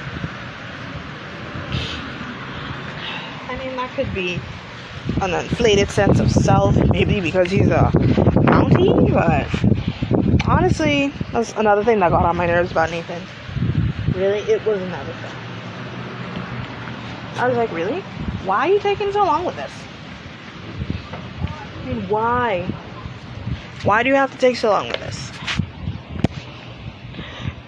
I 3.49 3.57
mean, 3.59 3.77
that 3.77 3.91
could 3.97 4.15
be 4.15 4.39
an 5.21 5.35
inflated 5.35 5.91
sense 5.91 6.21
of 6.21 6.31
self, 6.31 6.77
maybe 6.93 7.21
because 7.21 7.51
he's 7.51 7.71
a 7.71 7.91
Mountie, 8.45 9.13
but 9.13 10.49
honestly, 10.49 11.09
that's 11.33 11.53
another 11.55 11.83
thing 11.83 11.99
that 11.99 12.11
got 12.11 12.25
on 12.25 12.37
my 12.37 12.47
nerves 12.47 12.71
about 12.71 12.91
Nathan. 12.91 13.21
Really, 14.17 14.39
it 14.41 14.65
was 14.65 14.81
another 14.81 15.13
thing. 15.13 15.33
I 17.37 17.47
was 17.49 17.57
like, 17.59 17.71
really? 17.71 18.01
Why 18.47 18.61
are 18.61 18.69
you 18.69 18.81
taking 18.81 19.13
so 19.13 19.27
long 19.27 19.45
with 19.45 19.57
this? 19.57 19.71
I 21.83 21.85
mean, 21.87 22.09
why? 22.09 22.63
Why 23.85 24.03
do 24.03 24.09
you 24.09 24.15
have 24.15 24.33
to 24.33 24.39
take 24.39 24.57
so 24.57 24.71
long 24.71 24.89
with 24.89 25.01
this? 25.01 25.31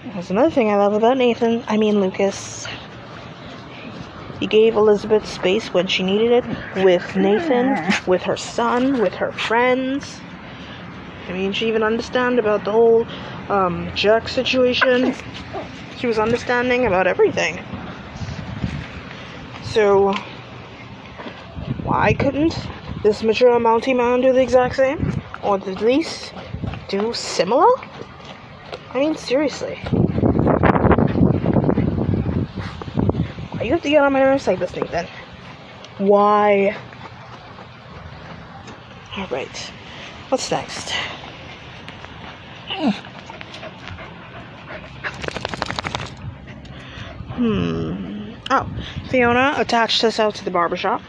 That's 0.05 0.31
another 0.31 0.49
thing 0.49 0.71
I 0.71 0.75
love 0.77 0.93
about 0.93 1.17
Nathan. 1.17 1.63
I 1.67 1.77
mean, 1.77 2.01
Lucas. 2.01 2.65
He 4.39 4.47
gave 4.47 4.75
Elizabeth 4.75 5.27
space 5.27 5.71
when 5.71 5.85
she 5.85 6.01
needed 6.01 6.31
it 6.31 6.83
with 6.83 7.15
Nathan, 7.15 7.77
with 8.07 8.23
her 8.23 8.37
son, 8.37 9.01
with 9.01 9.13
her 9.13 9.31
friends. 9.31 10.19
I 11.27 11.33
mean, 11.33 11.53
she 11.53 11.67
even 11.67 11.83
understand 11.83 12.39
about 12.39 12.65
the 12.65 12.71
whole 12.71 13.05
um, 13.49 13.91
Jack 13.93 14.27
situation. 14.27 15.13
She 15.99 16.07
was 16.07 16.17
understanding 16.17 16.85
about 16.85 17.07
everything. 17.07 17.59
So, 19.63 20.13
why 21.83 22.13
couldn't 22.13 22.55
this 23.03 23.21
mature 23.21 23.59
Mountie 23.59 23.93
man 23.93 24.21
do 24.21 24.31
the 24.31 24.41
exact 24.41 24.77
same? 24.77 25.21
Or 25.43 25.55
at 25.55 25.81
least 25.81 26.33
do 26.87 27.11
similar? 27.13 27.67
I 28.93 28.99
mean, 28.99 29.17
seriously. 29.17 29.75
Why 33.51 33.63
you 33.63 33.71
have 33.73 33.81
to 33.81 33.89
get 33.89 34.01
on 34.01 34.13
my 34.13 34.19
nerves 34.19 34.47
like 34.47 34.59
this, 34.59 34.73
Nathan? 34.73 35.05
Why? 35.97 36.77
Alright. 39.17 39.71
What's 40.29 40.49
next? 40.49 40.91
Hmm. 42.69 43.08
Hmm. 47.39 48.33
Oh, 48.49 48.69
Fiona 49.09 49.53
attached 49.55 50.01
herself 50.01 50.35
to 50.35 50.43
the 50.43 50.51
barbershop 50.51 51.01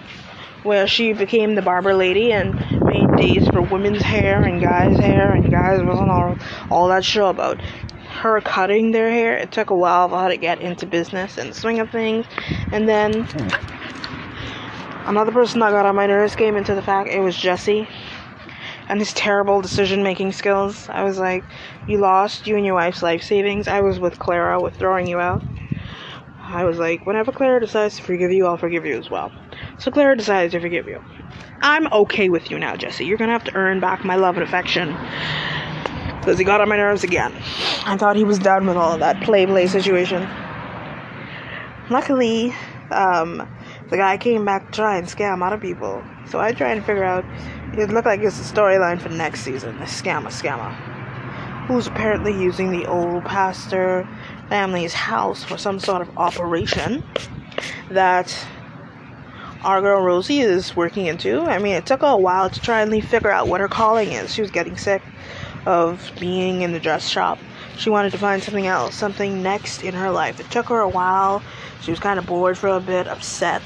where 0.62 0.86
she 0.86 1.12
became 1.12 1.56
the 1.56 1.62
barber 1.62 1.92
lady 1.92 2.30
and 2.30 2.54
made 2.84 3.16
days 3.16 3.48
for 3.48 3.60
women's 3.62 4.02
hair 4.02 4.44
and 4.44 4.60
guys' 4.60 4.96
hair, 4.96 5.32
and 5.32 5.50
guys 5.50 5.82
wasn't 5.82 6.08
all, 6.08 6.36
all 6.70 6.86
that 6.86 7.04
sure 7.04 7.30
about 7.30 7.60
her 7.60 8.40
cutting 8.42 8.92
their 8.92 9.10
hair. 9.10 9.36
It 9.38 9.50
took 9.50 9.70
a 9.70 9.76
while 9.76 10.08
for 10.08 10.20
her 10.20 10.28
to 10.28 10.36
get 10.36 10.60
into 10.60 10.86
business 10.86 11.36
and 11.36 11.52
swing 11.52 11.80
of 11.80 11.90
things, 11.90 12.26
and 12.70 12.88
then 12.88 13.26
another 15.06 15.32
person 15.32 15.58
that 15.58 15.72
got 15.72 15.84
on 15.84 15.96
my 15.96 16.06
nerves 16.06 16.36
came 16.36 16.54
into 16.54 16.76
the 16.76 16.82
fact 16.82 17.08
it 17.08 17.18
was 17.18 17.36
Jesse 17.36 17.88
and 18.88 19.00
his 19.00 19.12
terrible 19.14 19.60
decision 19.60 20.04
making 20.04 20.30
skills. 20.30 20.88
I 20.90 21.02
was 21.02 21.18
like, 21.18 21.42
You 21.88 21.98
lost 21.98 22.46
you 22.46 22.56
and 22.56 22.64
your 22.64 22.76
wife's 22.76 23.02
life 23.02 23.24
savings. 23.24 23.66
I 23.66 23.80
was 23.80 23.98
with 23.98 24.20
Clara 24.20 24.60
with 24.60 24.76
throwing 24.76 25.08
you 25.08 25.18
out. 25.18 25.42
I 26.50 26.64
was 26.64 26.78
like, 26.78 27.06
Whenever 27.06 27.30
Clara 27.30 27.60
decides 27.60 27.96
to 27.96 28.02
forgive 28.02 28.32
you, 28.32 28.46
I'll 28.46 28.56
forgive 28.56 28.84
you 28.84 28.98
as 28.98 29.08
well. 29.08 29.30
So 29.78 29.90
Clara 29.90 30.16
decides 30.16 30.52
to 30.52 30.60
forgive 30.60 30.88
you. 30.88 31.00
I'm 31.62 31.86
okay 31.92 32.28
with 32.28 32.50
you 32.50 32.58
now, 32.58 32.74
Jesse. 32.74 33.04
You're 33.04 33.18
gonna 33.18 33.32
have 33.32 33.44
to 33.44 33.54
earn 33.54 33.78
back 33.78 34.04
my 34.04 34.16
love 34.16 34.36
and 34.36 34.42
affection. 34.42 34.96
Because 36.18 36.38
he 36.38 36.44
got 36.44 36.60
on 36.60 36.68
my 36.68 36.76
nerves 36.76 37.04
again. 37.04 37.32
I 37.86 37.96
thought 37.96 38.16
he 38.16 38.24
was 38.24 38.38
done 38.38 38.66
with 38.66 38.76
all 38.76 38.92
of 38.92 39.00
that 39.00 39.22
play 39.22 39.46
play 39.46 39.68
situation. 39.68 40.28
Luckily, 41.88 42.52
um, 42.90 43.48
the 43.88 43.96
guy 43.96 44.16
came 44.16 44.44
back 44.44 44.66
to 44.66 44.72
try 44.72 44.96
and 44.96 45.06
scam 45.06 45.46
other 45.46 45.58
people. 45.58 46.02
So 46.26 46.40
I 46.40 46.52
try 46.52 46.72
and 46.72 46.84
figure 46.84 47.04
out. 47.04 47.24
It 47.78 47.90
looked 47.90 48.06
like 48.06 48.20
it's 48.20 48.40
a 48.40 48.54
storyline 48.54 49.00
for 49.00 49.08
next 49.08 49.42
season. 49.42 49.78
The 49.78 49.84
scammer 49.84 50.26
scammer. 50.26 50.74
Who's 51.66 51.86
apparently 51.86 52.32
using 52.32 52.72
the 52.72 52.86
old 52.86 53.24
pastor 53.24 54.08
family's 54.50 54.92
house 54.92 55.44
for 55.44 55.56
some 55.56 55.78
sort 55.78 56.02
of 56.02 56.18
operation 56.18 57.02
that 57.88 58.46
our 59.62 59.80
girl 59.80 60.02
Rosie 60.02 60.40
is 60.40 60.74
working 60.74 61.06
into. 61.06 61.42
I 61.42 61.58
mean, 61.58 61.74
it 61.74 61.86
took 61.86 62.02
a 62.02 62.16
while 62.16 62.50
to 62.50 62.60
try 62.60 62.82
and 62.82 63.04
figure 63.04 63.30
out 63.30 63.46
what 63.46 63.60
her 63.60 63.68
calling 63.68 64.10
is. 64.10 64.34
She 64.34 64.42
was 64.42 64.50
getting 64.50 64.76
sick 64.76 65.02
of 65.66 66.10
being 66.18 66.62
in 66.62 66.72
the 66.72 66.80
dress 66.80 67.08
shop. 67.08 67.38
She 67.76 67.90
wanted 67.90 68.10
to 68.10 68.18
find 68.18 68.42
something 68.42 68.66
else, 68.66 68.94
something 68.94 69.42
next 69.42 69.84
in 69.84 69.94
her 69.94 70.10
life. 70.10 70.40
It 70.40 70.50
took 70.50 70.66
her 70.66 70.80
a 70.80 70.88
while. 70.88 71.42
She 71.82 71.90
was 71.92 72.00
kind 72.00 72.18
of 72.18 72.26
bored 72.26 72.58
for 72.58 72.68
a 72.68 72.80
bit, 72.80 73.06
upset, 73.06 73.62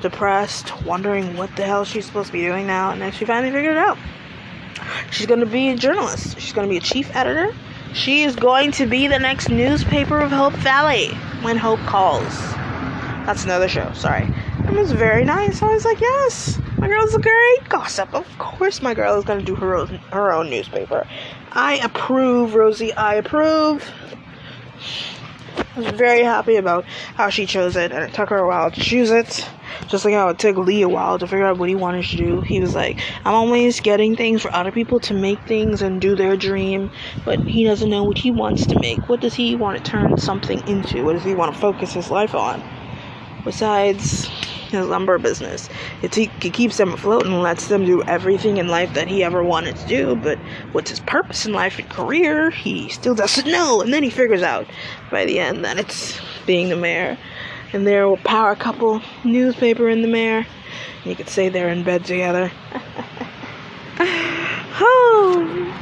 depressed, 0.00 0.82
wondering 0.84 1.36
what 1.36 1.54
the 1.56 1.64
hell 1.64 1.84
she's 1.84 2.06
supposed 2.06 2.26
to 2.26 2.32
be 2.32 2.42
doing 2.42 2.66
now, 2.66 2.90
and 2.90 3.00
then 3.00 3.12
she 3.12 3.24
finally 3.24 3.52
figured 3.52 3.76
it 3.76 3.78
out. 3.78 3.98
She's 5.10 5.26
going 5.26 5.40
to 5.40 5.46
be 5.46 5.70
a 5.70 5.76
journalist. 5.76 6.40
She's 6.40 6.52
going 6.52 6.66
to 6.66 6.70
be 6.70 6.78
a 6.78 6.80
chief 6.80 7.14
editor. 7.14 7.54
She 7.94 8.22
is 8.22 8.36
going 8.36 8.72
to 8.72 8.86
be 8.86 9.06
the 9.06 9.18
next 9.18 9.50
newspaper 9.50 10.18
of 10.20 10.30
Hope 10.30 10.54
Valley 10.54 11.08
when 11.42 11.58
Hope 11.58 11.80
calls. 11.80 12.24
That's 13.26 13.44
another 13.44 13.68
show, 13.68 13.92
sorry. 13.92 14.32
It 14.64 14.72
was 14.72 14.92
very 14.92 15.24
nice. 15.24 15.60
I 15.60 15.66
was 15.66 15.84
like, 15.84 16.00
yes, 16.00 16.58
my 16.78 16.88
girl's 16.88 17.14
a 17.14 17.20
great 17.20 17.68
gossip. 17.68 18.14
Of 18.14 18.26
course, 18.38 18.80
my 18.80 18.94
girl 18.94 19.18
is 19.18 19.24
going 19.24 19.40
to 19.40 19.44
do 19.44 19.54
her 19.56 19.76
own, 19.76 20.00
her 20.10 20.32
own 20.32 20.48
newspaper. 20.48 21.06
I 21.52 21.76
approve, 21.84 22.54
Rosie. 22.54 22.94
I 22.94 23.16
approve. 23.16 23.88
I 25.74 25.80
was 25.80 25.90
very 25.92 26.22
happy 26.22 26.56
about 26.56 26.84
how 27.14 27.30
she 27.30 27.46
chose 27.46 27.76
it, 27.76 27.92
and 27.92 28.04
it 28.04 28.12
took 28.12 28.28
her 28.28 28.38
a 28.38 28.46
while 28.46 28.70
to 28.70 28.80
choose 28.80 29.10
it. 29.10 29.48
Just 29.88 30.04
like 30.04 30.14
how 30.14 30.28
it 30.28 30.38
took 30.38 30.56
Lee 30.56 30.82
a 30.82 30.88
while 30.88 31.18
to 31.18 31.26
figure 31.26 31.46
out 31.46 31.56
what 31.56 31.68
he 31.68 31.74
wanted 31.74 32.04
to 32.04 32.16
do. 32.16 32.40
He 32.42 32.60
was 32.60 32.74
like, 32.74 32.98
I'm 33.24 33.34
always 33.34 33.80
getting 33.80 34.14
things 34.14 34.42
for 34.42 34.54
other 34.54 34.70
people 34.70 35.00
to 35.00 35.14
make 35.14 35.40
things 35.44 35.80
and 35.80 36.00
do 36.00 36.14
their 36.14 36.36
dream, 36.36 36.90
but 37.24 37.40
he 37.40 37.64
doesn't 37.64 37.88
know 37.88 38.04
what 38.04 38.18
he 38.18 38.30
wants 38.30 38.66
to 38.66 38.76
make. 38.76 39.08
What 39.08 39.20
does 39.20 39.34
he 39.34 39.54
want 39.56 39.78
to 39.78 39.90
turn 39.90 40.18
something 40.18 40.62
into? 40.68 41.04
What 41.04 41.14
does 41.14 41.24
he 41.24 41.34
want 41.34 41.54
to 41.54 41.60
focus 41.60 41.94
his 41.94 42.10
life 42.10 42.34
on? 42.34 42.62
Besides 43.44 44.28
his 44.72 44.86
lumber 44.86 45.18
business. 45.18 45.68
It, 46.02 46.16
it 46.16 46.52
keeps 46.52 46.76
them 46.76 46.92
afloat 46.92 47.26
and 47.26 47.42
lets 47.42 47.68
them 47.68 47.84
do 47.84 48.02
everything 48.04 48.56
in 48.56 48.68
life 48.68 48.92
that 48.94 49.08
he 49.08 49.22
ever 49.22 49.42
wanted 49.42 49.76
to 49.76 49.86
do, 49.86 50.16
but 50.16 50.38
what's 50.72 50.90
his 50.90 51.00
purpose 51.00 51.46
in 51.46 51.52
life 51.52 51.78
and 51.78 51.88
career, 51.88 52.50
he 52.50 52.88
still 52.88 53.14
doesn't 53.14 53.46
know. 53.46 53.80
And 53.80 53.92
then 53.92 54.02
he 54.02 54.10
figures 54.10 54.42
out 54.42 54.66
by 55.10 55.24
the 55.24 55.38
end 55.38 55.64
that 55.64 55.78
it's 55.78 56.20
being 56.46 56.68
the 56.68 56.76
mayor. 56.76 57.16
And 57.72 57.86
they're 57.86 58.04
a 58.04 58.16
power 58.18 58.54
couple, 58.54 59.00
newspaper 59.24 59.88
and 59.88 60.04
the 60.04 60.08
mayor. 60.08 60.46
You 61.04 61.14
could 61.14 61.28
say 61.28 61.48
they're 61.48 61.70
in 61.70 61.84
bed 61.84 62.04
together. 62.04 62.52
oh. 63.98 65.78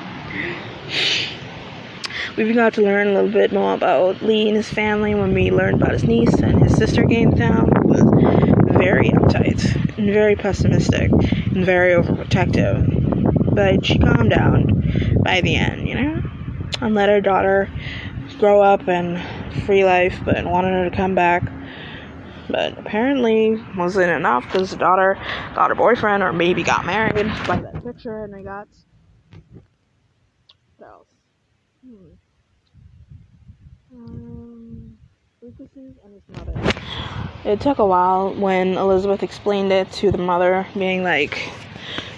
We 2.36 2.54
got 2.54 2.74
to 2.74 2.82
learn 2.82 3.08
a 3.08 3.12
little 3.12 3.30
bit 3.30 3.52
more 3.52 3.74
about 3.74 4.22
Lee 4.22 4.48
and 4.48 4.56
his 4.56 4.68
family 4.68 5.14
when 5.14 5.34
we 5.34 5.50
learned 5.50 5.82
about 5.82 5.92
his 5.92 6.04
niece 6.04 6.32
and 6.34 6.62
his 6.62 6.76
sister 6.76 7.04
came 7.04 7.32
down. 7.32 7.68
It 7.68 7.84
was 7.84 8.09
very 8.80 9.10
uptight 9.10 9.98
and 9.98 10.12
very 10.12 10.34
pessimistic 10.34 11.10
and 11.10 11.64
very 11.64 11.92
overprotective. 11.92 13.54
But 13.54 13.84
she 13.84 13.98
calmed 13.98 14.30
down 14.30 15.20
by 15.22 15.42
the 15.42 15.56
end, 15.56 15.86
you 15.86 15.94
know? 15.94 16.22
And 16.80 16.94
let 16.94 17.10
her 17.10 17.20
daughter 17.20 17.68
grow 18.38 18.62
up 18.62 18.88
and 18.88 19.20
free 19.66 19.84
life, 19.84 20.18
but 20.24 20.46
wanted 20.46 20.70
her 20.70 20.88
to 20.88 20.96
come 20.96 21.14
back. 21.14 21.42
But 22.48 22.78
apparently 22.78 23.62
wasn't 23.76 24.10
enough 24.10 24.44
because 24.44 24.70
the 24.70 24.76
daughter 24.76 25.18
got 25.54 25.68
her 25.68 25.74
boyfriend 25.74 26.22
or 26.22 26.32
maybe 26.32 26.62
got 26.62 26.86
married 26.86 27.26
by 27.46 27.60
that 27.60 27.84
picture 27.84 28.24
and 28.24 28.32
they 28.32 28.42
got 28.42 28.66
What 30.78 30.88
else? 30.88 31.08
Hmm. 31.86 32.06
Um, 33.94 34.96
Lucas's 35.39 35.39
and 35.39 35.39
his 35.39 35.39
mother. 35.39 35.39
It 37.44 37.60
took 37.60 37.78
a 37.78 37.86
while 37.86 38.34
when 38.34 38.76
Elizabeth 38.76 39.22
explained 39.22 39.72
it 39.72 39.90
to 39.92 40.10
the 40.10 40.18
mother, 40.18 40.66
being 40.74 41.02
like, 41.02 41.50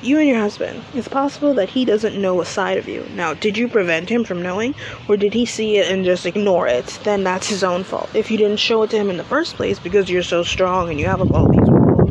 you 0.03 0.18
and 0.18 0.28
your 0.28 0.41
husband, 0.41 0.83
it's 0.95 1.07
possible 1.07 1.55
that 1.55 1.68
he 1.68 1.85
doesn't 1.85 2.20
know 2.20 2.41
a 2.41 2.45
side 2.45 2.76
of 2.76 2.89
you. 2.89 3.07
Now, 3.14 3.35
did 3.35 3.57
you 3.57 3.68
prevent 3.68 4.09
him 4.09 4.24
from 4.24 4.43
knowing, 4.43 4.74
or 5.09 5.16
did 5.16 5.33
he 5.33 5.47
see 5.47 5.78
it 5.78 5.91
and 5.91 6.05
just 6.05 6.26
ignore 6.26 6.66
it? 6.66 6.87
Then 7.05 7.22
that's 7.22 7.49
his 7.49 7.62
own 7.62 7.85
fault. 7.85 8.11
If 8.14 8.28
you 8.30 8.37
didn't 8.37 8.59
show 8.59 8.83
it 8.83 8.91
to 8.91 8.97
him 8.97 9.11
in 9.11 9.16
the 9.16 9.24
first 9.24 9.55
place 9.55 9.78
because 9.78 10.11
you're 10.11 10.24
so 10.24 10.43
strong 10.43 10.91
and 10.91 10.99
you 10.99 11.07
have 11.07 11.20
all 11.20 11.49
these 11.49 11.70
walls, 11.70 12.09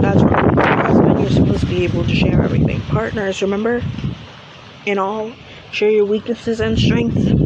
that's 0.00 0.22
wrong. 0.22 0.56
Husband, 0.56 1.20
you're 1.20 1.30
supposed 1.30 1.60
to 1.60 1.66
be 1.66 1.84
able 1.84 2.04
to 2.04 2.14
share 2.14 2.42
everything. 2.42 2.80
Partners, 2.82 3.42
remember? 3.42 3.82
In 4.86 4.98
all, 4.98 5.32
share 5.70 5.90
your 5.90 6.06
weaknesses 6.06 6.60
and 6.60 6.78
strengths. 6.78 7.41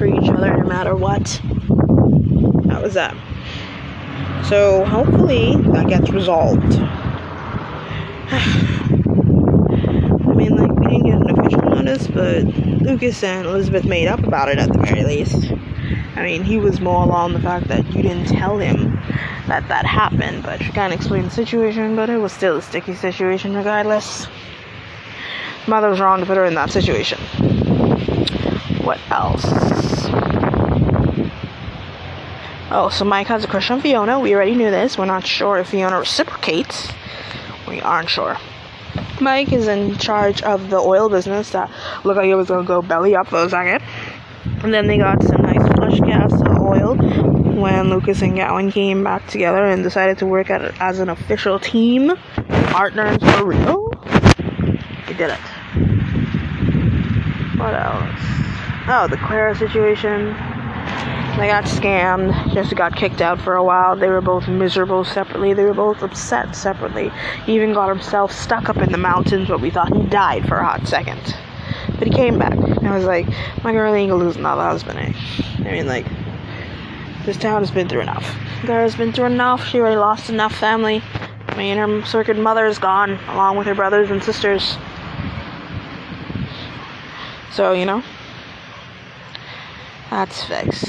For 0.00 0.06
each 0.06 0.30
other 0.30 0.56
no 0.56 0.64
matter 0.64 0.96
what. 0.96 1.42
That 2.68 2.80
was 2.82 2.94
that. 2.94 3.14
So 4.46 4.82
hopefully 4.86 5.54
that 5.72 5.88
gets 5.88 6.08
resolved. 6.08 6.72
I 8.32 8.38
mean, 10.34 10.56
like, 10.56 10.72
we 10.72 10.86
didn't 10.86 11.04
get 11.04 11.16
an 11.16 11.38
official 11.38 11.60
notice, 11.60 12.06
but 12.06 12.44
Lucas 12.80 13.22
and 13.22 13.46
Elizabeth 13.46 13.84
made 13.84 14.08
up 14.08 14.24
about 14.24 14.48
it 14.48 14.58
at 14.58 14.72
the 14.72 14.78
very 14.78 15.04
least. 15.04 15.52
I 16.16 16.24
mean, 16.24 16.44
he 16.44 16.56
was 16.56 16.80
more 16.80 17.04
along 17.04 17.34
the 17.34 17.40
fact 17.40 17.68
that 17.68 17.86
you 17.94 18.00
didn't 18.00 18.24
tell 18.24 18.56
him 18.56 18.92
that 19.48 19.68
that 19.68 19.84
happened, 19.84 20.44
but 20.44 20.62
she 20.62 20.72
kind 20.72 20.94
of 20.94 20.98
explained 20.98 21.26
the 21.26 21.30
situation, 21.30 21.94
but 21.94 22.08
it 22.08 22.16
was 22.16 22.32
still 22.32 22.56
a 22.56 22.62
sticky 22.62 22.94
situation 22.94 23.54
regardless. 23.54 24.28
Mother 25.66 25.90
was 25.90 26.00
wrong 26.00 26.20
to 26.20 26.24
put 26.24 26.38
her 26.38 26.46
in 26.46 26.54
that 26.54 26.70
situation. 26.70 27.20
What 28.84 28.98
else? 29.10 29.44
Oh, 32.72 32.88
so 32.88 33.04
Mike 33.04 33.26
has 33.26 33.44
a 33.44 33.48
crush 33.48 33.70
on 33.70 33.80
Fiona. 33.80 34.20
We 34.20 34.34
already 34.34 34.54
knew 34.54 34.70
this. 34.70 34.96
We're 34.96 35.04
not 35.04 35.26
sure 35.26 35.58
if 35.58 35.70
Fiona 35.70 35.98
reciprocates. 35.98 36.92
We 37.66 37.80
aren't 37.80 38.08
sure. 38.08 38.38
Mike 39.20 39.52
is 39.52 39.68
in 39.68 39.96
charge 39.96 40.40
of 40.42 40.70
the 40.70 40.78
oil 40.78 41.08
business 41.08 41.50
that 41.50 41.70
looked 42.04 42.16
like 42.16 42.28
it 42.28 42.36
was 42.36 42.48
gonna 42.48 42.64
go 42.64 42.80
belly 42.80 43.16
up 43.16 43.28
for 43.28 43.44
a 43.44 43.50
second. 43.50 43.84
And 44.62 44.72
then 44.72 44.86
they 44.86 44.98
got 44.98 45.22
some 45.22 45.42
nice 45.42 45.66
flush 45.74 46.00
gas 46.00 46.32
oil 46.60 46.96
when 47.60 47.90
Lucas 47.90 48.22
and 48.22 48.36
Gowen 48.36 48.70
came 48.70 49.04
back 49.04 49.26
together 49.26 49.64
and 49.64 49.82
decided 49.82 50.18
to 50.18 50.26
work 50.26 50.48
at 50.48 50.80
as 50.80 51.00
an 51.00 51.10
official 51.10 51.58
team. 51.58 52.12
Partners 52.68 53.18
for 53.36 53.44
real. 53.44 53.90
They 55.06 55.14
did 55.14 55.30
it. 55.30 55.40
What 57.58 57.74
else? 57.74 58.49
Oh, 58.92 59.06
the 59.06 59.16
Clara 59.18 59.54
situation. 59.54 60.34
They 61.38 61.46
got 61.46 61.62
scammed. 61.62 62.52
Jesse 62.52 62.74
got 62.74 62.96
kicked 62.96 63.22
out 63.22 63.40
for 63.40 63.54
a 63.54 63.62
while. 63.62 63.94
They 63.94 64.08
were 64.08 64.20
both 64.20 64.48
miserable 64.48 65.04
separately. 65.04 65.54
They 65.54 65.62
were 65.64 65.74
both 65.74 66.02
upset 66.02 66.56
separately. 66.56 67.12
He 67.46 67.54
even 67.54 67.72
got 67.72 67.88
himself 67.88 68.32
stuck 68.32 68.68
up 68.68 68.78
in 68.78 68.90
the 68.90 68.98
mountains, 68.98 69.46
but 69.46 69.60
we 69.60 69.70
thought 69.70 69.94
he 69.94 70.02
died 70.08 70.48
for 70.48 70.56
a 70.56 70.64
hot 70.64 70.88
second. 70.88 71.20
But 72.00 72.08
he 72.08 72.10
came 72.12 72.36
back. 72.36 72.54
And 72.54 72.88
I 72.88 72.96
was 72.96 73.04
like, 73.04 73.28
my 73.62 73.70
girl 73.70 73.94
ain't 73.94 74.10
gonna 74.10 74.24
lose 74.24 74.34
another 74.34 74.62
husband, 74.62 74.98
eh? 74.98 75.12
I 75.58 75.70
mean, 75.70 75.86
like, 75.86 76.06
this 77.24 77.36
town 77.36 77.62
has 77.62 77.70
been 77.70 77.88
through 77.88 78.00
enough. 78.00 78.24
Has 78.24 78.96
been 78.96 79.12
through 79.12 79.26
enough. 79.26 79.64
She 79.64 79.78
already 79.78 79.98
lost 79.98 80.30
enough 80.30 80.56
family. 80.56 81.00
I 81.46 81.56
mean, 81.56 81.76
her 81.76 82.04
circuit 82.04 82.36
mother 82.36 82.66
is 82.66 82.80
gone, 82.80 83.20
along 83.28 83.56
with 83.56 83.68
her 83.68 83.74
brothers 83.76 84.10
and 84.10 84.20
sisters. 84.20 84.76
So, 87.52 87.72
you 87.72 87.86
know, 87.86 88.02
that's 90.10 90.44
fixed 90.44 90.88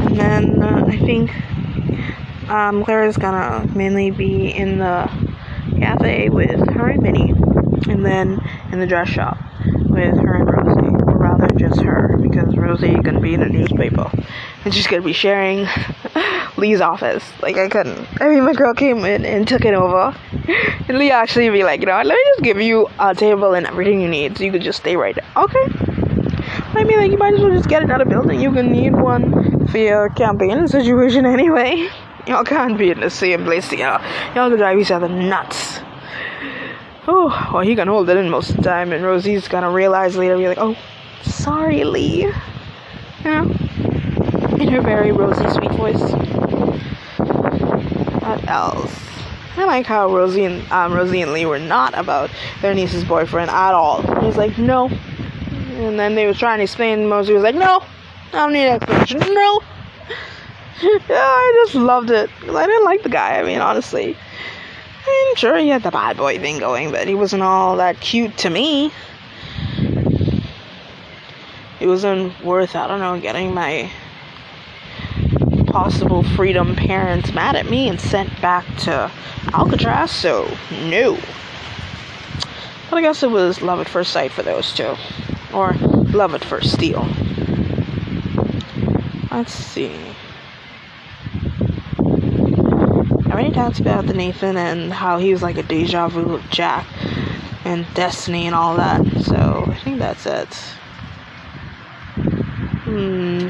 And 0.00 0.18
then 0.18 0.62
uh, 0.62 0.84
I 0.86 0.96
think 0.98 1.30
um, 2.50 2.84
Clara's 2.84 3.16
gonna 3.16 3.66
mainly 3.74 4.10
be 4.10 4.48
in 4.48 4.78
the 4.78 5.08
cafe 5.78 6.28
with 6.28 6.68
her 6.70 6.88
and 6.88 7.02
Minnie, 7.02 7.30
and 7.88 8.04
then 8.04 8.40
in 8.72 8.80
the 8.80 8.86
dress 8.86 9.08
shop 9.08 9.38
with 9.64 10.16
her 10.16 10.34
and 10.34 10.50
Rosie, 10.50 11.04
or 11.04 11.16
rather 11.16 11.46
just 11.56 11.80
her, 11.80 12.16
because 12.20 12.56
Rosie 12.56 12.94
gonna 12.96 13.20
be 13.20 13.34
in 13.34 13.40
the 13.40 13.48
newspaper, 13.48 14.10
and 14.64 14.74
she's 14.74 14.86
gonna 14.86 15.02
be 15.02 15.12
sharing 15.12 15.66
Lee's 16.56 16.80
office. 16.80 17.24
Like 17.40 17.56
I 17.56 17.68
couldn't. 17.68 18.06
I 18.20 18.28
mean, 18.28 18.44
my 18.44 18.52
girl 18.52 18.74
came 18.74 19.04
in 19.04 19.24
and 19.24 19.46
took 19.46 19.64
it 19.64 19.74
over, 19.74 20.16
and 20.88 20.98
Lee 20.98 21.12
actually 21.12 21.48
be 21.50 21.62
like, 21.62 21.80
you 21.80 21.86
know, 21.86 21.96
let 21.96 22.06
me 22.06 22.24
just 22.26 22.42
give 22.42 22.60
you 22.60 22.88
a 22.98 23.14
table 23.14 23.54
and 23.54 23.66
everything 23.66 24.00
you 24.00 24.08
need, 24.08 24.36
so 24.36 24.44
you 24.44 24.50
could 24.50 24.62
just 24.62 24.80
stay 24.80 24.96
right 24.96 25.14
there. 25.14 25.26
Okay. 25.36 25.89
I 26.72 26.84
mean, 26.84 26.98
like, 26.98 27.10
you 27.10 27.18
might 27.18 27.34
as 27.34 27.40
well 27.40 27.50
just 27.50 27.68
get 27.68 27.82
another 27.82 28.04
building. 28.04 28.40
You 28.40 28.52
can 28.52 28.70
need 28.70 28.94
one 28.94 29.66
for 29.66 29.78
your 29.78 30.08
campaign 30.10 30.68
situation 30.68 31.26
anyway. 31.36 31.88
Y'all 32.28 32.44
can't 32.44 32.78
be 32.78 32.90
in 32.90 33.00
the 33.00 33.10
same 33.10 33.44
place 33.44 33.72
y'all. 33.72 34.00
Y'all 34.34 34.48
can 34.48 34.56
drive 34.56 34.78
each 34.78 34.92
other 34.92 35.08
nuts. 35.08 35.80
Oh, 37.08 37.50
well, 37.52 37.62
he 37.62 37.74
can 37.74 37.88
hold 37.88 38.08
it 38.08 38.16
in 38.16 38.30
most 38.30 38.50
of 38.50 38.56
the 38.58 38.62
time, 38.62 38.92
and 38.92 39.04
Rosie's 39.04 39.48
gonna 39.48 39.70
realize 39.70 40.16
later, 40.16 40.36
be 40.36 40.46
like, 40.46 40.58
oh, 40.58 40.76
sorry, 41.22 41.82
Lee. 41.82 42.22
You 42.22 42.32
know? 43.24 43.42
In 44.60 44.68
her 44.68 44.80
very 44.80 45.10
rosy, 45.10 45.48
sweet 45.50 45.72
voice. 45.72 46.00
What 48.22 48.48
else? 48.48 48.96
I 49.56 49.64
like 49.64 49.86
how 49.86 50.14
Rosie 50.14 50.44
and 50.44 50.70
um, 50.70 50.92
Rosie 50.92 51.20
and 51.20 51.32
Lee 51.32 51.46
were 51.46 51.58
not 51.58 51.98
about 51.98 52.30
their 52.62 52.74
niece's 52.74 53.04
boyfriend 53.04 53.50
at 53.50 53.74
all. 53.74 54.02
He's 54.22 54.36
like, 54.36 54.56
no, 54.56 54.88
and 55.84 55.98
then 55.98 56.14
they 56.14 56.26
was 56.26 56.38
trying 56.38 56.58
to 56.58 56.64
explain. 56.64 57.08
Mosey 57.08 57.32
was 57.32 57.42
like, 57.42 57.54
"No, 57.54 57.82
I 58.32 58.36
don't 58.36 58.52
need 58.52 58.66
an 58.66 58.74
explanation. 58.74 59.18
No." 59.18 59.60
yeah, 60.82 60.98
I 61.10 61.62
just 61.64 61.74
loved 61.74 62.10
it. 62.10 62.30
I 62.42 62.66
didn't 62.66 62.84
like 62.84 63.02
the 63.02 63.08
guy. 63.08 63.38
I 63.38 63.42
mean, 63.42 63.60
honestly, 63.60 64.16
I'm 65.06 65.36
sure 65.36 65.56
he 65.58 65.68
had 65.68 65.82
the 65.82 65.90
bad 65.90 66.16
boy 66.16 66.38
thing 66.38 66.58
going, 66.58 66.90
but 66.90 67.06
he 67.06 67.14
wasn't 67.14 67.42
all 67.42 67.76
that 67.76 68.00
cute 68.00 68.36
to 68.38 68.50
me. 68.50 68.90
It 71.80 71.86
wasn't 71.86 72.38
worth, 72.44 72.76
I 72.76 72.86
don't 72.86 73.00
know, 73.00 73.18
getting 73.20 73.54
my 73.54 73.90
possible 75.66 76.22
freedom 76.22 76.76
parents 76.76 77.32
mad 77.32 77.56
at 77.56 77.70
me 77.70 77.88
and 77.88 78.00
sent 78.00 78.28
back 78.42 78.66
to 78.78 79.10
Alcatraz, 79.52 80.10
so 80.10 80.44
no. 80.86 81.18
But 82.88 82.96
I 82.96 83.02
guess 83.02 83.22
it 83.22 83.30
was 83.30 83.62
love 83.62 83.80
at 83.80 83.88
first 83.88 84.12
sight 84.12 84.32
for 84.32 84.42
those 84.42 84.74
two 84.74 84.96
or 85.52 85.74
love 86.12 86.34
at 86.34 86.44
first 86.44 86.72
steal. 86.72 87.06
Let's 89.30 89.52
see. 89.52 89.94
I 91.98 93.32
already 93.32 93.52
talked 93.52 93.80
about 93.80 94.06
the 94.06 94.12
Nathan 94.12 94.56
and 94.56 94.92
how 94.92 95.18
he 95.18 95.32
was 95.32 95.42
like 95.42 95.56
a 95.56 95.62
deja 95.62 96.08
vu 96.08 96.34
of 96.34 96.50
Jack 96.50 96.86
and 97.64 97.86
Destiny 97.94 98.46
and 98.46 98.54
all 98.54 98.76
that. 98.76 99.06
So 99.22 99.64
I 99.66 99.78
think 99.84 99.98
that's 99.98 100.26
it. 100.26 100.52
Hmm. 102.84 103.48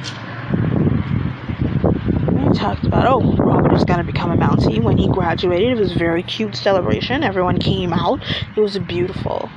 I 2.39 2.53
talked 2.53 2.85
about 2.85 3.07
oh 3.07 3.37
Robert 3.37 3.73
was 3.73 3.85
gonna 3.85 4.05
become 4.05 4.31
a 4.31 4.37
Mountie 4.37 4.83
when 4.83 4.99
he 4.99 5.09
graduated. 5.09 5.79
It 5.79 5.81
was 5.81 5.93
a 5.93 5.99
very 5.99 6.23
cute 6.23 6.57
celebration. 6.57 7.23
Everyone 7.23 7.59
came 7.59 7.93
out. 7.93 8.23
It 8.55 8.61
was 8.61 8.79
beautiful. 8.79 9.51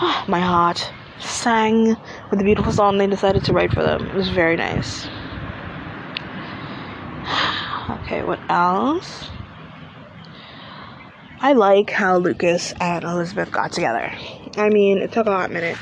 Oh, 0.00 0.24
my 0.28 0.40
heart 0.40 0.92
sang 1.20 1.96
with 2.30 2.38
the 2.38 2.44
beautiful 2.44 2.72
song 2.72 2.98
they 2.98 3.06
decided 3.06 3.44
to 3.44 3.52
write 3.52 3.72
for 3.72 3.82
them. 3.82 4.06
It 4.06 4.14
was 4.14 4.28
very 4.28 4.56
nice. 4.56 5.06
okay, 7.90 8.22
what 8.22 8.40
else? 8.48 9.30
I 11.40 11.54
like 11.54 11.90
how 11.90 12.18
Lucas 12.18 12.72
and 12.80 13.02
Elizabeth 13.02 13.50
got 13.50 13.72
together. 13.72 14.12
I 14.56 14.68
mean, 14.68 14.98
it 14.98 15.12
took 15.12 15.26
a 15.26 15.30
hot 15.30 15.50
minute 15.50 15.78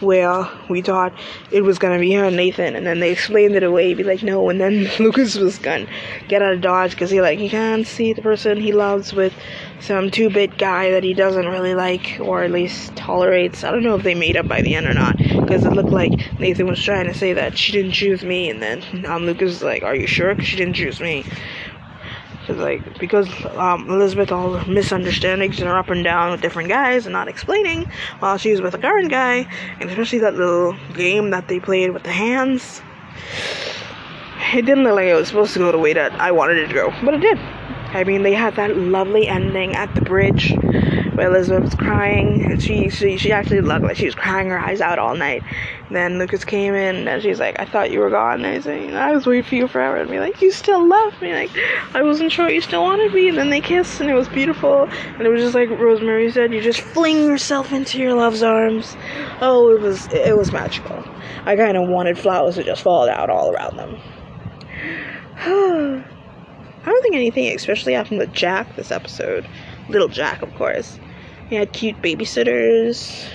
where 0.00 0.48
we 0.68 0.82
thought 0.82 1.12
it 1.50 1.62
was 1.62 1.78
gonna 1.78 1.98
be 1.98 2.12
her 2.12 2.24
and 2.24 2.36
Nathan, 2.36 2.76
and 2.76 2.86
then 2.86 3.00
they 3.00 3.10
explained 3.10 3.54
it 3.54 3.62
away, 3.62 3.94
be 3.94 4.04
like, 4.04 4.22
no, 4.22 4.48
and 4.50 4.60
then 4.60 4.88
Lucas 4.98 5.36
was 5.36 5.58
gonna 5.58 5.86
get 6.28 6.42
out 6.42 6.54
of 6.54 6.60
Dodge 6.60 6.92
because 6.92 7.10
he 7.10 7.20
like 7.20 7.38
he 7.38 7.48
can't 7.48 7.86
see 7.86 8.12
the 8.12 8.22
person 8.22 8.60
he 8.60 8.72
loves 8.72 9.12
with 9.12 9.32
some 9.80 10.10
two-bit 10.10 10.58
guy 10.58 10.90
that 10.90 11.04
he 11.04 11.14
doesn't 11.14 11.46
really 11.46 11.74
like 11.74 12.18
or 12.20 12.42
at 12.42 12.50
least 12.50 12.96
tolerates. 12.96 13.62
I 13.64 13.70
don't 13.70 13.82
know 13.82 13.94
if 13.94 14.02
they 14.02 14.14
made 14.14 14.36
up 14.36 14.48
by 14.48 14.62
the 14.62 14.74
end 14.74 14.86
or 14.86 14.94
not 14.94 15.16
because 15.16 15.64
it 15.64 15.72
looked 15.72 15.92
like 15.92 16.18
Nathan 16.38 16.66
was 16.66 16.82
trying 16.82 17.06
to 17.06 17.14
say 17.14 17.32
that 17.34 17.56
she 17.58 17.72
didn't 17.72 17.92
choose 17.92 18.22
me, 18.22 18.50
and 18.50 18.62
then 18.62 19.06
um, 19.06 19.26
Lucas 19.26 19.50
was 19.50 19.62
like, 19.62 19.82
"Are 19.82 19.94
you 19.94 20.06
sure? 20.06 20.34
Because 20.34 20.48
she 20.48 20.56
didn't 20.56 20.74
choose 20.74 21.00
me." 21.00 21.24
Cause 22.46 22.58
like 22.58 22.98
because 23.00 23.28
um, 23.56 23.90
Elizabeth 23.90 24.30
all 24.30 24.64
misunderstandings 24.66 25.58
and 25.58 25.68
her 25.68 25.76
up 25.76 25.90
and 25.90 26.04
down 26.04 26.30
with 26.30 26.40
different 26.40 26.68
guys 26.68 27.04
and 27.04 27.12
not 27.12 27.26
explaining 27.26 27.86
while 28.20 28.38
she 28.38 28.52
was 28.52 28.60
with 28.60 28.72
a 28.74 28.78
current 28.78 29.10
guy, 29.10 29.48
and 29.80 29.90
especially 29.90 30.20
that 30.20 30.34
little 30.34 30.76
game 30.94 31.30
that 31.30 31.48
they 31.48 31.58
played 31.58 31.90
with 31.90 32.04
the 32.04 32.12
hands. 32.12 32.82
It 34.54 34.64
didn't 34.64 34.84
look 34.84 34.94
like 34.94 35.06
it 35.06 35.14
was 35.14 35.26
supposed 35.26 35.54
to 35.54 35.58
go 35.58 35.72
the 35.72 35.78
way 35.78 35.92
that 35.92 36.12
I 36.12 36.30
wanted 36.30 36.58
it 36.58 36.68
to 36.68 36.74
go, 36.74 36.94
but 37.04 37.14
it 37.14 37.20
did. 37.20 37.38
I 37.96 38.04
mean, 38.04 38.24
they 38.24 38.34
had 38.34 38.56
that 38.56 38.76
lovely 38.76 39.26
ending 39.26 39.74
at 39.74 39.94
the 39.94 40.02
bridge 40.02 40.58
where 41.14 41.28
Elizabeth 41.28 41.64
was 41.64 41.74
crying. 41.74 42.58
She, 42.58 42.90
she, 42.90 43.16
she 43.16 43.32
actually 43.32 43.62
looked 43.62 43.86
like 43.86 43.96
she 43.96 44.04
was 44.04 44.14
crying 44.14 44.50
her 44.50 44.58
eyes 44.58 44.82
out 44.82 44.98
all 44.98 45.16
night. 45.16 45.42
Then 45.90 46.18
Lucas 46.18 46.44
came 46.44 46.74
in 46.74 47.08
and 47.08 47.22
she's 47.22 47.40
like, 47.40 47.58
I 47.58 47.64
thought 47.64 47.90
you 47.90 48.00
were 48.00 48.10
gone. 48.10 48.44
And 48.44 48.54
I 48.54 48.60
said, 48.60 48.92
I 48.92 49.12
was 49.12 49.26
waiting 49.26 49.44
for 49.44 49.54
you 49.54 49.66
forever. 49.66 49.96
And 49.96 50.10
be 50.10 50.18
like, 50.18 50.42
you 50.42 50.52
still 50.52 50.86
love 50.86 51.18
me. 51.22 51.32
Like, 51.32 51.50
I 51.94 52.02
wasn't 52.02 52.32
sure 52.32 52.50
you 52.50 52.60
still 52.60 52.82
wanted 52.82 53.14
me. 53.14 53.30
And 53.30 53.38
then 53.38 53.48
they 53.48 53.62
kissed 53.62 53.98
and 54.02 54.10
it 54.10 54.14
was 54.14 54.28
beautiful. 54.28 54.90
And 55.14 55.22
it 55.22 55.30
was 55.30 55.40
just 55.40 55.54
like 55.54 55.70
Rosemary 55.70 56.30
said, 56.30 56.52
you 56.52 56.60
just 56.60 56.80
fling 56.80 57.24
yourself 57.24 57.72
into 57.72 57.98
your 57.98 58.12
love's 58.12 58.42
arms. 58.42 58.94
Oh, 59.40 59.74
it 59.74 59.80
was, 59.80 60.06
it 60.12 60.36
was 60.36 60.52
magical. 60.52 61.02
I 61.46 61.56
kind 61.56 61.78
of 61.78 61.88
wanted 61.88 62.18
flowers 62.18 62.56
to 62.56 62.62
just 62.62 62.82
fall 62.82 63.08
out 63.08 63.30
all 63.30 63.52
around 63.52 63.78
them. 63.78 63.98
I 66.86 66.90
don't 66.90 67.02
think 67.02 67.16
anything 67.16 67.52
especially 67.52 67.94
happened 67.94 68.18
with 68.18 68.32
Jack 68.32 68.76
this 68.76 68.92
episode. 68.92 69.48
Little 69.88 70.06
Jack, 70.06 70.42
of 70.42 70.54
course. 70.54 71.00
He 71.48 71.56
had 71.56 71.72
cute 71.72 72.00
babysitters. 72.00 73.26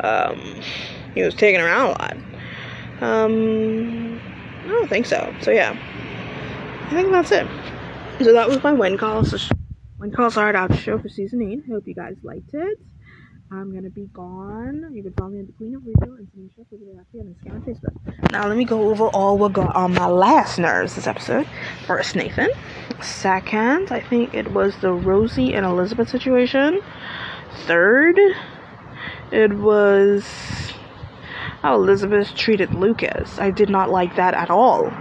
Um, 0.00 0.60
he 1.14 1.22
was 1.22 1.34
taken 1.34 1.62
around 1.62 1.86
a 1.86 1.90
lot. 1.90 2.16
Um, 3.00 4.20
I 4.64 4.68
don't 4.68 4.88
think 4.88 5.06
so. 5.06 5.34
So 5.40 5.52
yeah, 5.52 5.74
I 6.84 6.90
think 6.90 7.10
that's 7.10 7.32
it. 7.32 7.46
So 8.18 8.34
that 8.34 8.48
was 8.48 8.62
my 8.62 8.72
win 8.72 8.98
call. 8.98 9.24
So 9.24 9.38
win 9.98 10.12
call 10.12 10.30
started 10.30 10.58
out 10.58 10.74
show 10.76 10.98
for 10.98 11.08
season 11.08 11.40
eight. 11.42 11.62
I 11.66 11.72
hope 11.72 11.86
you 11.86 11.94
guys 11.94 12.16
liked 12.22 12.52
it. 12.52 12.78
I'm 13.50 13.72
gonna 13.72 13.90
be 13.90 14.06
gone. 14.12 14.90
You 14.92 15.02
can 15.04 15.12
follow 15.12 15.28
me 15.30 15.40
at 15.40 15.46
the 15.46 15.52
Queen 15.52 15.74
of 15.76 15.82
Radio 15.86 16.14
and 16.14 16.26
Tanisha 16.32 16.66
Photography 16.68 17.20
on 17.20 17.26
Instagram 17.26 17.54
and 17.54 17.64
Facebook. 17.64 18.30
Now 18.32 18.48
let 18.48 18.56
me 18.56 18.64
go 18.64 18.90
over 18.90 19.06
all 19.08 19.38
what 19.38 19.52
got 19.52 19.76
on 19.76 19.94
my 19.94 20.08
last 20.08 20.58
nerves 20.58 20.96
this 20.96 21.06
episode. 21.06 21.46
First, 21.86 22.16
Nathan. 22.16 22.48
Second, 23.00 23.92
I 23.92 24.00
think 24.00 24.34
it 24.34 24.50
was 24.52 24.76
the 24.80 24.92
Rosie 24.92 25.54
and 25.54 25.64
Elizabeth 25.64 26.08
situation. 26.08 26.80
Third, 27.66 28.18
it 29.30 29.52
was 29.54 30.24
how 31.62 31.76
Elizabeth 31.76 32.34
treated 32.34 32.74
Lucas. 32.74 33.38
I 33.38 33.50
did 33.52 33.70
not 33.70 33.90
like 33.90 34.16
that 34.16 34.34
at 34.34 34.50
all. 34.50 34.92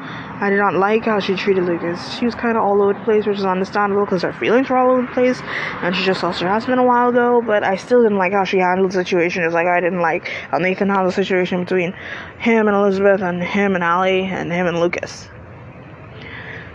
I 0.42 0.50
did 0.50 0.58
not 0.58 0.74
like 0.74 1.06
how 1.06 1.20
she 1.20 1.36
treated 1.36 1.64
Lucas. 1.64 2.18
She 2.18 2.26
was 2.26 2.36
kind 2.36 2.58
of 2.58 2.64
all 2.64 2.82
over 2.82 2.94
the 2.94 3.00
place, 3.06 3.26
which 3.26 3.38
is 3.38 3.46
understandable 3.46 4.04
because 4.04 4.22
her 4.24 4.34
feelings 4.34 4.70
were 4.70 4.78
all 4.78 4.92
over 4.92 5.02
the 5.04 5.14
place, 5.14 5.40
and 5.82 5.96
she 5.96 6.04
just 6.04 6.22
lost 6.24 6.42
her 6.42 6.50
husband 6.50 6.80
a 6.80 6.84
while 6.84 7.10
ago. 7.10 7.42
But 7.42 7.64
I 7.64 7.78
still 7.78 8.04
didn't 8.04 8.18
like 8.18 8.34
how 8.34 8.44
she 8.44 8.58
handled 8.58 8.92
the 8.92 8.96
situation. 8.96 9.44
It's 9.44 9.54
like 9.54 9.68
I 9.68 9.80
didn't 9.80 10.02
like 10.02 10.28
how 10.28 10.58
Nathan 10.58 10.90
handled 10.90 11.10
the 11.10 11.16
situation 11.16 11.64
between 11.64 11.94
him 12.38 12.68
and 12.68 12.76
Elizabeth, 12.76 13.22
and 13.22 13.42
him 13.42 13.76
and 13.76 13.84
Allie, 13.84 14.26
and 14.26 14.52
him 14.52 14.68
and 14.68 14.80
Lucas. 14.80 15.30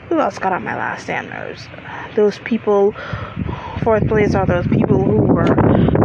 Who 0.08 0.18
else 0.18 0.38
got 0.38 0.52
on 0.52 0.64
my 0.64 0.74
last 0.74 1.04
stand 1.04 1.28
nerves? 1.28 1.68
Those 2.16 2.38
people. 2.40 2.94
Fourth 3.82 4.06
place 4.08 4.34
are 4.34 4.44
those 4.44 4.66
people 4.66 5.02
who 5.02 5.22
were 5.32 5.58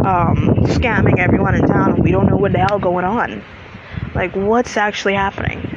um, 0.06 0.54
scamming 0.66 1.18
everyone 1.18 1.54
in 1.56 1.66
town, 1.66 2.00
we 2.02 2.12
don't 2.12 2.26
know 2.26 2.36
what 2.36 2.52
the 2.52 2.58
hell 2.58 2.78
going 2.78 3.04
on. 3.04 3.42
Like, 4.14 4.34
what's 4.34 4.76
actually 4.76 5.14
happening? 5.14 5.75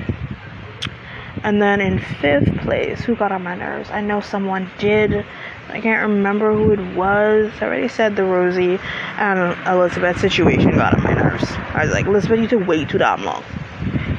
And 1.44 1.62
then 1.62 1.80
in 1.80 2.00
fifth 2.00 2.56
place, 2.60 3.02
who 3.02 3.16
got 3.16 3.32
on 3.32 3.44
my 3.44 3.56
nerves? 3.56 3.90
I 3.90 4.02
know 4.02 4.20
someone 4.20 4.70
did. 4.78 5.26
I 5.70 5.80
can't 5.80 6.02
remember 6.10 6.54
who 6.54 6.72
it 6.72 6.96
was. 6.96 7.52
I 7.62 7.66
already 7.66 7.88
said 7.88 8.16
the 8.16 8.24
Rosie 8.24 8.80
and 9.18 9.68
Elizabeth 9.68 10.20
situation 10.20 10.72
got 10.72 10.96
on 10.96 11.04
my 11.04 11.14
nerves. 11.14 11.46
I 11.74 11.84
was 11.84 11.92
like, 11.92 12.08
Elizabeth, 12.08 12.40
you 12.40 12.48
took 12.48 12.68
way 12.68 12.84
too 12.86 12.98
damn 12.98 13.24
long 13.24 13.44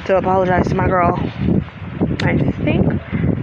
to 0.06 0.16
apologize 0.16 0.68
to 0.68 0.74
my 0.74 0.86
girl. 0.86 1.14
I 2.22 2.38
think 2.64 2.86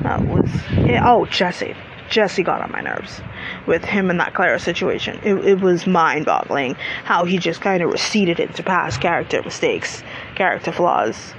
that 0.03 0.25
was 0.25 0.49
it. 0.71 1.01
Oh, 1.03 1.25
Jesse. 1.25 1.75
Jesse 2.09 2.41
got 2.41 2.61
on 2.61 2.71
my 2.71 2.81
nerves 2.81 3.21
with 3.65 3.83
him 3.83 4.09
and 4.09 4.19
that 4.19 4.33
Clara 4.33 4.59
situation. 4.59 5.19
It, 5.23 5.35
it 5.45 5.59
was 5.59 5.85
mind 5.85 6.25
boggling 6.25 6.75
how 7.03 7.25
he 7.25 7.37
just 7.37 7.59
kind 7.59 7.83
of 7.83 7.91
receded 7.91 8.39
into 8.39 8.63
past 8.63 9.01
character 9.01 9.41
mistakes, 9.43 10.03
character 10.35 10.71
flaws 10.71 11.33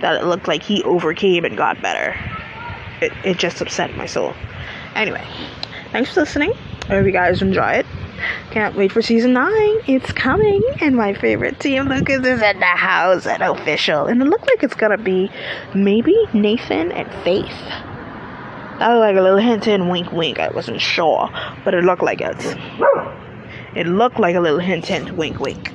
that 0.00 0.20
it 0.20 0.24
looked 0.24 0.48
like 0.48 0.62
he 0.62 0.82
overcame 0.84 1.44
and 1.44 1.56
got 1.56 1.80
better. 1.80 2.14
It, 3.00 3.12
it 3.24 3.38
just 3.38 3.60
upset 3.60 3.96
my 3.96 4.06
soul. 4.06 4.34
Anyway, 4.94 5.24
thanks 5.92 6.12
for 6.12 6.20
listening. 6.20 6.52
I 6.84 6.96
hope 6.96 7.06
you 7.06 7.12
guys 7.12 7.42
enjoy 7.42 7.72
it. 7.72 7.86
Can't 8.50 8.76
wait 8.76 8.92
for 8.92 9.02
season 9.02 9.32
9. 9.32 9.50
It's 9.86 10.12
coming. 10.12 10.62
And 10.80 10.96
my 10.96 11.14
favorite 11.14 11.58
team, 11.60 11.88
Lucas, 11.88 12.24
is 12.24 12.42
in 12.42 12.58
the 12.60 12.64
house 12.64 13.26
and 13.26 13.42
official. 13.42 14.06
And 14.06 14.22
it 14.22 14.26
looked 14.26 14.46
like 14.46 14.62
it's 14.62 14.74
gonna 14.74 14.98
be 14.98 15.30
maybe 15.74 16.14
Nathan 16.32 16.92
and 16.92 17.10
Faith. 17.24 17.48
That 18.78 18.88
looked 18.88 19.00
like 19.00 19.16
a 19.16 19.22
little 19.22 19.38
hint 19.38 19.66
and 19.66 19.90
wink 19.90 20.12
wink. 20.12 20.38
I 20.38 20.48
wasn't 20.48 20.80
sure. 20.80 21.28
But 21.64 21.74
it 21.74 21.84
looked 21.84 22.02
like 22.02 22.20
it. 22.20 22.36
It 23.74 23.86
looked 23.86 24.20
like 24.20 24.36
a 24.36 24.40
little 24.40 24.60
hint 24.60 24.86
hint 24.86 25.12
wink 25.12 25.40
wink. 25.40 25.72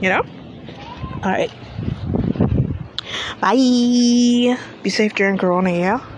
You 0.00 0.10
know? 0.10 0.22
Alright. 1.16 1.50
Bye. 3.40 4.56
Be 4.82 4.90
safe 4.90 5.14
during 5.14 5.38
Corona, 5.38 5.70
yeah? 5.70 6.15